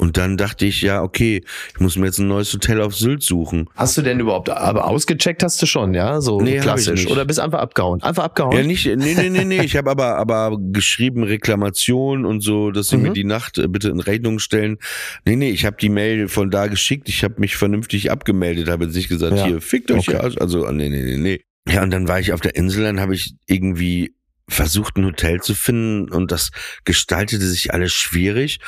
Und 0.00 0.16
dann 0.16 0.36
dachte 0.36 0.64
ich, 0.64 0.80
ja, 0.80 1.02
okay, 1.02 1.42
ich 1.74 1.80
muss 1.80 1.96
mir 1.96 2.06
jetzt 2.06 2.18
ein 2.18 2.28
neues 2.28 2.52
Hotel 2.52 2.80
auf 2.80 2.94
Sylt 2.94 3.24
suchen. 3.24 3.68
Hast 3.74 3.96
du 3.98 4.02
denn 4.02 4.20
überhaupt, 4.20 4.48
aber 4.48 4.86
ausgecheckt 4.86 5.42
hast 5.42 5.60
du 5.60 5.66
schon, 5.66 5.92
ja? 5.92 6.20
So 6.20 6.40
nee, 6.40 6.60
klassisch. 6.60 7.08
Oder 7.08 7.24
bist 7.24 7.40
einfach 7.40 7.58
abgehauen? 7.58 8.00
Einfach 8.02 8.22
abgehauen? 8.22 8.56
Ja, 8.56 8.62
nicht, 8.62 8.86
nee, 8.86 9.14
nee, 9.14 9.28
nee, 9.28 9.44
nee. 9.44 9.60
ich 9.60 9.76
habe 9.76 9.90
aber, 9.90 10.16
aber 10.16 10.56
geschrieben 10.70 11.24
Reklamation 11.24 12.24
und 12.24 12.42
so, 12.42 12.70
dass 12.70 12.90
sie 12.90 12.96
mhm. 12.96 13.02
mir 13.02 13.12
die 13.12 13.24
Nacht 13.24 13.58
äh, 13.58 13.66
bitte 13.66 13.88
in 13.88 13.98
Rechnung 13.98 14.38
stellen. 14.38 14.78
Nee, 15.24 15.34
nee, 15.34 15.50
ich 15.50 15.66
habe 15.66 15.76
die 15.80 15.88
Mail 15.88 16.28
von 16.28 16.52
da 16.52 16.68
geschickt. 16.68 17.08
Ich 17.08 17.24
habe 17.24 17.34
mich 17.38 17.56
vernünftig 17.56 18.12
abgemeldet, 18.12 18.68
habe 18.68 18.84
jetzt 18.84 18.94
nicht 18.94 19.08
gesagt, 19.08 19.36
ja. 19.36 19.46
hier, 19.46 19.60
fickt 19.60 19.90
euch 19.90 20.08
okay. 20.08 20.12
ja. 20.12 20.40
Also, 20.40 20.70
nee, 20.70 20.88
nee, 20.88 21.02
nee, 21.02 21.16
nee. 21.16 21.40
Ja, 21.68 21.82
und 21.82 21.90
dann 21.90 22.06
war 22.06 22.20
ich 22.20 22.32
auf 22.32 22.40
der 22.40 22.54
Insel, 22.54 22.84
dann 22.84 23.00
habe 23.00 23.16
ich 23.16 23.34
irgendwie 23.46 24.14
versucht, 24.48 24.96
ein 24.96 25.04
Hotel 25.04 25.40
zu 25.40 25.54
finden 25.54 26.10
und 26.10 26.32
das 26.32 26.50
gestaltete 26.84 27.46
sich 27.46 27.72
alles 27.74 27.92
schwierig. 27.92 28.58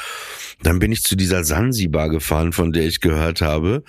Dann 0.63 0.79
bin 0.79 0.93
ich 0.93 1.03
zu 1.03 1.17
dieser 1.17 1.43
Sansibar 1.43 2.11
gefahren, 2.11 2.53
von 2.53 2.73
der 2.73 2.85
ich 2.85 3.01
gehört 3.01 3.41
habe 3.41 3.83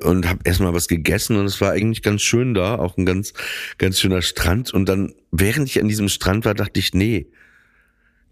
und 0.00 0.28
habe 0.28 0.40
erstmal 0.44 0.74
was 0.74 0.86
gegessen 0.86 1.36
und 1.36 1.46
es 1.46 1.60
war 1.60 1.72
eigentlich 1.72 2.02
ganz 2.02 2.22
schön 2.22 2.52
da, 2.52 2.76
auch 2.76 2.96
ein 2.98 3.06
ganz 3.06 3.32
ganz 3.78 3.98
schöner 3.98 4.22
Strand 4.22 4.72
und 4.72 4.86
dann 4.86 5.14
während 5.32 5.68
ich 5.68 5.80
an 5.80 5.88
diesem 5.88 6.08
Strand 6.08 6.44
war, 6.44 6.54
dachte 6.54 6.78
ich, 6.78 6.92
nee, 6.92 7.26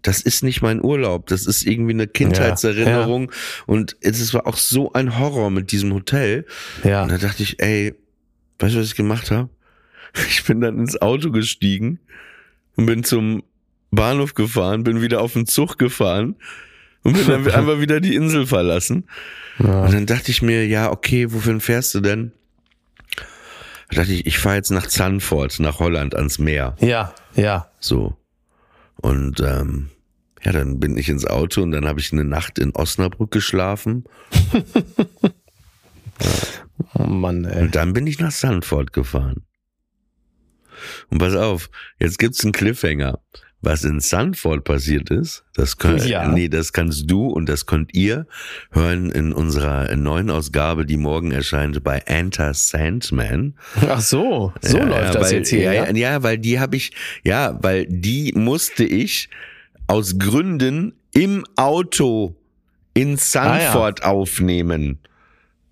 das 0.01 0.21
ist 0.21 0.43
nicht 0.43 0.61
mein 0.61 0.81
Urlaub, 0.81 1.27
das 1.27 1.45
ist 1.45 1.65
irgendwie 1.65 1.93
eine 1.93 2.07
Kindheitserinnerung 2.07 3.23
ja, 3.23 3.31
ja. 3.31 3.63
und 3.65 3.97
es 4.01 4.33
war 4.33 4.47
auch 4.47 4.57
so 4.57 4.93
ein 4.93 5.17
Horror 5.17 5.49
mit 5.49 5.71
diesem 5.71 5.93
Hotel. 5.93 6.45
Ja. 6.83 7.03
Und 7.03 7.11
da 7.11 7.17
dachte 7.17 7.43
ich, 7.43 7.59
ey, 7.59 7.95
weißt 8.59 8.75
du, 8.75 8.79
was 8.79 8.87
ich 8.87 8.95
gemacht 8.95 9.31
habe? 9.31 9.49
Ich 10.27 10.43
bin 10.45 10.59
dann 10.59 10.79
ins 10.79 10.99
Auto 10.99 11.29
gestiegen 11.29 11.99
und 12.79 12.85
bin 12.85 13.03
zum 13.03 13.43
Bahnhof 13.91 14.35
gefahren, 14.35 14.83
bin 14.83 15.01
wieder 15.01 15.21
auf 15.21 15.33
den 15.33 15.45
Zug 15.45 15.77
gefahren 15.77 16.35
und 17.03 17.13
bin 17.13 17.27
dann 17.27 17.47
einfach 17.51 17.81
wieder 17.81 17.99
die 17.99 18.15
Insel 18.15 18.45
verlassen. 18.45 19.05
Ja. 19.59 19.81
Und 19.81 19.93
dann 19.93 20.05
dachte 20.05 20.31
ich 20.31 20.41
mir, 20.41 20.65
ja, 20.65 20.89
okay, 20.91 21.31
wofür 21.33 21.59
fährst 21.59 21.93
du 21.93 21.99
denn? 21.99 22.31
Da 23.89 23.97
dachte 23.97 24.13
ich, 24.13 24.25
ich 24.25 24.39
fahre 24.39 24.55
jetzt 24.55 24.69
nach 24.71 24.87
Zandvoort, 24.87 25.59
nach 25.59 25.79
Holland, 25.79 26.15
ans 26.15 26.39
Meer. 26.39 26.75
Ja, 26.79 27.13
ja. 27.35 27.69
So. 27.79 28.15
Und 28.95 29.41
ähm, 29.41 29.89
ja, 30.43 30.51
dann 30.53 30.79
bin 30.79 30.95
ich 30.95 31.09
ins 31.09 31.25
Auto 31.25 31.61
und 31.61 31.71
dann 31.71 31.85
habe 31.85 31.99
ich 31.99 32.13
eine 32.13 32.23
Nacht 32.23 32.59
in 32.59 32.73
Osnabrück 32.75 33.31
geschlafen. 33.31 34.05
Oh 36.95 37.03
Mann, 37.03 37.45
ey. 37.45 37.63
Und 37.63 37.75
dann 37.75 37.93
bin 37.93 38.07
ich 38.07 38.19
nach 38.19 38.31
Sanford 38.31 38.91
gefahren. 38.91 39.45
Und 41.09 41.17
pass 41.19 41.35
auf, 41.35 41.69
jetzt 41.99 42.19
gibt's 42.19 42.43
einen 42.43 42.51
Cliffhanger. 42.53 43.19
Was 43.61 43.83
in 43.83 43.99
Sanford 43.99 44.63
passiert 44.63 45.09
ist, 45.09 45.43
das 45.53 45.77
können, 45.77 46.07
Ja. 46.07 46.29
nee, 46.31 46.47
das 46.47 46.71
kannst 46.71 47.11
du 47.11 47.27
und 47.27 47.49
das 47.49 47.65
könnt 47.65 47.93
ihr 47.93 48.25
hören 48.71 49.11
in 49.11 49.33
unserer 49.33 49.93
neuen 49.97 50.29
Ausgabe, 50.29 50.85
die 50.85 50.95
morgen 50.95 51.31
erscheint 51.31 51.83
bei 51.83 51.97
Enter 52.05 52.53
Sandman. 52.53 53.55
Ach 53.89 53.99
so, 53.99 54.53
so 54.61 54.77
Ja, 54.77 54.85
läuft 54.85 55.01
ja, 55.01 55.11
das 55.11 55.23
weil, 55.29 55.37
jetzt 55.39 55.49
hier. 55.49 55.59
Ja, 55.63 55.73
Ja, 55.73 55.85
ja, 55.87 55.91
ja, 55.97 56.23
weil 56.23 56.37
die 56.37 56.57
habe 56.61 56.77
ich, 56.77 56.93
ja, 57.25 57.59
weil 57.61 57.85
die 57.89 58.31
musste 58.33 58.85
ich 58.85 59.29
aus 59.87 60.17
Gründen 60.17 60.93
im 61.13 61.43
Auto 61.57 62.37
in 62.93 63.17
Sanford 63.17 64.03
aufnehmen. 64.05 64.99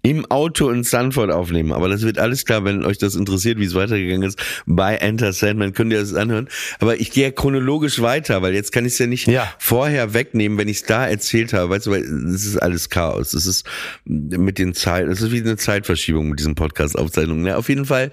Im 0.08 0.26
Auto 0.28 0.70
in 0.70 0.86
Sanford 0.86 1.32
aufnehmen. 1.32 1.74
Aber 1.74 1.90
das 1.90 2.02
wird 2.04 2.18
alles 2.18 2.46
klar, 2.46 2.64
wenn 2.64 2.86
euch 2.86 2.98
das 2.98 3.16
interessiert, 3.16 3.60
wie 3.60 3.66
es 3.66 3.76
weitergegangen 3.76 4.24
ist. 4.24 4.40
Bei 4.66 4.96
Enter 4.96 5.34
Sandman 5.34 5.74
könnt 5.74 5.92
ihr 5.92 6.00
das 6.00 6.14
anhören. 6.14 6.48
Aber 6.80 6.98
ich 7.02 7.12
gehe 7.12 7.26
ja 7.26 7.32
chronologisch 7.32 8.02
weiter, 8.02 8.42
weil 8.42 8.54
jetzt 8.54 8.72
kann 8.72 8.86
ich 8.86 8.94
es 8.94 9.00
ja 9.00 9.08
nicht 9.08 9.28
Ja. 9.28 9.54
vorher 9.60 10.14
wegnehmen, 10.14 10.58
wenn 10.58 10.70
ich 10.70 10.78
es 10.78 10.84
da 10.84 11.06
erzählt 11.06 11.52
habe. 11.52 11.72
Weißt 11.72 11.88
du, 11.88 11.92
weil 11.92 12.04
es 12.04 12.46
ist 12.46 12.56
alles 12.56 12.90
Chaos. 12.90 13.34
Es 13.34 13.46
ist 13.46 13.66
mit 14.06 14.58
den 14.60 14.74
Zeit, 14.74 15.08
es 15.08 15.22
ist 15.22 15.34
wie 15.34 15.42
eine 15.42 15.58
Zeitverschiebung 15.58 16.30
mit 16.30 16.40
diesen 16.40 16.56
Podcast-Aufzeichnungen. 16.56 17.46
Ja, 17.46 17.58
auf 17.58 17.68
jeden 17.68 17.84
Fall 17.86 18.12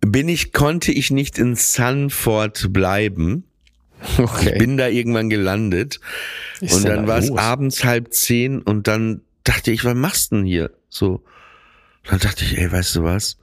bin 0.00 0.28
ich, 0.28 0.52
konnte 0.52 0.92
ich 0.92 1.10
nicht 1.10 1.38
in 1.38 1.56
Sanford 1.56 2.72
bleiben. 2.72 3.42
okay. 4.18 4.50
Ich 4.52 4.58
bin 4.58 4.76
da 4.76 4.86
irgendwann 4.88 5.28
gelandet. 5.28 5.98
ist 6.60 6.74
und 6.74 6.84
dann 6.86 7.02
da 7.02 7.08
war 7.08 7.18
es 7.18 7.32
abends 7.32 7.82
halb 7.84 8.12
zehn 8.12 8.60
und 8.60 8.86
dann 8.86 9.22
dachte 9.44 9.72
ich, 9.72 9.84
was 9.84 9.94
machst 9.94 10.32
du 10.32 10.36
denn 10.36 10.44
hier? 10.46 10.70
So. 10.94 11.24
Dann 12.04 12.20
dachte 12.20 12.44
ich, 12.44 12.56
ey, 12.56 12.70
weißt 12.70 12.94
du 12.96 13.02
was? 13.04 13.36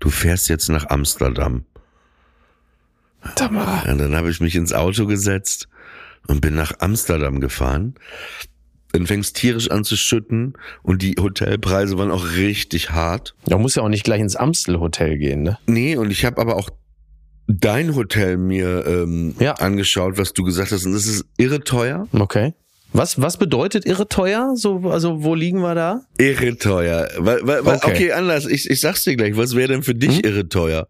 Du 0.00 0.08
fährst 0.08 0.48
jetzt 0.48 0.68
nach 0.70 0.88
Amsterdam. 0.88 1.64
Mal. 3.50 3.90
Und 3.90 3.98
dann 3.98 4.14
habe 4.14 4.30
ich 4.30 4.40
mich 4.40 4.54
ins 4.54 4.72
Auto 4.72 5.06
gesetzt 5.06 5.68
und 6.26 6.40
bin 6.40 6.54
nach 6.54 6.72
Amsterdam 6.80 7.40
gefahren. 7.40 7.94
Dann 8.92 9.06
fängst 9.06 9.36
tierisch 9.36 9.70
an 9.70 9.84
zu 9.84 9.96
schütten 9.96 10.54
und 10.82 11.02
die 11.02 11.16
Hotelpreise 11.18 11.98
waren 11.98 12.10
auch 12.10 12.24
richtig 12.36 12.90
hart. 12.90 13.34
Da 13.46 13.58
muss 13.58 13.74
ja 13.74 13.82
auch 13.82 13.88
nicht 13.88 14.04
gleich 14.04 14.20
ins 14.20 14.36
Amstel-Hotel 14.36 15.18
gehen, 15.18 15.42
ne? 15.42 15.58
Nee, 15.66 15.96
und 15.96 16.10
ich 16.10 16.24
habe 16.24 16.40
aber 16.40 16.56
auch 16.56 16.70
dein 17.46 17.94
Hotel 17.94 18.36
mir 18.36 18.86
ähm, 18.86 19.34
Ja. 19.38 19.54
angeschaut, 19.54 20.16
was 20.16 20.32
du 20.32 20.42
gesagt 20.44 20.70
hast. 20.72 20.84
Und 20.86 20.92
das 20.92 21.06
ist 21.06 21.24
irre 21.36 21.60
teuer. 21.60 22.06
Okay. 22.12 22.54
Was, 22.96 23.20
was 23.20 23.36
bedeutet 23.36 23.84
irre 23.86 24.06
teuer? 24.08 24.52
So, 24.56 24.88
also, 24.88 25.24
wo 25.24 25.34
liegen 25.34 25.60
wir 25.60 25.74
da? 25.74 26.02
Irre 26.16 26.56
teuer. 26.56 27.08
Okay. 27.18 27.76
okay. 27.82 28.12
anders. 28.12 28.46
Ich, 28.46 28.70
ich 28.70 28.80
sag's 28.80 29.02
dir 29.02 29.16
gleich. 29.16 29.36
Was 29.36 29.54
wäre 29.56 29.68
denn 29.68 29.82
für 29.82 29.94
dich 29.96 30.18
Hm? 30.18 30.24
irre 30.24 30.48
teuer? 30.48 30.86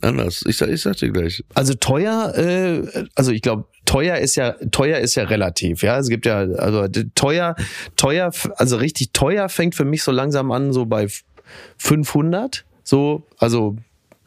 Anders. 0.00 0.44
Ich 0.46 0.56
sag, 0.58 0.68
ich 0.68 0.80
sag 0.80 0.96
dir 0.98 1.10
gleich. 1.10 1.42
Also 1.54 1.74
teuer, 1.74 2.32
äh, 2.36 2.82
also 3.16 3.32
ich 3.32 3.42
glaube, 3.42 3.64
teuer 3.84 4.18
ist 4.18 4.36
ja 4.36 4.52
teuer 4.70 4.98
ist 4.98 5.16
ja 5.16 5.24
relativ, 5.24 5.82
ja. 5.82 5.98
Es 5.98 6.08
gibt 6.08 6.24
ja 6.24 6.38
also 6.38 6.86
teuer, 7.16 7.56
teuer, 7.96 8.30
also 8.56 8.76
richtig 8.76 9.10
teuer 9.12 9.48
fängt 9.48 9.74
für 9.74 9.84
mich 9.84 10.04
so 10.04 10.12
langsam 10.12 10.52
an 10.52 10.72
so 10.72 10.86
bei 10.86 11.04
f- 11.04 11.24
500, 11.78 12.64
so 12.84 13.26
also 13.38 13.76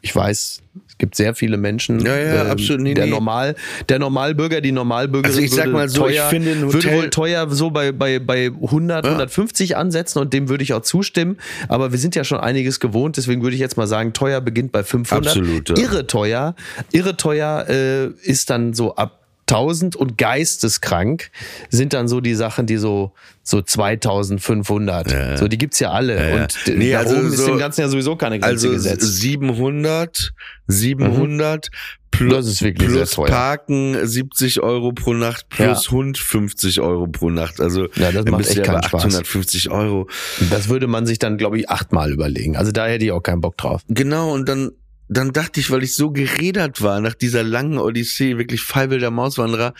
ich 0.04 0.14
weiß, 0.14 0.60
es 0.88 0.98
gibt 0.98 1.14
sehr 1.14 1.34
viele 1.34 1.56
Menschen. 1.56 2.00
Ja, 2.04 2.16
ja, 2.16 2.46
absolut. 2.50 2.82
Nee, 2.82 2.94
der 2.94 3.06
normal, 3.06 3.54
der 3.88 3.98
Normalbürger, 4.00 4.60
die 4.60 4.72
Normalbürgerin 4.72 5.30
Also 5.36 5.40
ich 5.40 5.50
sag 5.52 5.66
würde 5.66 5.72
mal 5.72 5.88
so, 5.88 6.06
ich 6.08 6.16
teuer, 6.16 6.28
finde 6.28 6.50
ein 6.52 6.60
würde 6.62 6.76
Hotel- 6.78 6.96
wohl 6.96 7.10
teuer 7.10 7.48
so 7.50 7.70
bei 7.70 7.92
bei 7.92 8.18
bei 8.18 8.46
100, 8.46 9.06
150 9.06 9.76
ansetzen 9.76 10.18
und 10.18 10.32
dem 10.32 10.48
würde 10.48 10.62
ich 10.64 10.74
auch 10.74 10.82
zustimmen. 10.82 11.38
Aber 11.68 11.92
wir 11.92 11.98
sind 11.98 12.14
ja 12.16 12.24
schon 12.24 12.38
einiges 12.40 12.80
gewohnt, 12.80 13.16
deswegen 13.16 13.42
würde 13.42 13.54
ich 13.54 13.60
jetzt 13.60 13.76
mal 13.76 13.86
sagen, 13.86 14.12
teuer 14.12 14.40
beginnt 14.40 14.72
bei 14.72 14.82
500. 14.82 15.26
Absolut, 15.36 15.68
ja. 15.70 15.76
Irre 15.84 16.06
teuer, 16.06 16.54
irre 16.90 17.16
teuer 17.16 17.66
äh, 17.68 18.06
ist 18.22 18.50
dann 18.50 18.74
so 18.74 18.96
ab 18.96 19.21
1000 19.52 19.96
und 19.96 20.16
geisteskrank 20.18 21.30
sind 21.70 21.92
dann 21.92 22.08
so 22.08 22.20
die 22.20 22.34
Sachen, 22.34 22.66
die 22.66 22.76
so 22.78 23.12
so 23.44 23.60
2500. 23.60 25.38
So 25.38 25.48
die 25.48 25.58
gibt's 25.58 25.80
ja 25.80 25.90
alle 25.90 26.14
Ja, 26.16 26.28
ja. 26.36 26.42
und 26.42 26.58
d- 26.66 26.76
Nee, 26.76 26.92
da 26.92 27.00
also 27.00 27.16
oben 27.16 27.26
ist 27.28 27.36
so- 27.38 27.46
dem 27.48 27.58
Ganzen 27.58 27.80
ja 27.82 27.88
sowieso 27.88 28.16
keine 28.16 28.38
Grenze 28.38 28.68
Also 28.68 28.70
gesetzt. 28.70 29.16
700, 29.20 30.32
700 30.68 31.70
plus, 32.10 32.60
Mhm. 32.60 32.68
Ist 32.68 32.78
plus 32.78 33.10
teuer. 33.12 33.26
Parken 33.26 34.06
70 34.06 34.62
Euro 34.62 34.92
pro 34.92 35.14
Nacht 35.14 35.48
plus 35.48 35.86
Ja. 35.86 35.90
Hund 35.92 36.18
50 36.18 36.80
Euro 36.80 37.06
pro 37.06 37.30
Nacht. 37.30 37.60
Also 37.60 37.88
Ja, 37.96 38.12
das 38.12 38.24
macht 38.26 38.46
echt 38.46 38.58
ja 38.58 38.62
keinen 38.64 38.82
Spaß. 38.82 39.04
850 39.04 39.70
Euro. 39.70 40.08
Das 40.50 40.68
würde 40.68 40.86
man 40.86 41.06
sich 41.06 41.18
dann, 41.18 41.36
glaube 41.38 41.58
ich, 41.58 41.68
achtmal 41.70 42.12
überlegen. 42.12 42.56
Also 42.56 42.70
da 42.70 42.86
hätte 42.86 43.04
ich 43.04 43.12
auch 43.12 43.22
keinen 43.22 43.40
Bock 43.40 43.56
drauf. 43.56 43.82
Genau, 43.88 44.32
und 44.32 44.48
dann, 44.48 44.70
dann 45.16 45.32
dachte 45.32 45.60
ich, 45.60 45.70
weil 45.70 45.82
ich 45.82 45.94
so 45.94 46.10
geredert 46.10 46.82
war 46.82 47.00
nach 47.00 47.14
dieser 47.14 47.42
langen 47.42 47.78
Odyssee, 47.78 48.38
wirklich 48.38 48.62
Fallwilder 48.62 49.10
Mauswanderer, 49.10 49.74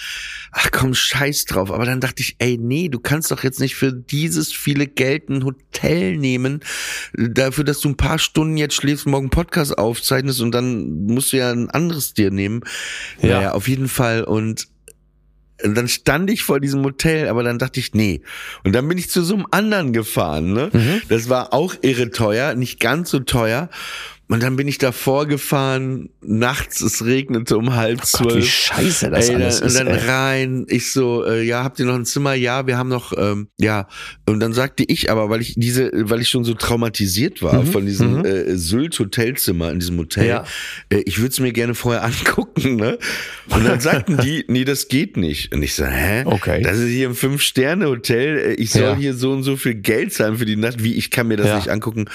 ach 0.51 0.71
komm, 0.71 0.95
scheiß 0.95 1.45
drauf. 1.45 1.71
Aber 1.71 1.85
dann 1.85 2.01
dachte 2.01 2.23
ich, 2.23 2.37
ey, 2.39 2.59
nee, 2.61 2.89
du 2.89 2.99
kannst 2.99 3.31
doch 3.31 3.45
jetzt 3.45 3.61
nicht 3.61 3.77
für 3.77 3.93
dieses 3.93 4.53
viele 4.53 4.87
Geld 4.87 5.29
ein 5.29 5.45
Hotel 5.45 6.17
nehmen, 6.17 6.61
dafür, 7.15 7.65
dass 7.65 7.81
du 7.81 7.91
ein 7.91 7.97
paar 7.97 8.19
Stunden 8.19 8.57
jetzt 8.57 8.75
schläfst, 8.75 9.07
morgen 9.07 9.31
Podcast 9.31 9.79
aufzeichnest 9.79 10.41
und 10.41 10.53
dann 10.53 11.07
musst 11.07 11.33
du 11.33 11.39
ja 11.39 11.51
ein 11.51 11.71
anderes 11.71 12.15
dir 12.15 12.31
nehmen. 12.31 12.63
Ja. 13.21 13.37
Naja, 13.37 13.53
auf 13.53 13.69
jeden 13.69 13.89
Fall. 13.89 14.25
Und 14.25 14.69
dann 15.63 15.89
stand 15.89 16.31
ich 16.31 16.43
vor 16.43 16.61
diesem 16.61 16.83
Hotel, 16.85 17.29
aber 17.29 17.43
dann 17.43 17.59
dachte 17.59 17.81
ich, 17.81 17.95
nee. 17.95 18.23
Und 18.65 18.75
dann 18.75 18.89
bin 18.89 18.99
ich 18.99 19.11
zu 19.11 19.23
so 19.23 19.35
einem 19.35 19.47
anderen 19.51 19.93
gefahren, 19.93 20.53
ne? 20.53 20.71
Mhm. 20.73 21.03
Das 21.09 21.29
war 21.29 21.53
auch 21.53 21.75
irre 21.83 22.11
teuer, 22.11 22.55
nicht 22.55 22.81
ganz 22.81 23.11
so 23.11 23.21
teuer. 23.21 23.71
Und 24.33 24.43
dann 24.43 24.57
bin 24.57 24.67
ich 24.67 24.79
davor 24.79 25.27
gefahren, 25.27 26.09
nachts, 26.23 26.81
es 26.81 27.05
regnete 27.05 27.59
um 27.59 27.75
halb 27.77 28.01
Oh 28.03 28.19
Gott, 28.19 28.29
wie 28.29 28.41
zwölf. 28.41 28.49
scheiße 28.49 29.11
das 29.11 29.29
ey, 29.29 29.35
alles 29.35 29.59
dann, 29.61 29.69
ist. 29.69 29.79
und 29.79 29.87
dann 29.87 29.95
ey. 29.95 30.07
rein, 30.09 30.67
ich 30.69 30.91
so, 30.91 31.23
äh, 31.27 31.43
ja, 31.43 31.63
habt 31.63 31.79
ihr 31.79 31.85
noch 31.85 31.97
ein 31.97 32.07
Zimmer? 32.07 32.33
Ja, 32.33 32.67
wir 32.67 32.79
haben 32.79 32.89
noch, 32.89 33.13
ähm, 33.17 33.49
ja. 33.61 33.89
Und 34.27 34.41
dann 34.41 34.55
sagte 34.55 34.85
ich 34.89 35.11
aber, 35.11 35.29
weil 35.29 35.43
ich 35.43 35.53
diese, 35.59 35.91
weil 35.93 36.23
ich 36.23 36.31
schon 36.31 36.45
so 36.45 36.55
traumatisiert 36.55 37.43
war 37.43 37.67
von 37.67 37.85
diesem 37.85 38.21
mhm. 38.21 38.25
äh, 38.25 38.57
Sylt 38.57 38.99
Hotelzimmer 38.99 39.71
in 39.71 39.81
diesem 39.81 39.99
Hotel, 39.99 40.27
Ja. 40.27 40.45
äh, 40.89 41.03
ich 41.05 41.19
würde 41.19 41.29
es 41.29 41.39
mir 41.41 41.53
gerne 41.53 41.75
vorher 41.75 42.03
angucken, 42.05 42.77
ne? 42.77 42.99
Und 43.51 43.67
dann 43.67 43.81
sagten 43.81 44.17
die, 44.17 44.45
nee, 44.49 44.65
das 44.65 44.89
geht 44.89 45.19
nicht. 45.19 45.53
Und 45.55 45.63
ich 45.63 45.75
so, 45.75 45.85
hä? 45.85 46.23
Okay. 46.25 46.63
Das 46.63 46.79
ist 46.79 46.89
hier 46.89 47.11
ein 47.11 47.15
Fünf-Sterne-Hotel. 47.15 48.39
äh, 48.39 48.53
Ich 48.55 48.71
soll 48.71 48.83
Ja. 48.83 48.97
hier 48.97 49.13
so 49.15 49.31
und 49.33 49.43
so 49.43 49.57
viel 49.57 49.75
Geld 49.75 50.15
zahlen 50.15 50.39
für 50.39 50.47
die 50.47 50.57
Nacht. 50.57 50.83
Wie, 50.83 50.95
ich 50.95 51.11
kann 51.11 51.29
mir 51.29 51.37
das 51.37 51.49
Ja. 51.49 51.57
nicht 51.57 51.69
angucken. 51.69 52.07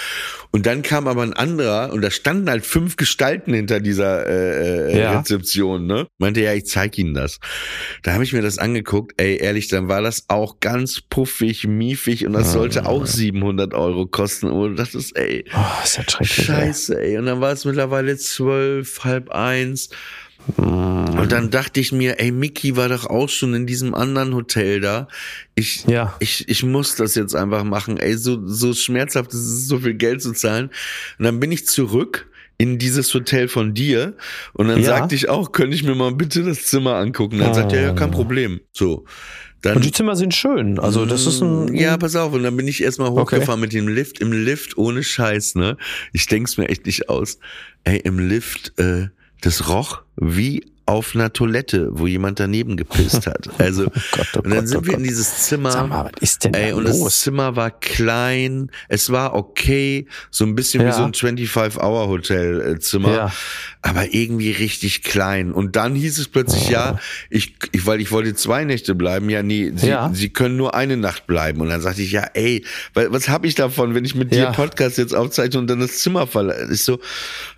Und 0.49 0.65
dann 0.65 0.81
kam 0.81 1.07
aber 1.07 1.21
ein 1.21 1.33
anderer 1.33 1.93
und 1.93 2.01
da 2.07 2.11
standen 2.11 2.49
halt 2.49 2.65
fünf 2.65 2.95
Gestalten 2.95 3.53
hinter 3.53 3.81
dieser 3.81 4.25
äh, 4.25 4.93
äh, 4.93 4.99
Ja. 5.01 5.19
Rezeption, 5.19 5.85
ne? 5.87 6.07
Meinte, 6.19 6.39
ja, 6.39 6.53
ich 6.53 6.65
zeig 6.65 6.97
Ihnen 6.97 7.13
das. 7.13 7.39
Da 8.03 8.13
habe 8.13 8.23
ich 8.23 8.31
mir 8.31 8.41
das 8.41 8.57
angeguckt. 8.59 9.19
Ey, 9.19 9.35
ehrlich, 9.41 9.67
dann 9.67 9.89
war 9.89 10.01
das 10.01 10.23
auch 10.29 10.61
ganz 10.61 11.01
puffig, 11.01 11.67
miefig 11.67 12.25
und 12.25 12.31
das 12.31 12.53
sollte 12.53 12.85
auch 12.85 13.05
700 13.05 13.73
Euro 13.73 14.05
kosten. 14.05 14.47
Und 14.49 14.77
das 14.77 14.95
ist, 14.95 15.17
ey, 15.17 15.43
Oh, 15.53 15.83
ist 15.83 15.97
ja 15.97 16.03
scheiße, 16.25 16.97
ey. 17.01 17.17
Und 17.17 17.25
dann 17.25 17.41
war 17.41 17.51
es 17.51 17.65
mittlerweile 17.65 18.15
zwölf, 18.17 19.03
halb 19.03 19.29
eins. 19.31 19.89
Mm. 20.55 21.19
Und 21.19 21.31
dann 21.31 21.49
dachte 21.49 21.79
ich 21.79 21.91
mir, 21.91 22.19
ey, 22.19 22.31
Mickey 22.31 22.75
war 22.75 22.89
doch 22.89 23.05
auch 23.07 23.27
schon 23.29 23.53
in 23.53 23.65
diesem 23.67 23.93
anderen 23.93 24.33
Hotel 24.33 24.79
da. 24.79 25.07
Ich, 25.55 25.83
Ja. 25.85 26.15
ich, 26.19 26.47
ich 26.47 26.63
muss 26.63 26.95
das 26.95 27.15
jetzt 27.15 27.35
einfach 27.35 27.63
machen. 27.63 27.97
Ey, 27.97 28.15
so, 28.17 28.39
so 28.47 28.73
schmerzhaft 28.73 29.33
ist 29.33 29.39
es, 29.39 29.67
so 29.67 29.79
viel 29.79 29.95
Geld 29.95 30.21
zu 30.21 30.31
zahlen. 30.33 30.69
Und 31.19 31.25
dann 31.25 31.39
bin 31.39 31.51
ich 31.51 31.67
zurück 31.67 32.29
in 32.59 32.77
dieses 32.79 33.13
Hotel 33.13 33.47
von 33.47 33.73
dir 33.73 34.15
und 34.53 34.67
dann 34.67 34.79
Ja. 34.79 34.85
sagte 34.87 35.15
ich 35.15 35.29
auch, 35.29 35.51
könnte 35.51 35.75
ich 35.75 35.83
mir 35.83 35.93
mal 35.95 36.13
bitte 36.13 36.43
das 36.43 36.65
Zimmer 36.65 36.95
angucken? 36.95 37.37
Dann 37.39 37.53
sagt 37.53 37.73
er, 37.73 37.81
ja, 37.81 37.93
kein 37.93 38.11
Problem. 38.11 38.61
So. 38.71 39.05
Dann, 39.63 39.77
Und 39.77 39.85
die 39.85 39.91
Zimmer 39.91 40.15
sind 40.15 40.33
schön. 40.35 40.79
Also 40.79 41.05
das 41.07 41.25
ist 41.25 41.41
ein. 41.41 41.73
ja, 41.75 41.97
pass 41.97 42.15
auf. 42.15 42.31
Und 42.33 42.43
dann 42.43 42.55
bin 42.55 42.67
ich 42.67 42.81
erstmal 42.83 43.09
Okay. 43.09 43.21
hochgefahren 43.37 43.59
mit 43.59 43.73
dem 43.73 43.87
Lift. 43.87 44.19
Im 44.21 44.31
Lift 44.31 44.77
ohne 44.77 45.03
Scheiß, 45.03 45.55
ne? 45.55 45.77
Ich 46.13 46.27
denk's 46.27 46.57
mir 46.57 46.69
echt 46.69 46.85
nicht 46.85 47.09
aus. 47.09 47.39
Ey, 47.83 47.97
im 47.97 48.19
Lift, 48.19 48.73
äh, 48.79 49.07
das 49.41 49.69
roch 49.69 50.01
wie 50.15 50.65
auf 50.87 51.15
einer 51.15 51.33
Toilette, 51.33 51.89
wo 51.91 52.07
jemand 52.07 52.39
daneben 52.39 52.77
gepisst 52.77 53.27
hat. 53.27 53.49
Also, 53.59 53.85
Gott, 53.85 54.27
oh 54.35 54.39
und 54.39 54.49
dann 54.51 54.59
Gott, 54.59 54.67
sind 54.69 54.77
oh 54.77 54.85
wir 54.85 54.93
in 54.93 54.99
Gott. 54.99 55.09
dieses 55.09 55.37
Zimmer. 55.47 55.71
Sag 55.71 55.89
mal, 55.89 56.05
was 56.05 56.11
ist 56.21 56.43
denn 56.45 56.53
Ey, 56.53 56.69
da 56.71 56.75
und 56.77 56.87
das 56.87 56.99
los? 56.99 57.21
Zimmer 57.21 57.55
war 57.55 57.71
klein, 57.71 58.69
es 58.87 59.11
war 59.11 59.33
okay, 59.35 60.07
so 60.31 60.45
ein 60.45 60.55
bisschen 60.55 60.81
wie 60.83 60.87
Ja. 60.87 60.93
so 60.93 61.03
ein 61.03 61.13
25-Hour-Hotel-Zimmer, 61.13 63.13
Ja. 63.13 63.31
aber 63.81 64.13
irgendwie 64.13 64.51
richtig 64.51 65.03
klein. 65.03 65.51
Und 65.51 65.75
dann 65.75 65.95
hieß 65.95 66.19
es 66.19 66.27
plötzlich, 66.27 66.69
ja, 66.69 66.99
ich, 67.29 67.55
ich, 67.71 67.85
weil 67.85 68.01
ich 68.01 68.11
wollte 68.11 68.35
zwei 68.35 68.63
Nächte 68.63 68.95
bleiben, 68.95 69.29
ja, 69.29 69.43
nee, 69.43 69.71
sie, 69.75 69.89
Ja. 69.89 70.11
sie 70.13 70.29
können 70.29 70.57
nur 70.57 70.75
eine 70.75 70.97
Nacht 70.97 71.27
bleiben. 71.27 71.61
Und 71.61 71.69
dann 71.69 71.81
sagte 71.81 72.01
ich, 72.01 72.11
ja, 72.11 72.25
ey, 72.33 72.63
was 72.93 73.29
habe 73.29 73.47
ich 73.47 73.55
davon, 73.55 73.95
wenn 73.95 74.05
ich 74.05 74.15
mit 74.15 74.33
dir. 74.33 74.47
Podcast 74.55 74.97
jetzt 74.97 75.13
aufzeichne 75.15 75.59
und 75.59 75.67
dann 75.67 75.79
das 75.79 75.97
Zimmer 75.99 76.27
verlasse? 76.27 76.69
Ich 76.71 76.83
so, 76.83 76.93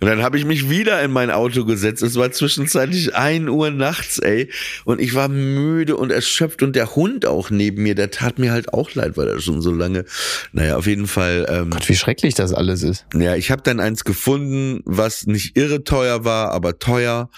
und 0.00 0.08
dann 0.08 0.22
habe 0.22 0.38
ich 0.38 0.44
mich 0.44 0.68
wieder 0.70 1.02
in 1.02 1.12
mein 1.12 1.30
Auto 1.30 1.64
gesetzt. 1.64 2.02
Es 2.02 2.16
war 2.16 2.30
zwischenzeitlich 2.32 3.14
ein 3.20 3.48
Uhr 3.48 3.70
nachts, 3.70 4.18
ey. 4.18 4.50
Und 4.84 5.00
ich 5.00 5.14
war 5.14 5.28
müde 5.28 5.96
und 5.96 6.10
erschöpft 6.10 6.62
und 6.62 6.74
der 6.74 6.96
Hund 6.96 7.26
auch 7.26 7.50
neben 7.50 7.82
mir, 7.82 7.94
der 7.94 8.10
tat 8.10 8.38
mir 8.38 8.50
halt 8.50 8.72
auch 8.72 8.94
leid, 8.94 9.16
weil 9.16 9.28
er 9.28 9.40
schon 9.40 9.60
so 9.60 9.72
lange. 9.72 10.04
Naja, 10.52 10.76
auf 10.76 10.86
jeden 10.86 11.06
Fall. 11.06 11.46
Ähm, 11.48 11.70
Gott, 11.70 11.88
wie 11.88 11.96
schrecklich 11.96 12.34
das 12.34 12.54
alles 12.54 12.82
ist. 12.82 13.06
Ja, 13.14 13.36
ich 13.36 13.50
habe 13.50 13.62
dann 13.62 13.78
eins 13.78 14.04
gefunden, 14.04 14.80
was 14.84 15.26
nicht 15.26 15.56
irre 15.56 15.84
teuer 15.84 16.24
war, 16.24 16.52
aber 16.52 16.78
teuer. 16.78 17.28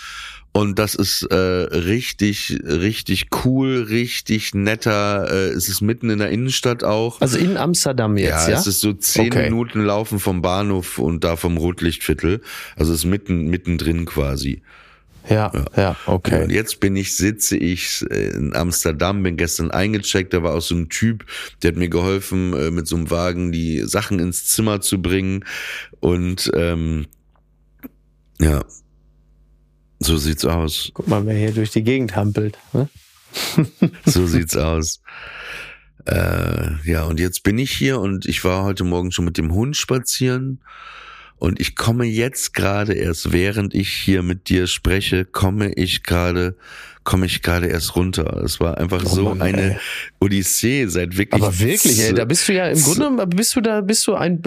Und 0.54 0.78
das 0.78 0.94
ist 0.94 1.22
äh, 1.22 1.34
richtig, 1.34 2.58
richtig 2.62 3.28
cool, 3.44 3.86
richtig 3.88 4.54
netter. 4.54 5.26
Äh, 5.30 5.48
es 5.48 5.70
ist 5.70 5.80
mitten 5.80 6.10
in 6.10 6.18
der 6.18 6.28
Innenstadt 6.28 6.84
auch. 6.84 7.22
Also 7.22 7.38
in 7.38 7.56
Amsterdam 7.56 8.18
jetzt, 8.18 8.48
ja? 8.48 8.50
ja? 8.50 8.58
es 8.58 8.66
ist 8.66 8.80
so 8.80 8.92
zehn 8.92 9.32
Okay. 9.32 9.44
Minuten 9.44 9.82
Laufen 9.82 10.20
vom 10.20 10.42
Bahnhof 10.42 10.98
und 10.98 11.24
da 11.24 11.36
vom 11.36 11.56
Rotlichtviertel. 11.56 12.42
Also 12.76 12.92
es 12.92 13.00
ist 13.00 13.04
mitten, 13.06 13.48
mittendrin 13.48 14.04
quasi. 14.04 14.60
Ja, 15.28 15.52
ja, 15.76 15.96
okay. 16.06 16.44
Und 16.44 16.50
jetzt 16.50 16.80
bin 16.80 16.96
ich, 16.96 17.16
sitze 17.16 17.56
ich 17.56 18.04
äh, 18.10 18.30
in 18.30 18.54
Amsterdam, 18.56 19.22
bin 19.22 19.36
gestern 19.36 19.70
eingecheckt, 19.70 20.34
da 20.34 20.42
war 20.42 20.54
auch 20.54 20.62
so 20.62 20.74
ein 20.74 20.88
Typ, 20.88 21.24
der 21.62 21.68
hat 21.68 21.76
mir 21.76 21.88
geholfen, 21.88 22.52
äh, 22.54 22.70
mit 22.70 22.86
so 22.88 22.96
einem 22.96 23.10
Wagen 23.10 23.52
die 23.52 23.80
Sachen 23.80 24.18
ins 24.18 24.46
Zimmer 24.46 24.80
zu 24.80 25.00
bringen. 25.00 25.44
Und 26.00 26.50
ähm, 26.54 27.06
ja, 28.40 28.64
so 30.00 30.16
sieht's 30.16 30.44
aus. 30.44 30.90
Guck 30.94 31.06
mal, 31.06 31.24
wer 31.24 31.36
hier 31.36 31.52
durch 31.52 31.70
die 31.70 31.84
Gegend 31.84 32.16
hampelt. 32.16 32.58
Ne? 32.72 32.88
So 34.04 34.26
sieht's 34.26 34.56
aus. 34.56 35.00
Äh, 36.04 36.72
ja, 36.84 37.04
und 37.04 37.20
jetzt 37.20 37.44
bin 37.44 37.58
ich 37.58 37.70
hier 37.70 38.00
und 38.00 38.26
ich 38.26 38.44
war 38.44 38.64
heute 38.64 38.84
Morgen 38.84 39.12
schon 39.12 39.24
mit 39.24 39.38
dem 39.38 39.54
Hund 39.54 39.76
spazieren. 39.76 40.60
Und 41.42 41.58
ich 41.58 41.74
komme 41.74 42.04
jetzt 42.04 42.54
gerade 42.54 42.92
erst, 42.92 43.32
während 43.32 43.74
ich 43.74 43.88
hier 43.88 44.22
mit 44.22 44.48
dir 44.48 44.68
spreche, 44.68 45.24
komme 45.24 45.72
ich 45.72 46.04
gerade, 46.04 46.54
komme 47.04 47.26
ich 47.26 47.42
gerade 47.42 47.66
erst 47.66 47.96
runter. 47.96 48.42
Es 48.44 48.60
war 48.60 48.78
einfach 48.78 49.04
so 49.04 49.30
Mann, 49.30 49.42
eine 49.42 49.70
ey. 49.72 49.76
Odyssee 50.20 50.86
seit 50.86 51.16
wirklich. 51.18 51.42
Aber 51.42 51.58
wirklich, 51.58 52.00
ey, 52.00 52.14
da 52.14 52.24
bist 52.24 52.48
du 52.48 52.52
ja 52.52 52.66
im 52.68 52.80
Grunde 52.80 53.26
bist 53.26 53.56
du 53.56 53.60
da 53.60 53.80
bist 53.80 54.06
du 54.06 54.14
ein 54.14 54.40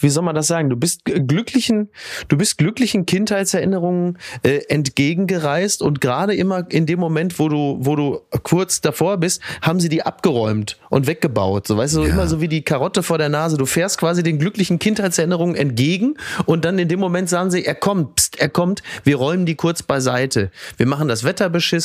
wie 0.00 0.08
soll 0.08 0.22
man 0.22 0.34
das 0.34 0.46
sagen? 0.46 0.70
Du 0.70 0.76
bist 0.76 1.04
glücklichen, 1.04 1.88
du 2.28 2.36
bist 2.36 2.58
glücklichen 2.58 3.06
Kindheitserinnerungen 3.06 4.18
äh, 4.42 4.60
entgegengereist 4.68 5.82
und 5.82 6.00
gerade 6.00 6.34
immer 6.34 6.64
in 6.70 6.86
dem 6.86 7.00
Moment, 7.00 7.38
wo 7.38 7.48
du 7.48 7.78
wo 7.80 7.96
du 7.96 8.20
kurz 8.42 8.80
davor 8.80 9.16
bist, 9.16 9.40
haben 9.62 9.80
sie 9.80 9.88
die 9.88 10.02
abgeräumt 10.02 10.78
und 10.90 11.06
weggebaut. 11.06 11.66
So 11.66 11.76
weißt 11.76 11.96
du, 11.96 12.04
Ja. 12.04 12.10
immer 12.10 12.28
so 12.28 12.40
wie 12.40 12.48
die 12.48 12.62
Karotte 12.62 13.02
vor 13.02 13.18
der 13.18 13.28
Nase. 13.28 13.56
Du 13.56 13.66
fährst 13.66 13.98
quasi 13.98 14.22
den 14.22 14.38
glücklichen 14.38 14.78
Kindheitserinnerungen 14.78 15.56
entgegen 15.56 16.14
und 16.46 16.64
dann 16.64 16.78
in 16.78 16.88
dem 16.88 17.00
Moment 17.00 17.28
sagen 17.28 17.50
sie, 17.50 17.64
er 17.64 17.74
kommt, 17.74 18.14
pst, 18.16 18.38
er 18.38 18.48
kommt, 18.48 18.82
wir 19.04 19.16
räumen 19.16 19.46
die 19.46 19.54
kurz 19.56 19.82
beiseite. 19.82 20.50
Wir 20.76 20.86
machen 20.86 21.08
das 21.08 21.24
Wetter 21.24 21.48
beschissen, 21.50 21.79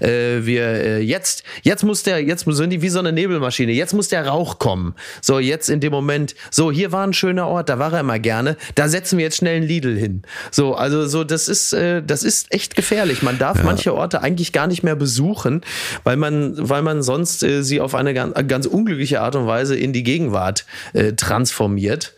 äh, 0.00 0.44
wir 0.44 0.62
äh, 0.62 1.00
jetzt 1.00 1.42
jetzt 1.62 1.84
muss 1.84 2.02
der 2.02 2.22
jetzt 2.22 2.44
sind 2.46 2.70
die 2.70 2.82
wie 2.82 2.88
so 2.88 2.98
eine 2.98 3.12
Nebelmaschine. 3.12 3.72
Jetzt 3.72 3.94
muss 3.94 4.08
der 4.08 4.26
Rauch 4.26 4.58
kommen. 4.58 4.94
So 5.20 5.38
jetzt 5.38 5.68
in 5.68 5.80
dem 5.80 5.92
Moment, 5.92 6.34
so 6.50 6.70
hier 6.70 6.92
war 6.92 7.06
ein 7.06 7.12
schöner 7.12 7.46
Ort, 7.48 7.68
da 7.68 7.78
war 7.78 7.92
er 7.92 8.00
immer 8.00 8.18
gerne. 8.18 8.56
Da 8.74 8.88
setzen 8.88 9.18
wir 9.18 9.24
jetzt 9.24 9.38
schnell 9.38 9.56
einen 9.56 9.66
Lidl 9.66 9.96
hin. 9.96 10.22
So, 10.50 10.74
also 10.74 11.06
so 11.06 11.24
das 11.24 11.48
ist 11.48 11.72
äh, 11.72 12.02
das 12.02 12.22
ist 12.22 12.52
echt 12.52 12.76
gefährlich. 12.76 13.22
Man 13.22 13.38
darf 13.38 13.62
manche 13.62 13.94
Orte 13.94 14.22
eigentlich 14.22 14.52
gar 14.52 14.66
nicht 14.66 14.82
mehr 14.82 14.96
besuchen, 14.96 15.62
weil 16.04 16.16
man 16.16 16.54
weil 16.56 16.82
man 16.82 17.02
sonst 17.02 17.42
äh, 17.42 17.62
sie 17.62 17.80
auf 17.80 17.94
eine 17.94 18.14
ganz, 18.14 18.34
ganz 18.48 18.66
unglückliche 18.66 19.20
Art 19.20 19.36
und 19.36 19.46
Weise 19.46 19.76
in 19.76 19.92
die 19.92 20.02
Gegenwart 20.02 20.64
äh, 20.92 21.12
transformiert. 21.12 22.14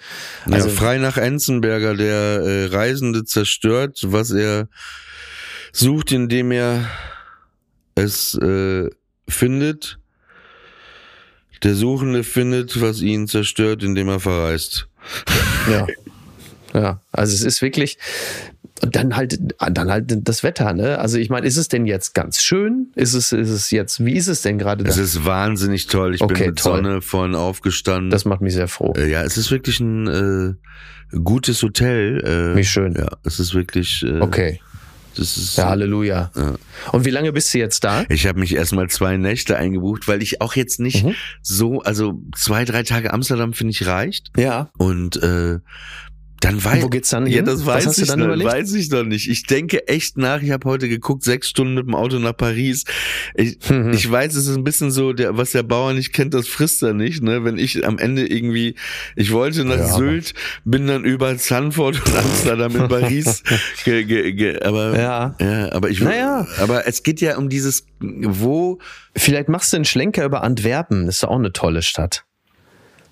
Also 0.50 0.68
ja, 0.68 0.74
frei 0.74 0.98
nach 0.98 1.16
Enzenberger, 1.16 1.94
der 1.94 2.14
äh, 2.14 2.66
Reisende 2.66 3.24
zerstört, 3.24 4.00
was 4.04 4.30
er 4.30 4.68
sucht, 5.72 6.12
indem 6.12 6.52
er 6.52 6.88
es 7.94 8.34
äh, 8.34 8.88
findet. 9.28 9.98
Der 11.62 11.74
Suchende 11.74 12.24
findet, 12.24 12.80
was 12.80 13.00
ihn 13.00 13.26
zerstört, 13.26 13.82
indem 13.82 14.08
er 14.08 14.20
verreist. 14.20 14.88
Ja. 15.70 15.86
Ja, 16.74 17.00
also 17.12 17.32
es 17.32 17.42
ist 17.42 17.62
wirklich 17.62 17.98
und 18.82 18.96
dann 18.96 19.14
halt 19.16 19.38
dann 19.58 19.90
halt 19.90 20.12
das 20.28 20.42
Wetter, 20.42 20.72
ne? 20.74 20.98
Also 20.98 21.16
ich 21.18 21.30
meine, 21.30 21.46
ist 21.46 21.56
es 21.56 21.68
denn 21.68 21.86
jetzt 21.86 22.14
ganz 22.14 22.42
schön? 22.42 22.88
Ist 22.96 23.14
es 23.14 23.30
ist 23.32 23.48
es 23.50 23.70
jetzt 23.70 24.04
wie 24.04 24.14
ist 24.14 24.26
es 24.26 24.42
denn 24.42 24.58
gerade 24.58 24.84
Es 24.84 24.96
ist 24.98 25.24
wahnsinnig 25.24 25.86
toll. 25.86 26.16
Ich 26.16 26.20
Okay, 26.20 26.34
bin 26.34 26.46
mit 26.48 26.58
toll. 26.58 26.76
Sonne 26.82 27.00
vorhin 27.00 27.36
aufgestanden. 27.36 28.10
Das 28.10 28.24
macht 28.24 28.40
mich 28.40 28.54
sehr 28.54 28.66
froh. 28.66 28.92
äh, 28.96 29.08
ja, 29.08 29.22
es 29.22 29.36
ist 29.38 29.52
wirklich 29.52 29.78
ein 29.78 30.56
äh, 31.12 31.16
gutes 31.16 31.62
Hotel. 31.62 32.52
Äh, 32.54 32.56
Wie 32.56 32.64
schön. 32.64 32.94
Ja, 32.98 33.08
es 33.22 33.38
ist 33.38 33.54
wirklich. 33.54 34.02
Äh, 34.02 34.18
Okay. 34.20 34.60
Das 35.16 35.36
ist, 35.36 35.56
Ja, 35.56 35.68
Halleluja. 35.68 36.30
Und 36.92 37.04
wie 37.04 37.10
lange 37.10 37.32
bist 37.32 37.52
du 37.54 37.58
jetzt 37.58 37.84
da? 37.84 38.04
Ich 38.08 38.26
habe 38.26 38.40
mich 38.40 38.54
erstmal 38.54 38.88
zwei 38.88 39.16
Nächte 39.16 39.56
eingebucht, 39.56 40.08
weil 40.08 40.22
ich 40.22 40.40
auch 40.40 40.54
jetzt 40.54 40.80
nicht 40.80 41.04
Mhm. 41.04 41.14
so, 41.42 41.80
also 41.82 42.20
zwei, 42.36 42.64
drei 42.64 42.82
Tage 42.82 43.12
Amsterdam 43.12 43.52
finde 43.52 43.70
ich 43.72 43.86
reicht. 43.86 44.30
Ja. 44.36 44.70
Und 44.76 45.16
äh, 45.22 45.58
dann 46.44 46.62
weiß 46.64 46.82
Wo 46.82 46.88
geht's 46.88 47.10
dann 47.10 47.26
Ja, 47.26 47.36
hin? 47.36 47.44
das 47.46 47.66
Was 47.66 47.86
weiß 47.86 47.98
ich 47.98 48.08
dann 48.08 48.20
noch, 48.20 48.44
weiß 48.44 48.72
ich 48.74 48.90
noch 48.90 49.02
nicht. 49.04 49.28
Ich 49.28 49.44
denke 49.44 49.88
echt 49.88 50.16
nach. 50.18 50.42
Ich 50.42 50.50
habe 50.50 50.68
heute 50.68 50.88
geguckt, 50.88 51.22
sechs 51.24 51.48
Stunden 51.48 51.74
mit 51.74 51.86
dem 51.86 51.94
Auto 51.94 52.18
nach 52.18 52.36
Paris. 52.36 52.84
Ich, 53.34 53.58
Mhm. 53.70 53.92
ich 53.92 54.10
weiß, 54.10 54.34
es 54.36 54.46
ist 54.46 54.56
ein 54.56 54.64
bisschen 54.64 54.90
so, 54.90 55.12
der, 55.12 55.36
was 55.36 55.52
der 55.52 55.62
Bauer 55.62 55.92
nicht 55.92 56.12
kennt, 56.12 56.34
das 56.34 56.46
frisst 56.48 56.82
er 56.82 56.92
nicht. 56.94 57.22
Ne, 57.22 57.44
wenn 57.44 57.58
ich 57.58 57.86
am 57.86 57.98
Ende 57.98 58.26
irgendwie, 58.26 58.74
ich 59.16 59.32
wollte 59.32 59.64
nach 59.64 59.78
Ja, 59.78 59.86
Sylt, 59.96 60.34
bin 60.64 60.86
dann 60.86 61.04
über 61.04 61.36
Zandvoort 61.36 62.00
und 62.06 62.14
Amsterdam 62.16 62.76
in 62.76 62.88
Paris. 62.88 63.42
ge, 63.84 64.04
ge, 64.04 64.32
ge, 64.32 64.60
aber 64.62 64.96
Ja. 64.98 65.34
ja, 65.40 65.72
aber 65.72 65.90
ich, 65.90 66.00
Naja. 66.00 66.46
aber 66.58 66.86
es 66.86 67.02
geht 67.02 67.20
ja 67.20 67.36
um 67.38 67.48
dieses, 67.48 67.86
wo 68.00 68.78
Vielleicht 69.16 69.48
machst 69.48 69.72
du 69.72 69.76
einen 69.76 69.84
Schlenker 69.84 70.24
über 70.24 70.42
Antwerpen. 70.42 71.06
Das 71.06 71.16
ist 71.16 71.24
auch 71.24 71.36
eine 71.38 71.52
tolle 71.52 71.82
Stadt. 71.82 72.24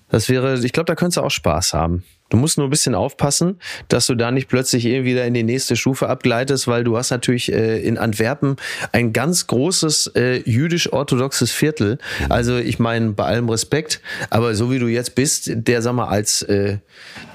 Das 0.09 0.27
wäre, 0.29 0.59
ich 0.63 0.73
glaube, 0.73 0.85
da 0.85 0.95
könntest 0.95 1.17
du 1.17 1.21
auch 1.21 1.31
Spaß 1.31 1.73
haben. 1.73 2.03
Du 2.33 2.39
musst 2.39 2.57
nur 2.57 2.65
ein 2.65 2.71
bisschen 2.71 2.95
aufpassen, 2.95 3.59
dass 3.89 4.07
du 4.07 4.15
da 4.15 4.31
nicht 4.31 4.47
plötzlich 4.47 4.85
irgendwie 4.87 5.11
wieder 5.11 5.23
in 5.25 5.35
die 5.35 5.43
nächste 5.43 5.75
Stufe 5.75 6.09
abgleitest, 6.09 6.67
weil 6.67 6.83
du 6.83 6.97
hast 6.97 7.11
natürlich 7.11 7.51
äh, 7.53 7.77
in 7.79 7.99
Antwerpen 7.99 8.55
ein 8.91 9.13
ganz 9.13 9.45
großes 9.45 10.07
äh, 10.15 10.37
jüdisch-orthodoxes 10.49 11.51
Viertel. 11.51 11.99
Also 12.29 12.57
ich 12.57 12.79
meine, 12.79 13.11
bei 13.11 13.25
allem 13.25 13.49
Respekt, 13.49 14.01
aber 14.31 14.55
so 14.55 14.71
wie 14.71 14.79
du 14.79 14.87
jetzt 14.87 15.13
bist, 15.13 15.51
der, 15.53 15.83
sag 15.83 15.93
mal, 15.93 16.07
als 16.07 16.41
äh, 16.41 16.77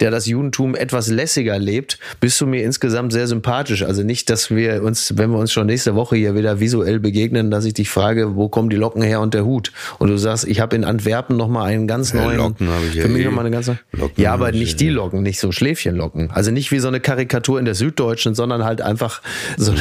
der 0.01 0.11
das 0.11 0.27
Judentum 0.27 0.75
etwas 0.75 1.07
lässiger 1.07 1.61
lebt, 1.61 2.01
bist 2.19 2.41
du 2.41 2.47
mir 2.49 2.65
insgesamt 2.65 3.13
sehr 3.13 3.29
sympathisch. 3.29 3.85
Also 3.85 4.03
nicht, 4.03 4.29
dass 4.31 4.51
wir 4.51 4.83
uns, 4.83 5.17
wenn 5.17 5.31
wir 5.31 5.39
uns 5.39 5.53
schon 5.53 5.67
nächste 5.69 5.95
Woche 5.95 6.17
hier 6.17 6.35
wieder 6.35 6.59
visuell 6.59 6.99
begegnen, 6.99 7.53
dass 7.53 7.65
ich 7.67 7.75
dich 7.75 7.89
frage, 7.89 8.35
wo 8.35 8.49
kommen 8.49 8.69
die 8.69 8.75
Locken 8.77 9.03
her 9.03 9.21
und 9.21 9.33
der 9.33 9.45
Hut? 9.45 9.71
Und 10.01 10.09
du 10.09 10.17
sagst, 10.17 10.45
ich 10.49 10.59
habe 10.59 10.75
in 10.75 10.83
Antwerpen 10.83 11.37
noch 11.37 11.47
mal 11.47 11.67
einen 11.67 11.87
ganz 11.87 12.13
Ja, 12.13 12.25
neuen, 12.25 12.37
Locken 12.39 12.69
habe 12.69 12.85
ich 12.87 12.95
ja 12.95 13.03
für 13.03 13.09
mich 13.09 13.23
eh. 13.23 13.27
noch 13.27 13.33
mal 13.33 13.43
eine 13.43 13.53
ganz 13.53 13.69
neue- 13.69 13.79
Locken 13.93 14.21
ja, 14.25 14.33
aber 14.35 14.53
ich 14.53 14.59
nicht 14.59 14.81
die 14.81 14.88
Locken, 14.91 15.23
nicht 15.23 15.41
so 15.41 15.53
Schläfchenlocken. 15.53 16.31
Also 16.31 16.51
nicht 16.51 16.71
wie 16.73 16.79
so 16.79 16.89
eine 16.89 17.01
Karikatur 17.01 17.59
in 17.59 17.65
der 17.65 17.75
Süddeutschen, 17.75 18.35
sondern 18.35 18.65
halt 18.65 18.81
einfach 18.81 19.23
so, 19.57 19.75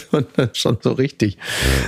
schon 0.52 0.78
so 0.80 0.92
richtig. 0.92 1.38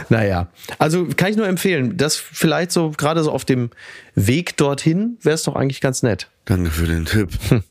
Naja, 0.09 0.49
also 0.79 1.07
kann 1.17 1.31
ich 1.31 1.37
nur 1.37 1.47
empfehlen, 1.47 1.97
das 1.97 2.17
vielleicht 2.17 2.73
so 2.73 2.91
gerade 2.91 3.23
so 3.23 3.33
auf 3.33 3.45
dem 3.45 3.71
Weg 4.15 4.57
dorthin 4.57 5.19
wäre 5.23 5.35
es 5.35 5.43
doch 5.45 5.57
eigentlich 5.57 5.81
ganz 5.81 6.03
nett. 6.03 6.29
Danke 6.45 6.71
für 6.71 6.87
den 6.87 7.05
Tipp. 7.05 7.31
Hm. 7.49 7.63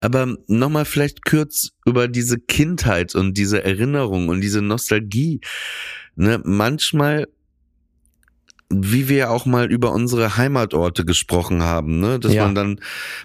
Aber 0.00 0.36
nochmal 0.48 0.84
vielleicht 0.84 1.24
kurz 1.24 1.70
über 1.86 2.08
diese 2.08 2.38
Kindheit 2.38 3.14
und 3.14 3.38
diese 3.38 3.64
Erinnerung 3.64 4.28
und 4.28 4.42
diese 4.42 4.60
Nostalgie. 4.60 5.40
Ne, 6.14 6.42
manchmal, 6.44 7.26
wie 8.82 9.08
wir 9.08 9.30
auch 9.30 9.46
mal 9.46 9.70
über 9.70 9.92
unsere 9.92 10.36
Heimatorte 10.36 11.04
gesprochen 11.04 11.62
haben, 11.62 12.00
ne, 12.00 12.18
dass 12.18 12.32
Ja. 12.32 12.44
man 12.44 12.54
dann, 12.54 12.80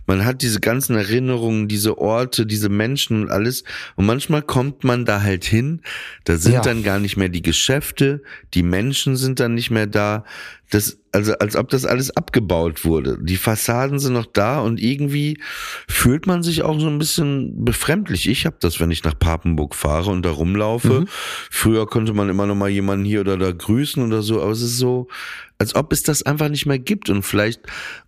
man 0.05 0.25
hat 0.25 0.41
diese 0.41 0.59
ganzen 0.59 0.95
Erinnerungen, 0.95 1.67
diese 1.67 1.97
Orte, 1.97 2.45
diese 2.45 2.69
Menschen 2.69 3.23
und 3.23 3.29
alles. 3.31 3.63
Und 3.95 4.05
manchmal 4.05 4.41
kommt 4.41 4.83
man 4.83 5.05
da 5.05 5.21
halt 5.21 5.45
hin, 5.45 5.81
da 6.25 6.37
sind 6.37 6.53
Ja. 6.53 6.61
dann 6.61 6.83
gar 6.83 6.99
nicht 6.99 7.17
mehr 7.17 7.29
die 7.29 7.41
Geschäfte, 7.41 8.21
die 8.53 8.63
Menschen 8.63 9.15
sind 9.15 9.39
dann 9.39 9.53
nicht 9.55 9.71
mehr 9.71 9.87
da. 9.87 10.23
Das, 10.71 10.99
also 11.11 11.33
als 11.33 11.55
ob 11.55 11.69
das 11.69 11.85
alles 11.85 12.15
abgebaut 12.15 12.85
wurde. 12.85 13.17
Die 13.21 13.37
Fassaden 13.37 13.97
sind 13.97 14.13
noch 14.13 14.27
da 14.27 14.59
und 14.59 14.79
irgendwie 14.79 15.41
fühlt 15.87 16.27
man 16.27 16.43
sich 16.43 16.61
auch 16.61 16.79
so 16.79 16.87
ein 16.87 16.99
bisschen 16.99 17.65
befremdlich. 17.65 18.29
Ich 18.29 18.45
habe 18.45 18.57
das, 18.59 18.79
wenn 18.79 18.91
ich 18.91 19.03
nach 19.03 19.17
Papenburg 19.17 19.73
fahre 19.73 20.11
und 20.11 20.23
da 20.23 20.29
rumlaufe. 20.29 21.05
Früher 21.49 21.87
konnte 21.87 22.13
man 22.13 22.29
immer 22.29 22.45
noch 22.45 22.55
mal 22.55 22.69
jemanden 22.69 23.05
hier 23.05 23.21
oder 23.21 23.37
da 23.37 23.51
grüßen 23.51 24.05
oder 24.05 24.21
so, 24.21 24.41
aber 24.41 24.51
es 24.51 24.61
ist 24.61 24.77
so, 24.77 25.07
als 25.59 25.75
ob 25.75 25.91
es 25.93 26.03
das 26.03 26.23
einfach 26.23 26.49
nicht 26.49 26.65
mehr 26.65 26.79
gibt 26.79 27.09
und 27.09 27.23
vielleicht 27.23 27.61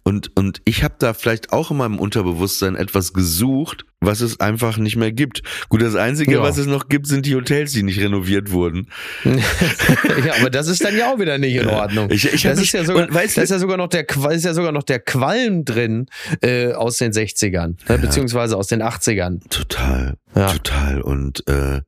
und 0.04 0.36
und 0.38 0.62
ich 0.66 0.84
habe 0.84 0.96
da 1.00 1.14
vielleicht 1.14 1.52
auch 1.52 1.70
in 1.70 1.78
meinem 1.78 2.00
Unterbewusstsein 2.00 2.76
etwas 2.76 3.12
gesucht, 3.14 3.86
was 4.00 4.22
es 4.22 4.40
einfach 4.40 4.78
nicht 4.78 4.96
mehr 4.96 5.12
gibt. 5.12 5.44
Gut, 5.70 5.82
das 5.82 5.96
einzige, 5.96 6.36
Ja. 6.36 6.42
was 6.42 6.58
es 6.58 6.66
noch 6.66 6.88
gibt, 6.88 7.08
sind 7.08 7.26
die 7.26 7.36
Hotels, 7.36 7.74
die 7.74 7.84
nicht 7.84 8.00
renoviert 8.00 8.52
wurden. 8.52 8.88
ja, 9.26 10.34
aber 10.40 10.50
das 10.50 10.68
ist 10.68 10.84
dann 10.84 10.98
ja 10.98 11.12
auch 11.14 11.20
wieder 11.20 11.38
nicht 11.38 11.56
in 11.56 11.68
Ordnung. 11.68 12.10
Ich- 12.10 12.32
ich 12.34 12.42
das 12.44 12.60
ist 12.60 12.72
ja 12.72 12.84
sogar, 12.86 13.14
weißt 13.14 13.38
da 13.38 13.42
du- 13.42 13.44
ist 13.44 13.50
ja 13.52 13.60
sogar 13.60 13.78
noch 13.78 13.90
der, 13.90 14.08
ist 14.32 14.46
ja 14.46 14.54
sogar 14.54 14.72
noch 14.72 14.84
der 14.84 15.00
Qualm 15.00 15.66
drin 15.66 16.06
äh, 16.42 16.72
aus 16.74 16.98
den 16.98 17.12
60ern, 17.12 17.76
ne, 17.90 17.98
beziehungsweise 18.00 18.56
aus 18.58 18.68
den 18.68 18.82
80ern. 18.82 19.42
Total, 19.50 20.16
Ja. 20.36 20.52
total. 20.54 21.02
Und 21.02 21.48
äh, 21.48 21.82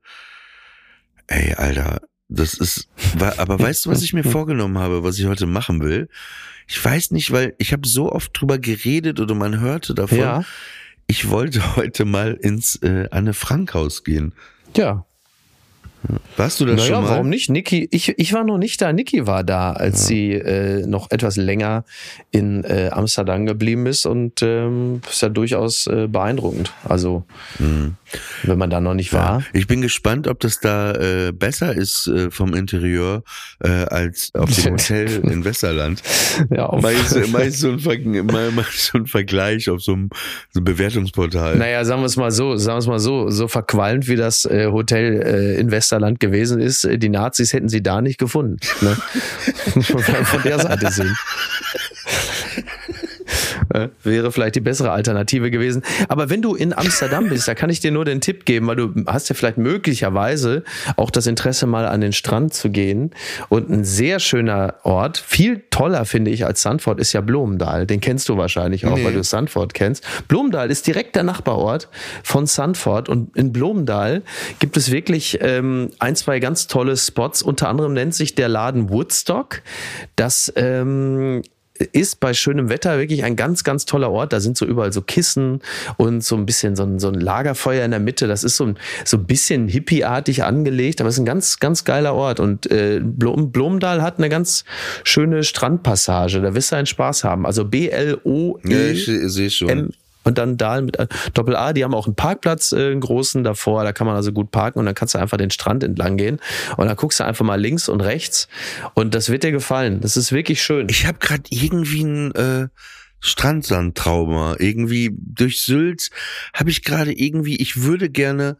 Ey, 1.28 1.54
Alter, 1.54 2.02
das 2.34 2.56
ist, 2.56 2.90
aber 3.38 3.60
weißt 3.60 3.86
du, 3.86 3.90
was 3.90 4.02
ich 4.02 4.14
mir 4.14 4.24
vorgenommen 4.24 4.78
habe, 4.78 5.04
was 5.04 5.20
ich 5.20 5.26
heute 5.26 5.46
machen 5.46 5.82
will? 5.82 6.10
Ich 6.68 6.84
weiß 6.84 7.12
nicht, 7.12 7.32
weil 7.32 7.54
ich 7.58 7.74
habe 7.74 7.88
so 7.88 8.12
oft 8.12 8.32
drüber 8.34 8.58
geredet 8.58 9.20
oder 9.20 9.36
man 9.36 9.60
hörte 9.60 9.94
davon. 9.94 10.18
Ja. 10.18 10.44
Ich 11.08 11.30
wollte 11.30 11.76
heute 11.76 12.06
mal 12.06 12.34
ins 12.34 12.76
äh, 12.78 13.08
Anne 13.12 13.34
Frank 13.34 13.74
Haus 13.74 14.04
gehen. 14.04 14.34
Ja, 14.76 15.06
warst 16.38 16.60
du 16.60 16.66
das 16.66 16.78
naja, 16.78 16.96
schon 16.96 17.04
mal? 17.04 17.12
warum 17.12 17.30
nicht? 17.30 17.50
Niki, 17.50 17.88
ich, 17.92 18.18
ich 18.18 18.34
war 18.34 18.44
noch 18.44 18.58
nicht 18.58 18.82
da. 18.82 18.92
Niki 18.92 19.26
war 19.26 19.44
da, 19.44 19.72
als 19.72 20.02
ja. 20.02 20.08
sie 20.08 20.32
äh, 20.34 20.86
noch 20.86 21.12
etwas 21.12 21.38
länger 21.38 21.86
in 22.32 22.64
äh, 22.64 22.90
Amsterdam 22.92 23.46
geblieben 23.46 23.86
ist 23.86 24.06
und 24.06 24.42
ähm, 24.42 25.02
ist 25.10 25.22
ja 25.22 25.30
durchaus 25.30 25.88
äh, 25.88 26.08
beeindruckend. 26.08 26.74
Also 26.84 27.24
mhm. 27.60 27.96
wenn 28.44 28.58
man 28.58 28.70
da 28.70 28.82
noch 28.82 28.94
nicht 28.94 29.14
war. 29.14 29.40
Ja. 29.40 29.46
Ich 29.54 29.68
bin 29.68 29.82
gespannt, 29.82 30.28
ob 30.28 30.40
das 30.42 30.60
da 30.60 30.94
äh, 30.94 31.32
besser 31.32 31.74
ist 31.74 32.08
äh, 32.08 32.30
vom 32.32 32.54
Interieur 32.54 33.24
äh, 33.64 33.70
als 33.70 34.32
auf 34.34 34.54
dem 34.54 34.64
Hotel 34.74 35.22
in 35.30 35.46
Westerland. 35.46 36.02
Ja, 36.50 36.66
auf 36.66 36.82
meist, 36.82 37.10
so 37.10 37.20
ein, 37.20 37.80
Ver 37.80 37.92
so 38.72 38.98
ein 38.98 39.08
Vergleich 39.08 39.70
auf 39.70 39.82
so 39.82 39.94
einem, 39.94 40.10
so 40.50 40.60
einem 40.60 40.66
Bewertungsportal. 40.66 41.56
Naja, 41.58 41.86
sagen 41.86 42.02
wir 42.02 42.08
es 42.08 42.18
mal 42.18 42.32
so, 42.32 42.58
sagen 42.58 42.76
wir 42.76 42.80
es 42.80 42.88
mal 42.88 43.00
so, 43.00 43.30
so 43.30 43.48
verqualmt 43.48 44.08
wie 44.08 44.16
das 44.16 44.46
äh, 44.46 44.68
Hotel 44.68 45.22
äh, 45.22 45.60
in 45.60 45.72
Westerland 45.72 45.93
Westerland 45.94 46.20
gewesen 46.20 46.60
ist, 46.60 46.88
die 46.92 47.10
Nazis 47.10 47.54
hätten 47.54 47.70
sie 47.70 47.84
da 47.84 48.02
nicht 48.02 48.18
gefunden. 48.18 48.58
Ne? 48.82 48.98
Von 49.84 50.44
der 50.44 50.60
Seite 50.60 50.92
sehen. 50.92 51.16
Äh, 53.74 53.90
wäre 54.04 54.32
vielleicht 54.32 54.56
die 54.56 54.62
bessere 54.62 54.92
Alternative 54.92 55.50
gewesen. 55.50 55.82
Aber 56.08 56.30
wenn 56.30 56.42
du 56.42 56.54
in 56.54 56.74
Amsterdam 56.74 57.30
bist, 57.30 57.48
da 57.48 57.56
kann 57.56 57.70
ich 57.70 57.80
dir 57.80 57.92
nur 57.92 58.06
den 58.06 58.22
Tipp 58.22 58.46
geben, 58.46 58.68
weil 58.68 58.76
du 58.76 58.94
hast 59.08 59.30
ja 59.30 59.36
vielleicht 59.36 59.58
möglicherweise 59.58 60.64
auch 60.96 61.10
das 61.10 61.26
Interesse, 61.26 61.66
mal 61.66 61.88
an 61.88 62.02
den 62.02 62.14
Strand 62.14 62.54
zu 62.54 62.70
gehen. 62.70 63.12
Und 63.50 63.70
ein 63.70 63.84
sehr 63.84 64.20
schöner 64.20 64.76
Ort, 64.84 65.18
viel 65.18 65.64
toller 65.72 66.06
finde 66.06 66.30
ich 66.30 66.46
als 66.46 66.62
Sandford, 66.62 67.00
ist 67.00 67.14
ja 67.14 67.22
Blomendal. 67.22 67.88
Den 67.88 68.00
kennst 68.00 68.30
du 68.30 68.38
wahrscheinlich 68.38 68.86
auch, 68.86 68.96
nee. 68.96 69.06
weil 69.06 69.14
du 69.14 69.24
Sandford 69.24 69.74
kennst. 69.74 70.06
Blomendal 70.28 70.70
ist 70.70 70.86
direkt 70.86 71.16
der 71.16 71.24
Nachbarort 71.24 71.90
von 72.24 72.46
Sandford. 72.46 73.10
Und 73.10 73.36
in 73.36 73.52
Blomendal 73.52 74.22
gibt 74.60 74.78
es 74.78 74.92
wirklich 74.92 75.40
ähm, 75.42 75.90
ein, 75.98 76.16
zwei 76.16 76.40
ganz 76.40 76.68
tolle 76.68 76.96
Spots. 76.96 77.42
Unter 77.42 77.70
anderem 77.70 77.94
nennt 77.94 78.14
sich 78.14 78.36
der 78.36 78.50
Laden 78.50 78.90
Woodstock. 78.90 79.62
Das 80.16 80.54
ähm, 80.56 81.42
ist 81.92 82.20
bei 82.20 82.34
schönem 82.34 82.70
Wetter 82.70 83.00
wirklich 83.00 83.24
ein 83.24 83.36
ganz, 83.36 83.64
ganz 83.64 83.86
toller 83.86 84.12
Ort. 84.12 84.32
Da 84.34 84.40
sind 84.40 84.58
so 84.58 84.66
überall 84.66 84.94
so 84.94 85.02
Kissen 85.02 85.62
und 85.98 86.24
so 86.24 86.36
ein 86.36 86.46
bisschen 86.46 86.76
so 86.76 86.84
ein, 86.84 87.00
so 87.00 87.08
ein 87.08 87.16
Lagerfeuer 87.16 87.84
in 87.84 87.92
der 87.92 88.00
Mitte. 88.00 88.28
Das 88.28 88.44
ist 88.44 88.58
so 88.58 88.66
ein, 88.66 88.78
so 89.06 89.18
ein 89.18 89.26
bisschen 89.26 89.68
hippieartig 89.68 90.44
angelegt, 90.44 91.02
aber 91.02 91.10
es 91.10 91.16
ist 91.16 91.22
ein 91.22 91.26
ganz, 91.26 91.60
ganz 91.60 91.84
geiler 91.84 92.14
Ort. 92.14 92.40
Und 92.40 92.70
äh, 92.72 93.02
Blom, 93.04 93.52
Blomdal 93.52 94.02
hat 94.02 94.20
eine 94.20 94.30
ganz 94.30 94.66
schöne 95.04 95.44
Strandpassage. 95.44 96.42
Da 96.42 96.54
wirst 96.54 96.72
du 96.72 96.76
einen 96.76 96.86
Spaß 96.86 97.24
haben. 97.24 97.46
Also 97.46 97.66
B-L-O-E. 97.66 98.72
Ja, 98.72 98.92
ich, 98.92 99.08
ich 99.08 99.32
sehe 99.32 99.50
schon 99.50 99.94
und 100.24 100.38
dann 100.38 100.58
Dahl 100.58 100.82
mit 100.82 100.98
äh, 100.98 101.08
Doppel 101.34 101.56
A, 101.56 101.74
die 101.74 101.84
haben 101.84 101.94
auch 101.94 102.08
einen 102.08 102.16
Parkplatz, 102.16 102.72
äh, 102.72 102.92
einen 102.92 103.02
großen 103.02 103.44
davor, 103.44 103.84
da 103.84 103.94
kann 103.94 104.08
man 104.08 104.16
also 104.16 104.32
gut 104.32 104.52
parken 104.52 104.80
und 104.80 104.86
dann 104.86 104.96
kannst 104.96 105.14
du 105.16 105.20
einfach 105.20 105.38
den 105.38 105.52
Strand 105.52 105.84
entlang 105.84 106.18
gehen 106.18 106.40
und 106.78 106.88
dann 106.88 106.96
guckst 106.96 107.20
du 107.20 107.26
einfach 107.26 107.46
mal 107.46 107.60
links 107.60 107.90
und 107.90 108.02
rechts 108.02 108.48
und 108.94 109.14
das 109.14 109.30
wird 109.30 109.44
dir 109.44 109.52
gefallen. 109.52 110.02
Das 110.02 110.18
ist 110.18 110.32
wirklich 110.32 110.62
schön. 110.62 110.88
Ich 110.90 111.06
habe 111.06 111.20
gerade 111.20 111.44
irgendwie 111.50 112.04
ein 112.04 112.32
äh, 112.36 112.68
Strandsandtrauma. 113.20 114.58
Irgendwie 114.60 115.16
durch 115.18 115.62
Sylt 115.62 116.10
habe 116.54 116.70
ich 116.70 116.84
gerade 116.84 117.14
irgendwie, 117.14 117.56
ich 117.56 117.82
würde 117.82 118.10
gerne 118.10 118.58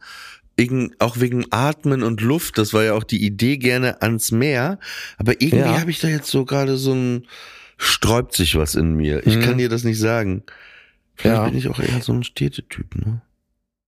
auch 1.00 1.18
wegen 1.18 1.46
Atmen 1.50 2.02
und 2.02 2.20
Luft, 2.20 2.58
das 2.58 2.72
war 2.72 2.84
ja 2.84 2.94
auch 2.94 3.04
die 3.04 3.24
Idee 3.24 3.56
gerne 3.58 4.02
ans 4.02 4.30
Meer, 4.30 4.78
aber 5.18 5.32
irgendwie 5.32 5.58
ja. 5.58 5.80
habe 5.80 5.90
ich 5.90 5.98
da 5.98 6.08
jetzt 6.08 6.30
so 6.30 6.44
gerade 6.44 6.76
so 6.76 6.94
ein 6.94 7.26
sträubt 7.76 8.34
sich 8.34 8.56
was 8.56 8.76
in 8.76 8.94
mir. 8.94 9.26
Ich 9.26 9.36
mhm. 9.36 9.42
kann 9.42 9.58
dir 9.58 9.68
das 9.68 9.84
nicht 9.84 9.98
sagen. 9.98 10.44
Vielleicht 11.14 11.36
ja. 11.36 11.44
bin 11.44 11.56
ich 11.56 11.68
auch 11.68 11.78
eher 11.78 12.00
so 12.00 12.12
ein 12.12 12.24
Städtetyp, 12.24 12.94
ne? 12.96 13.22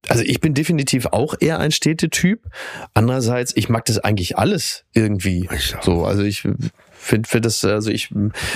Also 0.09 0.23
ich 0.23 0.41
bin 0.41 0.55
definitiv 0.55 1.07
auch 1.07 1.35
eher 1.41 1.59
ein 1.59 1.73
Städtetyp. 1.73 2.45
Andererseits, 2.95 3.57
ich 3.57 3.69
mag 3.69 3.85
das 3.87 3.99
eigentlich 3.99 4.39
alles 4.39 4.85
irgendwie. 4.93 5.49
So, 5.83 6.05
also 6.05 6.23
ich 6.23 6.43
finde 6.43 7.29
find 7.29 7.45
das, 7.45 7.65
also 7.65 7.91
ich, 7.91 8.11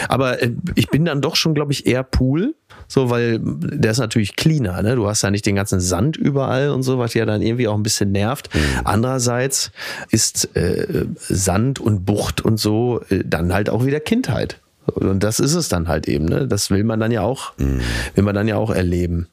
aber 0.08 0.42
äh, 0.42 0.52
ich 0.74 0.88
bin 0.88 1.04
dann 1.04 1.20
doch 1.20 1.36
schon, 1.36 1.54
glaube 1.54 1.72
ich, 1.72 1.86
eher 1.86 2.02
Pool. 2.02 2.54
So, 2.86 3.10
weil 3.10 3.38
der 3.40 3.92
ist 3.92 3.98
natürlich 3.98 4.36
cleaner, 4.36 4.82
ne? 4.82 4.96
Du 4.96 5.06
hast 5.06 5.22
ja 5.22 5.30
nicht 5.30 5.46
den 5.46 5.54
ganzen 5.54 5.80
Sand 5.80 6.16
überall 6.16 6.70
und 6.70 6.82
so, 6.82 6.98
was 6.98 7.14
ja 7.14 7.24
dann 7.24 7.42
irgendwie 7.42 7.68
auch 7.68 7.76
ein 7.76 7.82
bisschen 7.82 8.10
nervt. 8.10 8.52
Mhm. 8.54 8.60
Andererseits 8.84 9.70
ist 10.10 10.56
äh, 10.56 11.06
Sand 11.16 11.78
und 11.78 12.04
Bucht 12.04 12.40
und 12.40 12.58
so 12.58 13.00
äh, 13.10 13.22
dann 13.24 13.52
halt 13.52 13.70
auch 13.70 13.84
wieder 13.84 14.00
Kindheit. 14.00 14.60
Und 14.90 15.20
das 15.20 15.40
ist 15.40 15.54
es 15.54 15.68
dann 15.68 15.88
halt 15.88 16.08
eben, 16.08 16.24
ne? 16.24 16.46
Das 16.46 16.70
will 16.70 16.84
man 16.84 17.00
dann 17.00 17.12
ja 17.12 17.22
auch, 17.22 17.52
mhm. 17.58 17.80
will 18.14 18.24
man 18.24 18.34
dann 18.34 18.48
ja 18.48 18.56
auch 18.56 18.70
erleben. 18.70 19.28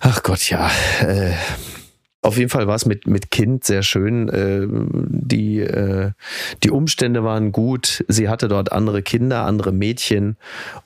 Ach 0.00 0.22
Gott, 0.22 0.48
ja. 0.50 0.70
Äh, 1.00 1.32
auf 2.28 2.36
jeden 2.36 2.50
Fall 2.50 2.66
war 2.66 2.74
es 2.74 2.84
mit, 2.84 3.06
mit 3.06 3.30
Kind 3.30 3.64
sehr 3.64 3.82
schön. 3.82 4.28
Äh, 4.28 4.66
die, 4.68 5.60
äh, 5.60 6.10
die 6.62 6.70
Umstände 6.70 7.24
waren 7.24 7.52
gut. 7.52 8.04
Sie 8.06 8.28
hatte 8.28 8.48
dort 8.48 8.70
andere 8.70 9.00
Kinder, 9.00 9.44
andere 9.44 9.72
Mädchen. 9.72 10.36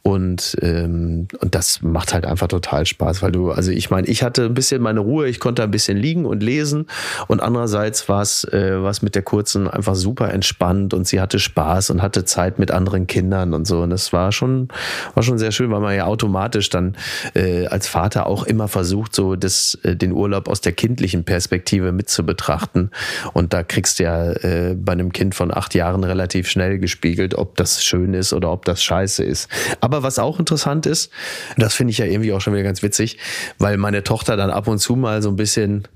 Und, 0.02 0.56
ähm, 0.62 1.26
und 1.40 1.54
das 1.56 1.82
macht 1.82 2.14
halt 2.14 2.26
einfach 2.26 2.46
total 2.46 2.86
Spaß, 2.86 3.22
weil 3.22 3.32
du, 3.32 3.50
also 3.50 3.72
ich 3.72 3.90
meine, 3.90 4.06
ich 4.06 4.22
hatte 4.22 4.44
ein 4.44 4.54
bisschen 4.54 4.80
meine 4.82 5.00
Ruhe, 5.00 5.26
ich 5.26 5.40
konnte 5.40 5.64
ein 5.64 5.72
bisschen 5.72 5.98
liegen 5.98 6.26
und 6.26 6.44
lesen. 6.44 6.86
Und 7.26 7.40
andererseits 7.42 8.08
war 8.08 8.22
es 8.22 8.44
äh, 8.44 8.78
mit 9.02 9.16
der 9.16 9.22
Kurzen 9.22 9.66
einfach 9.66 9.96
super 9.96 10.32
entspannt. 10.32 10.94
Und 10.94 11.08
sie 11.08 11.20
hatte 11.20 11.40
Spaß 11.40 11.90
und 11.90 12.02
hatte 12.02 12.24
Zeit 12.24 12.60
mit 12.60 12.70
anderen 12.70 13.08
Kindern 13.08 13.52
und 13.52 13.66
so. 13.66 13.80
Und 13.82 13.90
das 13.90 14.12
war 14.12 14.30
schon, 14.30 14.68
war 15.14 15.24
schon 15.24 15.38
sehr 15.38 15.50
schön, 15.50 15.72
weil 15.72 15.80
man 15.80 15.96
ja 15.96 16.04
automatisch 16.04 16.70
dann 16.70 16.96
äh, 17.34 17.66
als 17.66 17.88
Vater 17.88 18.28
auch 18.28 18.44
immer 18.44 18.68
versucht, 18.68 19.12
so 19.12 19.34
das, 19.34 19.76
äh, 19.82 19.96
den 19.96 20.12
Urlaub 20.12 20.46
aus 20.46 20.60
der 20.60 20.70
kindlichen 20.70 21.24
Perspektive 21.32 21.92
mit 21.92 22.10
zu 22.10 22.26
betrachten. 22.26 22.90
Und 23.32 23.54
da 23.54 23.62
kriegst 23.62 23.98
du 23.98 24.02
ja 24.02 24.32
äh, 24.32 24.74
bei 24.74 24.92
einem 24.92 25.14
Kind 25.14 25.34
von 25.34 25.50
acht 25.50 25.74
Jahren 25.74 26.04
relativ 26.04 26.46
schnell 26.46 26.78
gespiegelt, 26.78 27.36
ob 27.36 27.56
das 27.56 27.82
schön 27.82 28.12
ist 28.12 28.34
oder 28.34 28.52
ob 28.52 28.66
das 28.66 28.82
scheiße 28.82 29.24
ist. 29.24 29.48
Aber 29.80 30.02
was 30.02 30.18
auch 30.18 30.38
interessant 30.38 30.84
ist, 30.84 31.10
das 31.56 31.72
finde 31.72 31.92
ich 31.92 31.96
ja 31.96 32.04
irgendwie 32.04 32.34
auch 32.34 32.42
schon 32.42 32.52
wieder 32.52 32.64
ganz 32.64 32.82
witzig, 32.82 33.16
weil 33.56 33.78
meine 33.78 34.02
Tochter 34.02 34.36
dann 34.36 34.50
ab 34.50 34.68
und 34.68 34.78
zu 34.78 34.94
mal 34.94 35.22
so 35.22 35.30
ein 35.30 35.36
bisschen 35.36 35.88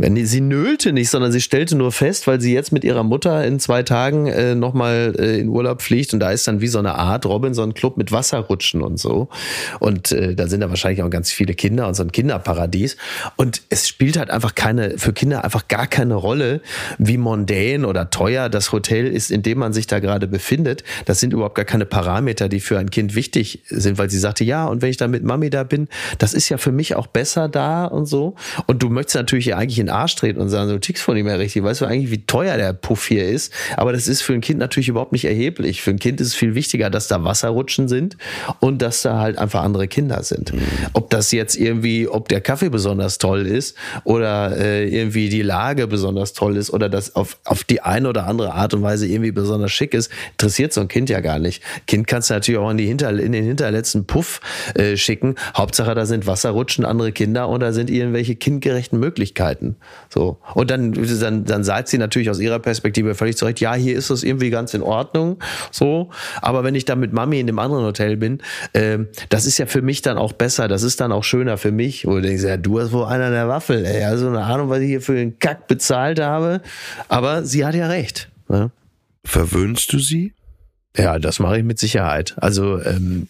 Sie 0.00 0.40
nölte 0.40 0.92
nicht, 0.92 1.10
sondern 1.10 1.32
sie 1.32 1.40
stellte 1.40 1.76
nur 1.76 1.90
fest, 1.90 2.28
weil 2.28 2.40
sie 2.40 2.54
jetzt 2.54 2.70
mit 2.70 2.84
ihrer 2.84 3.02
Mutter 3.02 3.44
in 3.44 3.58
zwei 3.58 3.82
Tagen 3.82 4.28
äh, 4.28 4.54
nochmal 4.54 5.12
äh, 5.18 5.40
in 5.40 5.48
Urlaub 5.48 5.82
fliegt 5.82 6.14
und 6.14 6.20
da 6.20 6.30
ist 6.30 6.46
dann 6.46 6.60
wie 6.60 6.68
so 6.68 6.78
eine 6.78 6.94
Art 6.94 7.26
Robinson-Club 7.26 7.96
mit 7.96 8.12
Wasserrutschen 8.12 8.80
und 8.80 9.00
so. 9.00 9.28
Und 9.80 10.12
äh, 10.12 10.36
da 10.36 10.46
sind 10.46 10.60
da 10.60 10.70
wahrscheinlich 10.70 11.02
auch 11.02 11.10
ganz 11.10 11.32
viele 11.32 11.54
Kinder 11.54 11.88
und 11.88 11.94
so 11.94 12.04
ein 12.04 12.12
Kinderparadies. 12.12 12.96
Und 13.34 13.62
es 13.70 13.88
spielt 13.88 14.16
halt 14.16 14.30
einfach 14.30 14.54
keine, 14.54 14.98
für 14.98 15.12
Kinder 15.12 15.42
einfach 15.42 15.66
gar 15.66 15.88
keine 15.88 16.14
Rolle, 16.14 16.60
wie 16.98 17.18
mondän 17.18 17.84
oder 17.84 18.08
teuer 18.08 18.48
das 18.48 18.70
Hotel 18.70 19.08
ist, 19.08 19.32
in 19.32 19.42
dem 19.42 19.58
man 19.58 19.72
sich 19.72 19.88
da 19.88 19.98
gerade 19.98 20.28
befindet. 20.28 20.84
Das 21.06 21.18
sind 21.18 21.32
überhaupt 21.32 21.56
gar 21.56 21.64
keine 21.64 21.86
Parameter, 21.86 22.48
die 22.48 22.60
für 22.60 22.78
ein 22.78 22.90
Kind 22.90 23.16
wichtig 23.16 23.64
sind, 23.66 23.98
weil 23.98 24.10
sie 24.10 24.20
sagte, 24.20 24.44
ja, 24.44 24.66
und 24.66 24.80
wenn 24.80 24.90
ich 24.90 24.96
dann 24.96 25.10
mit 25.10 25.24
Mami 25.24 25.50
da 25.50 25.64
bin, 25.64 25.88
das 26.18 26.34
ist 26.34 26.50
ja 26.50 26.56
für 26.56 26.70
mich 26.70 26.94
auch 26.94 27.08
besser 27.08 27.48
da 27.48 27.86
und 27.86 28.06
so. 28.06 28.36
Und 28.68 28.84
du 28.84 28.90
möchtest 28.90 29.16
natürlich 29.16 29.46
ja 29.46 29.56
eigentlich 29.56 29.80
in 29.80 29.87
den 29.88 29.94
Arsch 29.94 30.14
treten 30.16 30.40
und 30.40 30.48
sagen, 30.48 30.70
du 30.70 30.78
tickst 30.78 31.02
von 31.02 31.16
ihm 31.16 31.26
ja 31.26 31.36
richtig. 31.36 31.62
Weißt 31.62 31.80
du 31.80 31.86
eigentlich, 31.86 32.10
wie 32.10 32.24
teuer 32.26 32.56
der 32.56 32.72
Puff 32.72 33.06
hier 33.06 33.28
ist? 33.28 33.52
Aber 33.76 33.92
das 33.92 34.08
ist 34.08 34.22
für 34.22 34.34
ein 34.34 34.40
Kind 34.40 34.60
natürlich 34.60 34.88
überhaupt 34.88 35.12
nicht 35.12 35.24
erheblich. 35.24 35.82
Für 35.82 35.90
ein 35.90 35.98
Kind 35.98 36.20
ist 36.20 36.28
es 36.28 36.34
viel 36.34 36.54
wichtiger, 36.54 36.90
dass 36.90 37.08
da 37.08 37.24
Wasserrutschen 37.24 37.88
sind 37.88 38.16
und 38.60 38.82
dass 38.82 39.02
da 39.02 39.18
halt 39.18 39.38
einfach 39.38 39.62
andere 39.62 39.88
Kinder 39.88 40.22
sind. 40.22 40.52
Mhm. 40.52 40.60
Ob 40.92 41.10
das 41.10 41.32
jetzt 41.32 41.56
irgendwie, 41.56 42.08
ob 42.08 42.28
der 42.28 42.40
Kaffee 42.40 42.68
besonders 42.68 43.18
toll 43.18 43.46
ist 43.46 43.76
oder 44.04 44.56
äh, 44.56 44.88
irgendwie 44.88 45.28
die 45.28 45.42
Lage 45.42 45.86
besonders 45.86 46.32
toll 46.32 46.56
ist 46.56 46.70
oder 46.70 46.88
das 46.88 47.16
auf, 47.16 47.38
auf 47.44 47.64
die 47.64 47.80
eine 47.80 48.08
oder 48.08 48.26
andere 48.26 48.52
Art 48.52 48.74
und 48.74 48.82
Weise 48.82 49.06
irgendwie 49.06 49.32
besonders 49.32 49.72
schick 49.72 49.94
ist, 49.94 50.10
interessiert 50.32 50.72
so 50.72 50.80
ein 50.80 50.88
Kind 50.88 51.10
ja 51.10 51.20
gar 51.20 51.38
nicht. 51.38 51.62
Kind 51.86 52.06
kannst 52.06 52.30
du 52.30 52.34
natürlich 52.34 52.60
auch 52.60 52.70
in, 52.70 52.76
die 52.76 52.86
Hinter, 52.86 53.10
in 53.10 53.32
den 53.32 53.44
hinterletzten 53.44 54.06
Puff 54.06 54.40
äh, 54.74 54.96
schicken. 54.96 55.36
Hauptsache, 55.56 55.94
da 55.94 56.06
sind 56.06 56.26
Wasserrutschen, 56.26 56.84
andere 56.84 57.12
Kinder 57.12 57.48
und 57.48 57.60
da 57.60 57.72
sind 57.72 57.90
irgendwelche 57.90 58.36
kindgerechten 58.36 58.98
Möglichkeiten. 58.98 59.76
So. 60.08 60.38
Und 60.54 60.70
dann, 60.70 60.92
dann, 60.92 61.44
dann 61.44 61.64
sagt 61.64 61.88
sie 61.88 61.98
natürlich 61.98 62.30
aus 62.30 62.40
ihrer 62.40 62.58
Perspektive 62.58 63.14
völlig 63.14 63.36
zurecht, 63.36 63.60
ja, 63.60 63.74
hier 63.74 63.96
ist 63.96 64.10
es 64.10 64.22
irgendwie 64.22 64.50
ganz 64.50 64.74
in 64.74 64.82
Ordnung. 64.82 65.38
So. 65.70 66.10
Aber 66.40 66.64
wenn 66.64 66.74
ich 66.74 66.84
dann 66.84 67.00
mit 67.00 67.12
Mami 67.12 67.40
in 67.40 67.46
dem 67.46 67.58
anderen 67.58 67.84
Hotel 67.84 68.16
bin, 68.16 68.40
äh, 68.72 68.98
das 69.28 69.46
ist 69.46 69.58
ja 69.58 69.66
für 69.66 69.82
mich 69.82 70.02
dann 70.02 70.18
auch 70.18 70.32
besser, 70.32 70.68
das 70.68 70.82
ist 70.82 71.00
dann 71.00 71.12
auch 71.12 71.24
schöner 71.24 71.58
für 71.58 71.72
mich. 71.72 72.06
Wo 72.06 72.14
du 72.14 72.22
denkst, 72.22 72.44
ja, 72.44 72.56
du 72.56 72.80
hast 72.80 72.92
wohl 72.92 73.04
einer 73.04 73.30
der 73.30 73.48
Waffel, 73.48 73.84
ey. 73.84 74.04
Also 74.04 74.28
eine 74.28 74.42
Ahnung, 74.42 74.68
was 74.68 74.80
ich 74.80 74.88
hier 74.88 75.00
für 75.00 75.14
den 75.14 75.38
Kack 75.38 75.66
bezahlt 75.68 76.20
habe. 76.20 76.60
Aber 77.08 77.44
sie 77.44 77.64
hat 77.64 77.74
ja 77.74 77.88
recht. 77.88 78.30
Ne? 78.48 78.70
Verwöhnst 79.24 79.92
du 79.92 79.98
sie? 79.98 80.32
Ja, 80.96 81.18
das 81.18 81.38
mache 81.38 81.58
ich 81.58 81.64
mit 81.64 81.78
Sicherheit. 81.78 82.34
Also, 82.38 82.82
ähm, 82.82 83.28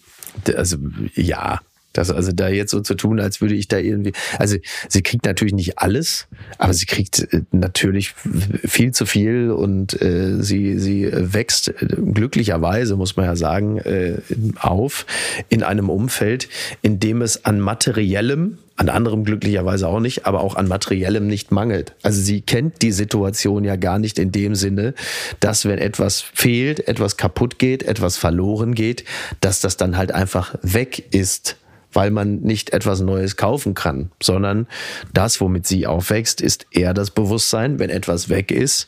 also 0.55 0.77
ja, 1.13 1.59
Das 1.93 2.11
also 2.11 2.31
da 2.31 2.49
jetzt 2.49 2.71
so 2.71 2.81
zu 2.81 2.95
tun, 2.95 3.19
als 3.19 3.41
würde 3.41 3.55
ich 3.55 3.67
da 3.67 3.77
irgendwie, 3.77 4.13
also 4.37 4.57
sie 4.87 5.01
kriegt 5.01 5.25
natürlich 5.25 5.53
nicht 5.53 5.79
alles, 5.79 6.27
aber 6.57 6.73
sie 6.73 6.85
kriegt 6.85 7.33
äh, 7.33 7.41
natürlich 7.51 8.13
viel 8.13 8.91
zu 8.91 9.05
viel 9.05 9.51
und 9.51 9.99
äh, 10.01 10.41
sie 10.41 10.79
sie 10.79 11.09
wächst 11.11 11.69
äh, 11.69 11.87
glücklicherweise 12.13 12.95
muss 12.95 13.15
man 13.15 13.25
ja 13.25 13.35
sagen 13.35 13.77
äh, 13.79 14.17
auf 14.59 15.05
in 15.49 15.63
einem 15.63 15.89
Umfeld, 15.89 16.47
in 16.81 16.99
dem 16.99 17.21
es 17.21 17.45
an 17.45 17.59
materiellem 17.59 18.57
an 18.79 18.87
anderem 18.87 19.25
glücklicherweise 19.25 19.89
auch 19.89 19.99
nicht, 19.99 20.25
aber 20.25 20.39
auch 20.39 20.55
an 20.55 20.69
materiellem 20.69 21.27
nicht 21.27 21.51
mangelt. 21.51 21.95
Also 22.01 22.21
sie 22.21 22.39
kennt 22.39 22.81
die 22.81 22.93
Situation 22.93 23.65
ja 23.65 23.75
gar 23.75 23.99
nicht 23.99 24.17
in 24.17 24.31
dem 24.31 24.55
Sinne, 24.55 24.93
dass 25.41 25.65
wenn 25.65 25.79
etwas 25.79 26.21
fehlt, 26.21 26.87
etwas 26.87 27.17
kaputt 27.17 27.59
geht, 27.59 27.83
etwas 27.83 28.15
verloren 28.15 28.75
geht, 28.75 29.03
dass 29.41 29.59
das 29.59 29.75
dann 29.75 29.97
halt 29.97 30.13
einfach 30.13 30.55
weg 30.61 31.13
ist 31.13 31.57
weil 31.93 32.11
man 32.11 32.39
nicht 32.41 32.71
etwas 32.71 33.01
Neues 33.01 33.35
kaufen 33.35 33.73
kann, 33.73 34.11
sondern 34.21 34.67
das, 35.13 35.41
womit 35.41 35.67
sie 35.67 35.87
aufwächst, 35.87 36.41
ist 36.41 36.67
eher 36.71 36.93
das 36.93 37.11
Bewusstsein, 37.11 37.79
wenn 37.79 37.89
etwas 37.89 38.29
weg 38.29 38.51
ist, 38.51 38.87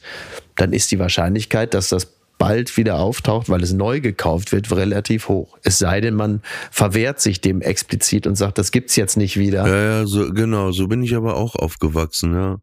dann 0.55 0.73
ist 0.73 0.91
die 0.91 0.99
Wahrscheinlichkeit, 0.99 1.73
dass 1.73 1.89
das 1.89 2.07
bald 2.41 2.75
wieder 2.75 2.97
auftaucht, 2.99 3.49
weil 3.49 3.61
es 3.61 3.71
neu 3.71 4.01
gekauft 4.01 4.51
wird, 4.51 4.71
relativ 4.71 5.29
hoch. 5.29 5.59
Es 5.61 5.77
sei 5.77 6.01
denn, 6.01 6.15
man 6.15 6.41
verwehrt 6.71 7.19
sich 7.21 7.39
dem 7.39 7.61
explizit 7.61 8.25
und 8.25 8.35
sagt, 8.35 8.57
das 8.57 8.71
gibt's 8.71 8.95
jetzt 8.95 9.15
nicht 9.15 9.37
wieder. 9.37 9.67
Ja, 9.67 9.83
ja, 9.99 10.07
so, 10.07 10.33
genau, 10.33 10.71
so 10.71 10.87
bin 10.87 11.03
ich 11.03 11.15
aber 11.15 11.35
auch 11.35 11.55
aufgewachsen, 11.55 12.33
ja. 12.33 12.57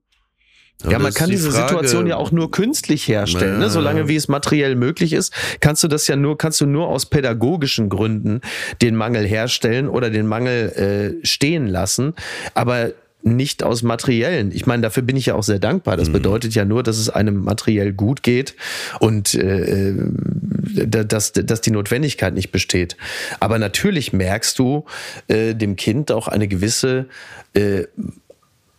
Aber 0.82 0.92
ja, 0.92 0.98
man 1.00 1.12
kann 1.12 1.28
die 1.28 1.36
diese 1.36 1.50
Frage, 1.50 1.68
Situation 1.68 2.06
ja 2.06 2.16
auch 2.16 2.30
nur 2.30 2.52
künstlich 2.52 3.08
herstellen, 3.08 3.54
ja. 3.54 3.58
ne? 3.66 3.70
solange 3.70 4.06
wie 4.08 4.14
es 4.14 4.28
materiell 4.28 4.76
möglich 4.76 5.12
ist, 5.12 5.32
kannst 5.60 5.82
du 5.82 5.88
das 5.88 6.06
ja 6.06 6.14
nur, 6.14 6.38
kannst 6.38 6.60
du 6.60 6.66
nur 6.66 6.86
aus 6.88 7.06
pädagogischen 7.06 7.88
Gründen 7.88 8.40
den 8.80 8.94
Mangel 8.94 9.26
herstellen 9.26 9.88
oder 9.88 10.10
den 10.10 10.26
Mangel 10.26 11.18
äh, 11.22 11.26
stehen 11.26 11.66
lassen. 11.66 12.14
Aber 12.54 12.92
nicht 13.22 13.64
aus 13.64 13.82
materiellen. 13.82 14.52
Ich 14.52 14.66
meine, 14.66 14.82
dafür 14.82 15.02
bin 15.02 15.16
ich 15.16 15.26
ja 15.26 15.34
auch 15.34 15.42
sehr 15.42 15.58
dankbar. 15.58 15.96
Das 15.96 16.08
mhm. 16.08 16.14
bedeutet 16.14 16.54
ja 16.54 16.64
nur, 16.64 16.84
dass 16.84 16.98
es 16.98 17.10
einem 17.10 17.42
materiell 17.42 17.92
gut 17.92 18.22
geht 18.22 18.54
und 19.00 19.34
äh 19.34 19.94
dass, 20.86 21.32
dass 21.32 21.60
die 21.60 21.70
Notwendigkeit 21.70 22.34
nicht 22.34 22.52
besteht. 22.52 22.96
Aber 23.40 23.58
natürlich 23.58 24.12
merkst 24.12 24.58
du 24.58 24.84
äh, 25.26 25.54
dem 25.54 25.76
Kind 25.76 26.12
auch 26.12 26.28
eine 26.28 26.46
gewisse 26.46 27.06
äh, 27.54 27.84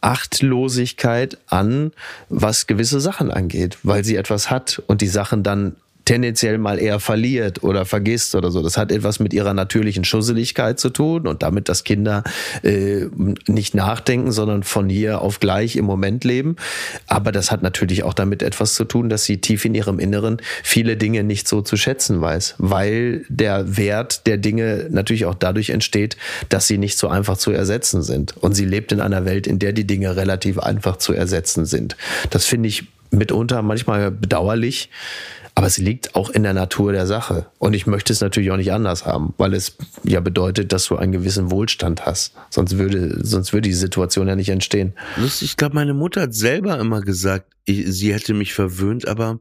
Achtlosigkeit 0.01 1.37
an, 1.47 1.91
was 2.29 2.67
gewisse 2.67 2.99
Sachen 2.99 3.31
angeht, 3.31 3.77
weil 3.83 4.03
sie 4.03 4.15
etwas 4.15 4.49
hat 4.49 4.81
und 4.87 5.01
die 5.01 5.07
Sachen 5.07 5.43
dann 5.43 5.75
tendenziell 6.09 6.57
mal 6.57 6.79
eher 6.79 6.99
verliert 6.99 7.61
oder 7.63 7.85
vergisst 7.85 8.33
oder 8.33 8.49
so. 8.49 8.63
Das 8.63 8.77
hat 8.77 8.91
etwas 8.91 9.19
mit 9.19 9.31
ihrer 9.31 9.53
natürlichen 9.53 10.03
Schusseligkeit 10.03 10.79
zu 10.79 10.89
tun 10.89 11.27
und 11.27 11.43
damit, 11.43 11.69
dass 11.69 11.83
Kinder 11.83 12.23
äh, 12.63 13.05
nicht 13.45 13.75
nachdenken, 13.75 14.31
sondern 14.31 14.63
von 14.63 14.89
hier 14.89 15.21
auf 15.21 15.39
gleich 15.39 15.75
im 15.75 15.85
Moment 15.85 16.23
leben. 16.23 16.55
Aber 17.05 17.31
das 17.31 17.51
hat 17.51 17.61
natürlich 17.61 18.01
auch 18.01 18.15
damit 18.15 18.41
etwas 18.41 18.73
zu 18.73 18.85
tun, 18.85 19.09
dass 19.09 19.25
sie 19.25 19.37
tief 19.39 19.65
in 19.65 19.75
ihrem 19.75 19.99
Inneren 19.99 20.37
viele 20.63 20.97
Dinge 20.97 21.23
nicht 21.23 21.47
so 21.47 21.61
zu 21.61 21.77
schätzen 21.77 22.19
weiß, 22.21 22.55
weil 22.57 23.23
der 23.29 23.77
Wert 23.77 24.25
der 24.25 24.37
Dinge 24.37 24.87
natürlich 24.89 25.25
auch 25.25 25.35
dadurch 25.35 25.69
entsteht, 25.69 26.17
dass 26.49 26.65
sie 26.65 26.79
nicht 26.79 26.97
so 26.97 27.07
einfach 27.07 27.37
zu 27.37 27.51
ersetzen 27.51 28.01
sind. 28.01 28.35
Und 28.35 28.55
sie 28.55 28.65
lebt 28.65 28.91
in 28.91 28.99
einer 28.99 29.25
Welt, 29.25 29.45
in 29.45 29.59
der 29.59 29.73
die 29.73 29.85
Dinge 29.85 30.15
relativ 30.15 30.57
einfach 30.57 30.97
zu 30.97 31.13
ersetzen 31.13 31.65
sind. 31.65 31.95
Das 32.31 32.45
finde 32.45 32.67
ich 32.67 32.85
mitunter 33.11 33.61
manchmal 33.61 34.11
bedauerlich, 34.11 34.89
aber 35.59 35.67
es 35.67 35.77
liegt 35.77 36.15
auch 36.15 36.29
in 36.29 36.43
der 36.43 36.53
Natur 36.53 36.93
der 36.93 37.05
Sache. 37.05 37.47
Und 37.57 37.73
ich 37.73 37.85
möchte 37.85 38.13
es 38.13 38.21
natürlich 38.21 38.49
auch 38.49 38.55
nicht 38.55 38.71
anders 38.71 39.05
haben, 39.05 39.33
weil 39.37 39.53
es 39.53 39.75
ja 40.05 40.21
bedeutet, 40.21 40.71
dass 40.71 40.85
du 40.85 40.95
einen 40.95 41.11
gewissen 41.11 41.51
Wohlstand 41.51 42.05
hast. 42.05 42.33
Sonst 42.49 42.77
würde, 42.77 43.19
sonst 43.25 43.51
würde 43.51 43.67
die 43.67 43.75
Situation 43.75 44.29
ja 44.29 44.37
nicht 44.37 44.47
entstehen. 44.47 44.93
Ich 45.41 45.57
glaube, 45.57 45.75
meine 45.75 45.93
Mutter 45.93 46.21
hat 46.21 46.33
selber 46.33 46.79
immer 46.79 47.01
gesagt, 47.01 47.51
ich, 47.65 47.85
sie 47.87 48.13
hätte 48.13 48.33
mich 48.33 48.53
verwöhnt, 48.53 49.05
aber 49.05 49.39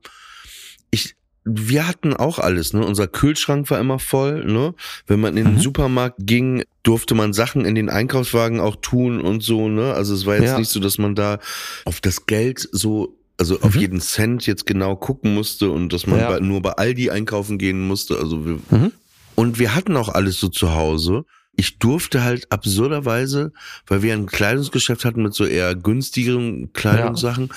ich, 0.91 1.15
wir 1.45 1.87
hatten 1.87 2.15
auch 2.15 2.41
alles, 2.41 2.73
ne? 2.73 2.85
Unser 2.85 3.07
Kühlschrank 3.07 3.71
war 3.71 3.79
immer 3.79 4.01
voll, 4.01 4.45
ne? 4.45 4.75
Wenn 5.07 5.21
man 5.21 5.37
in 5.37 5.45
den 5.45 5.55
mhm. 5.55 5.61
Supermarkt 5.61 6.17
ging, 6.19 6.65
durfte 6.83 7.15
man 7.15 7.33
Sachen 7.33 7.65
in 7.65 7.77
den 7.77 7.91
Einkaufswagen 7.91 8.59
auch 8.59 8.75
tun 8.75 9.21
und 9.21 9.45
so, 9.45 9.69
ne? 9.69 9.95
Also 9.95 10.17
es 10.17 10.27
war 10.27 10.35
jetzt 10.35 10.47
ja. 10.47 10.59
nicht 10.59 10.71
so, 10.71 10.81
dass 10.81 10.99
man 10.99 11.15
da 11.15 11.39
auf 11.85 12.01
das 12.01 12.27
Geld 12.27 12.69
so 12.73 13.18
also 13.39 13.55
mhm. 13.55 13.63
auf 13.63 13.77
jeden 13.77 14.01
Cent 14.01 14.47
jetzt 14.47 14.67
genau 14.67 14.97
gucken 14.97 15.35
musste 15.35 15.71
und 15.71 15.93
dass 15.93 16.07
man 16.07 16.19
ja. 16.19 16.29
bei, 16.29 16.41
nur 16.41 16.61
bei 16.61 16.73
Aldi 16.73 17.11
einkaufen 17.11 17.57
gehen 17.57 17.87
musste. 17.87 18.19
Also 18.19 18.45
wir, 18.45 18.59
mhm. 18.71 18.93
und 19.37 19.59
wir 19.59 19.75
hatten 19.75 19.97
auch 19.97 20.09
alles 20.09 20.39
so 20.41 20.49
zu 20.49 20.75
Hause. 20.75 21.25
Ich 21.61 21.81
durfte 21.81 22.23
halt 22.23 22.53
absurderweise, 22.53 23.53
weil 23.89 24.03
wir 24.03 24.13
ein 24.13 24.27
Kleidungsgeschäft 24.27 25.05
hatten 25.05 25.25
mit 25.25 25.35
so 25.35 25.45
eher 25.45 25.75
günstigeren 25.75 26.73
Kleidungssachen, 26.73 27.51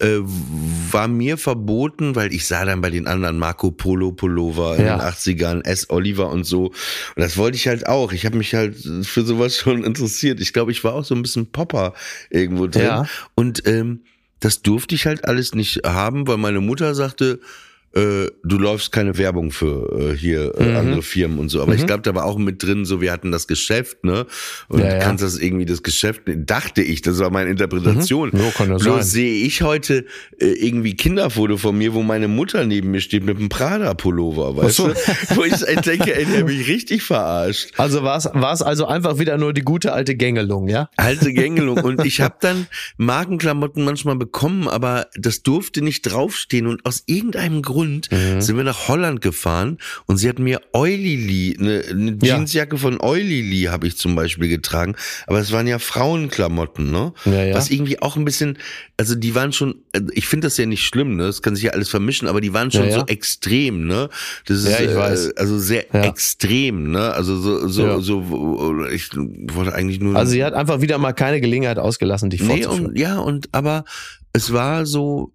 ja. 0.00 0.06
äh, 0.08 0.20
war 0.24 1.06
mir 1.06 1.38
verboten, 1.38 2.16
weil 2.16 2.34
ich 2.34 2.48
sah 2.48 2.64
dann 2.64 2.80
bei 2.80 2.90
den 2.90 3.06
anderen 3.06 3.38
Marco 3.38 3.70
Polo 3.70 4.10
Pullover 4.10 4.76
in 4.76 4.86
ja. 4.86 4.98
den 4.98 5.06
80ern, 5.06 5.64
S. 5.64 5.88
Oliver 5.88 6.30
und 6.30 6.42
so. 6.42 6.66
Und 6.66 6.74
das 7.14 7.36
wollte 7.36 7.56
ich 7.56 7.68
halt 7.68 7.86
auch. 7.86 8.10
Ich 8.12 8.26
habe 8.26 8.36
mich 8.36 8.54
halt 8.56 8.76
für 9.02 9.24
sowas 9.24 9.56
schon 9.56 9.84
interessiert. 9.84 10.40
Ich 10.40 10.52
glaube, 10.52 10.72
ich 10.72 10.82
war 10.82 10.94
auch 10.94 11.04
so 11.04 11.14
ein 11.14 11.22
bisschen 11.22 11.52
Popper 11.52 11.94
irgendwo 12.30 12.66
drin. 12.66 12.82
Ja. 12.82 13.06
Und 13.36 13.68
ähm, 13.68 14.00
das 14.44 14.60
durfte 14.60 14.94
ich 14.94 15.06
halt 15.06 15.24
alles 15.24 15.54
nicht 15.54 15.86
haben, 15.86 16.26
weil 16.26 16.36
meine 16.36 16.60
Mutter 16.60 16.94
sagte, 16.94 17.40
äh, 17.94 18.26
du 18.42 18.58
läufst 18.58 18.90
keine 18.90 19.16
Werbung 19.18 19.52
für 19.52 20.12
äh, 20.12 20.16
hier 20.16 20.52
äh, 20.58 20.64
mhm. 20.64 20.76
andere 20.76 21.02
Firmen 21.02 21.38
und 21.38 21.48
so. 21.48 21.62
Aber 21.62 21.72
mhm. 21.72 21.78
ich 21.78 21.86
glaube, 21.86 22.02
da 22.02 22.14
war 22.14 22.24
auch 22.24 22.38
mit 22.38 22.62
drin, 22.62 22.84
so 22.84 23.00
wir 23.00 23.12
hatten 23.12 23.30
das 23.30 23.46
Geschäft, 23.46 24.02
ne? 24.02 24.26
Und 24.68 24.80
ja, 24.80 24.94
ja. 24.94 24.98
kannst 24.98 25.22
das 25.22 25.38
irgendwie 25.38 25.64
das 25.64 25.84
Geschäft, 25.84 26.22
dachte 26.26 26.82
ich, 26.82 27.02
das 27.02 27.20
war 27.20 27.30
meine 27.30 27.50
Interpretation. 27.50 28.30
Mhm. 28.32 28.38
So 28.38 28.50
kann 28.50 28.68
das 28.70 28.82
Bloß 28.82 29.10
sehe 29.10 29.44
ich 29.44 29.62
heute 29.62 30.06
äh, 30.40 30.46
irgendwie 30.46 30.96
Kinderfoto 30.96 31.56
von 31.56 31.78
mir, 31.78 31.94
wo 31.94 32.02
meine 32.02 32.26
Mutter 32.26 32.66
neben 32.66 32.90
mir 32.90 33.00
steht 33.00 33.24
mit 33.24 33.38
einem 33.38 33.48
Prada-Pullover, 33.48 34.56
weißt 34.56 34.76
so. 34.76 34.88
du? 34.88 34.94
Wo 35.36 35.44
ich 35.44 35.54
denke, 35.82 36.16
ey, 36.16 36.24
der 36.24 36.40
hat 36.40 36.46
mich 36.46 36.66
richtig 36.66 37.02
verarscht. 37.02 37.74
Also 37.76 38.02
war 38.02 38.16
es 38.16 38.24
war 38.32 38.52
es 38.52 38.62
also 38.62 38.86
einfach 38.86 39.20
wieder 39.20 39.38
nur 39.38 39.52
die 39.52 39.62
gute 39.62 39.92
alte 39.92 40.16
Gängelung, 40.16 40.66
ja? 40.68 40.90
Alte 40.96 41.32
Gängelung. 41.32 41.78
und 41.78 42.04
ich 42.04 42.20
habe 42.20 42.36
dann 42.40 42.66
Markenklamotten 42.96 43.84
manchmal 43.84 44.16
bekommen, 44.16 44.66
aber 44.66 45.06
das 45.16 45.42
durfte 45.42 45.82
nicht 45.82 46.02
draufstehen 46.02 46.66
und 46.66 46.84
aus 46.84 47.04
irgendeinem 47.06 47.62
Grund 47.62 47.83
Grund 47.84 48.10
mhm. 48.10 48.40
sind 48.40 48.56
wir 48.56 48.64
nach 48.64 48.88
Holland 48.88 49.20
gefahren 49.20 49.78
und 50.06 50.16
sie 50.16 50.28
hat 50.28 50.38
mir 50.38 50.60
Oilily, 50.72 51.56
eine, 51.58 51.82
eine 51.88 52.18
Jeansjacke 52.20 52.76
ja. 52.76 52.80
von 52.80 53.00
Oilily 53.00 53.64
habe 53.64 53.86
ich 53.86 53.96
zum 53.96 54.14
Beispiel 54.14 54.48
getragen, 54.48 54.94
aber 55.26 55.40
es 55.40 55.52
waren 55.52 55.66
ja 55.66 55.78
Frauenklamotten, 55.78 56.90
ne? 56.90 57.12
Ja, 57.24 57.44
ja. 57.44 57.54
Was 57.54 57.70
irgendwie 57.70 58.00
auch 58.00 58.16
ein 58.16 58.24
bisschen, 58.24 58.58
also 58.96 59.14
die 59.14 59.34
waren 59.34 59.52
schon, 59.52 59.76
also 59.92 60.06
ich 60.12 60.26
finde 60.26 60.46
das 60.46 60.56
ja 60.56 60.66
nicht 60.66 60.84
schlimm, 60.84 61.16
ne? 61.16 61.24
Das 61.24 61.42
kann 61.42 61.54
sich 61.54 61.64
ja 61.64 61.72
alles 61.72 61.88
vermischen, 61.88 62.28
aber 62.28 62.40
die 62.40 62.52
waren 62.52 62.70
schon 62.70 62.90
so 62.90 63.04
extrem, 63.06 63.86
ne? 63.86 64.08
Das 64.46 64.58
ist 64.58 64.68
ja, 64.68 64.80
ich 64.80 64.94
weiß. 64.94 65.28
Äh, 65.28 65.32
also 65.36 65.58
sehr 65.58 65.94
extrem, 65.94 66.90
ne? 66.90 67.12
Also 67.12 67.36
so, 67.36 67.68
so, 67.68 68.00
so, 68.00 68.86
ich 68.86 69.10
wollte 69.14 69.74
eigentlich 69.74 70.00
nur. 70.00 70.16
Also 70.16 70.32
sie 70.32 70.44
hat 70.44 70.54
einfach 70.54 70.80
wieder 70.80 70.98
mal 70.98 71.12
keine 71.12 71.40
Gelegenheit 71.40 71.78
ausgelassen, 71.78 72.30
dich 72.30 72.42
nee, 72.42 72.66
und, 72.66 72.96
ja, 72.96 73.18
und 73.18 73.48
aber 73.52 73.84
es 74.32 74.52
war 74.52 74.86
so, 74.86 75.33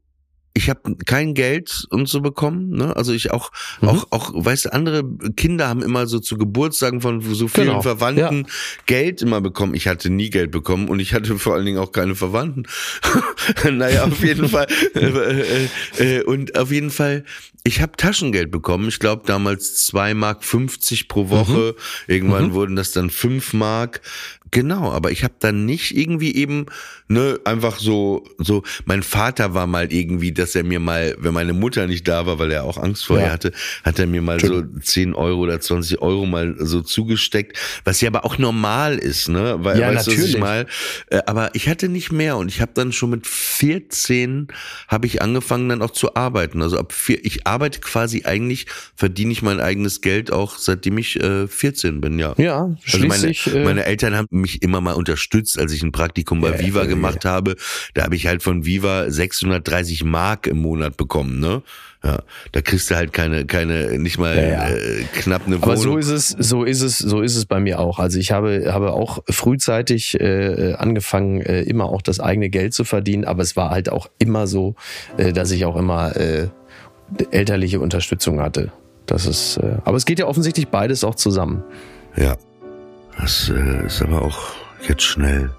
ich 0.59 0.69
habe 0.69 0.95
kein 1.05 1.33
Geld 1.33 1.85
und 1.89 2.09
so 2.09 2.19
bekommen, 2.19 2.71
ne? 2.71 2.93
Also 2.93 3.13
ich 3.13 3.31
auch, 3.31 3.49
mhm. 3.79 3.87
auch, 3.87 4.07
auch, 4.09 4.31
weißt 4.33 4.65
du, 4.65 4.73
andere 4.73 5.03
Kinder 5.37 5.69
haben 5.69 5.81
immer 5.81 6.05
so 6.05 6.19
zu 6.19 6.37
Geburtstagen 6.37 6.99
von 6.99 7.21
so 7.21 7.47
vielen 7.47 7.67
genau. 7.67 7.81
Verwandten 7.81 8.43
ja. 8.45 8.53
Geld 8.85 9.21
immer 9.21 9.39
bekommen. 9.39 9.73
Ich 9.73 9.87
hatte 9.87 10.09
nie 10.09 10.29
Geld 10.29 10.51
bekommen 10.51 10.89
und 10.89 10.99
ich 10.99 11.13
hatte 11.13 11.39
vor 11.39 11.55
allen 11.55 11.65
Dingen 11.65 11.77
auch 11.77 11.93
keine 11.93 12.13
Verwandten. 12.13 12.63
naja, 13.71 14.03
auf 14.03 14.21
jeden 14.21 14.49
Fall. 14.49 14.67
Äh, 14.95 15.69
äh, 15.97 16.23
und 16.23 16.57
auf 16.57 16.71
jeden 16.71 16.91
Fall, 16.91 17.23
ich 17.63 17.79
habe 17.79 17.93
Taschengeld 17.95 18.51
bekommen. 18.51 18.89
Ich 18.89 18.99
glaube 18.99 19.23
damals 19.25 19.85
zwei 19.85 20.13
Mark 20.13 20.43
50 20.43 21.07
pro 21.07 21.29
Woche. 21.29 21.75
Mhm. 21.77 22.13
Irgendwann 22.13 22.47
mhm. 22.47 22.53
wurden 22.53 22.75
das 22.75 22.91
dann 22.91 23.09
fünf 23.09 23.53
Mark. 23.53 24.01
Genau, 24.51 24.91
aber 24.91 25.11
ich 25.11 25.23
habe 25.23 25.33
dann 25.39 25.65
nicht 25.65 25.95
irgendwie 25.95 26.35
eben 26.35 26.65
ne 27.07 27.39
einfach 27.45 27.79
so 27.79 28.25
so. 28.37 28.63
Mein 28.85 29.03
Vater 29.03 29.53
war 29.53 29.67
mal 29.67 29.91
irgendwie, 29.91 30.31
dass 30.31 30.55
er 30.55 30.63
mir 30.63 30.79
mal, 30.79 31.15
wenn 31.19 31.33
meine 31.33 31.53
Mutter 31.53 31.87
nicht 31.87 32.07
da 32.07 32.25
war, 32.25 32.39
weil 32.39 32.51
er 32.51 32.63
auch 32.63 32.77
Angst 32.77 33.05
vor 33.05 33.17
ja. 33.17 33.25
ihr 33.25 33.31
hatte, 33.31 33.51
hat 33.83 33.99
er 33.99 34.07
mir 34.07 34.21
mal 34.21 34.39
so 34.39 34.63
10 34.63 35.13
Euro 35.15 35.39
oder 35.41 35.59
20 35.59 36.01
Euro 36.01 36.25
mal 36.25 36.55
so 36.59 36.81
zugesteckt, 36.81 37.57
was 37.83 38.01
ja 38.01 38.09
aber 38.09 38.25
auch 38.25 38.37
normal 38.37 38.97
ist, 38.97 39.29
ne? 39.29 39.57
Weil, 39.59 39.79
ja, 39.79 39.93
weißt 39.93 40.07
natürlich. 40.07 40.35
Ich 40.35 40.39
mal, 40.39 40.67
äh, 41.09 41.19
aber 41.25 41.53
ich 41.55 41.67
hatte 41.67 41.89
nicht 41.89 42.11
mehr 42.11 42.37
und 42.37 42.47
ich 42.47 42.61
habe 42.61 42.71
dann 42.73 42.91
schon 42.91 43.09
mit 43.09 43.27
14 43.27 44.47
habe 44.87 45.07
ich 45.07 45.21
angefangen 45.21 45.69
dann 45.69 45.81
auch 45.81 45.91
zu 45.91 46.15
arbeiten. 46.15 46.61
Also 46.61 46.77
ab 46.77 46.93
vier, 46.93 47.23
ich 47.23 47.47
arbeite 47.47 47.79
quasi 47.79 48.23
eigentlich 48.25 48.67
verdiene 48.95 49.31
ich 49.31 49.41
mein 49.41 49.59
eigenes 49.59 50.01
Geld 50.01 50.31
auch 50.31 50.57
seitdem 50.57 50.97
ich 50.97 51.19
äh, 51.19 51.47
14 51.47 52.01
bin, 52.01 52.19
ja. 52.19 52.33
Ja, 52.37 52.75
schließlich. 52.83 53.45
Also 53.45 53.57
meine, 53.57 53.61
äh, 53.61 53.65
meine 53.65 53.85
Eltern 53.85 54.15
haben 54.15 54.27
mich 54.39 54.61
immer 54.61 54.81
mal 54.81 54.93
unterstützt, 54.93 55.59
als 55.59 55.71
ich 55.71 55.83
ein 55.83 55.91
Praktikum 55.91 56.41
bei 56.41 56.51
Ja, 56.51 56.59
Viva 56.59 56.81
ja, 56.81 56.87
gemacht 56.87 57.25
habe. 57.25 57.55
Da 57.93 58.03
habe 58.03 58.15
ich 58.15 58.27
halt 58.27 58.43
von 58.43 58.65
Viva 58.65 59.09
630 59.09 60.03
Mark 60.03 60.47
im 60.47 60.57
Monat 60.57 60.97
bekommen, 60.97 61.39
ne? 61.39 61.61
Ja, 62.01 62.19
da 62.53 62.61
kriegst 62.61 62.89
du 62.89 62.95
halt 62.95 63.11
keine, 63.11 63.45
keine, 63.45 63.99
nicht 63.99 64.17
mal 64.17 64.37
ja. 64.37 64.69
Äh, 64.69 65.03
knapp 65.15 65.41
eine 65.45 65.61
Wohnung. 65.61 65.63
Aber 65.63 65.77
so 65.77 65.97
ist 65.97 66.07
es, 66.07 66.29
so 66.29 66.63
ist 66.63 66.81
es, 66.81 66.97
so 66.97 67.21
ist 67.21 67.35
es 67.35 67.45
bei 67.45 67.59
mir 67.59 67.79
auch. 67.79 67.99
Also 67.99 68.19
ich 68.19 68.31
habe, 68.31 68.71
habe 68.71 68.93
auch 68.93 69.21
frühzeitig 69.29 70.17
äh, 70.17 70.75
angefangen, 70.75 71.41
äh, 71.41 71.63
immer 71.63 71.85
auch 71.85 72.01
das 72.01 72.21
eigene 72.21 72.49
Geld 72.49 72.73
zu 72.73 72.85
verdienen, 72.85 73.25
aber 73.25 73.43
es 73.43 73.57
war 73.57 73.71
halt 73.71 73.89
auch 73.89 74.09
immer 74.17 74.47
so, 74.47 74.75
äh, 75.17 75.33
dass 75.33 75.51
ich 75.51 75.65
auch 75.65 75.75
immer 75.75 76.15
äh, 76.15 76.47
elterliche 77.31 77.81
Unterstützung 77.81 78.39
hatte. 78.39 78.71
Das 79.05 79.25
ist, 79.25 79.57
äh, 79.57 79.77
aber 79.83 79.97
es 79.97 80.05
geht 80.05 80.19
ja 80.19 80.27
offensichtlich 80.27 80.69
beides 80.69 81.03
auch 81.03 81.15
zusammen. 81.15 81.63
Ja, 82.15 82.37
das 83.21 83.49
äh, 83.49 83.85
ist 83.85 84.01
aber 84.01 84.21
auch 84.21 84.39
jetzt 84.87 85.03
schnell 85.03 85.51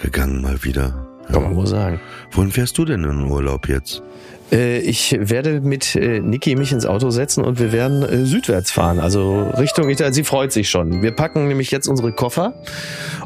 gegangen 0.00 0.42
mal 0.42 0.62
wieder. 0.64 1.06
Kann 1.30 1.42
man 1.42 1.56
wohl 1.56 1.66
sagen. 1.66 2.00
Wohin 2.30 2.50
fährst 2.50 2.78
du 2.78 2.84
denn 2.84 3.04
in 3.04 3.10
den 3.10 3.30
Urlaub 3.30 3.68
jetzt? 3.68 4.02
Äh, 4.50 4.78
ich 4.78 5.16
werde 5.20 5.60
mit 5.60 5.94
äh, 5.94 6.20
Niki 6.20 6.56
mich 6.56 6.72
ins 6.72 6.86
Auto 6.86 7.10
setzen 7.10 7.44
und 7.44 7.58
wir 7.58 7.72
werden 7.72 8.02
äh, 8.02 8.24
südwärts 8.24 8.70
fahren, 8.70 8.98
also 8.98 9.50
Richtung 9.58 9.90
Italien. 9.90 10.14
Sie 10.14 10.24
freut 10.24 10.52
sich 10.52 10.70
schon. 10.70 11.02
Wir 11.02 11.10
packen 11.10 11.48
nämlich 11.48 11.70
jetzt 11.70 11.86
unsere 11.86 12.12
Koffer 12.12 12.54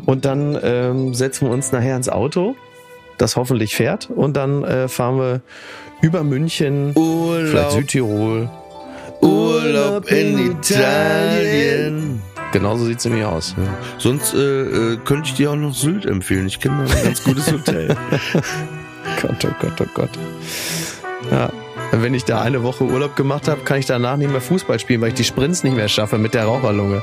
und 0.05 0.25
dann 0.25 0.59
ähm, 0.63 1.15
setzen 1.15 1.47
wir 1.47 1.53
uns 1.53 1.71
nachher 1.71 1.97
ins 1.97 2.09
Auto, 2.09 2.57
das 3.19 3.37
hoffentlich 3.37 3.77
fährt, 3.77 4.11
und 4.11 4.37
dann 4.37 4.65
äh, 4.65 4.89
fahren 4.89 5.19
wir 5.19 5.41
über 6.01 6.25
München, 6.25 6.93
vielleicht 6.95 7.71
Südtirol. 7.71 8.51
Urlaub 9.21 10.11
in 10.11 10.51
Italien. 10.51 12.21
Genauso 12.53 12.85
sieht's 12.85 13.05
nämlich 13.05 13.25
aus. 13.25 13.55
Sonst 13.99 14.35
äh, 14.35 14.39
äh, 14.39 14.97
könnte 15.05 15.29
ich 15.29 15.35
dir 15.35 15.51
auch 15.51 15.57
noch 15.57 15.75
Sylt 15.75 16.07
empfehlen. 16.07 16.47
Ich 16.47 16.61
kenne 16.61 16.85
da 16.87 16.95
ein 16.95 17.05
ganz 17.05 17.25
gutes 17.25 17.51
Hotel. 17.51 17.89
Gott, 19.23 19.45
oh 19.45 19.55
Gott, 19.61 19.81
oh 19.81 19.87
Gott. 19.95 20.11
Ja. 21.31 21.51
Wenn 21.93 22.15
ich 22.15 22.25
da 22.25 22.41
eine 22.41 22.63
Woche 22.63 22.85
Urlaub 22.85 23.17
gemacht 23.17 23.49
habe, 23.49 23.63
kann 23.63 23.79
ich 23.79 23.87
danach 23.87 24.17
nicht 24.17 24.31
mehr 24.31 24.41
Fußball 24.41 24.79
spielen, 24.79 25.03
weil 25.03 25.09
ich 25.09 25.15
die 25.15 25.25
Sprints 25.25 25.63
nicht 25.63 25.77
mehr 25.77 25.89
schaffe 25.89 26.17
mit 26.17 26.33
der 26.33 26.45
Raucherlunge. 26.45 27.03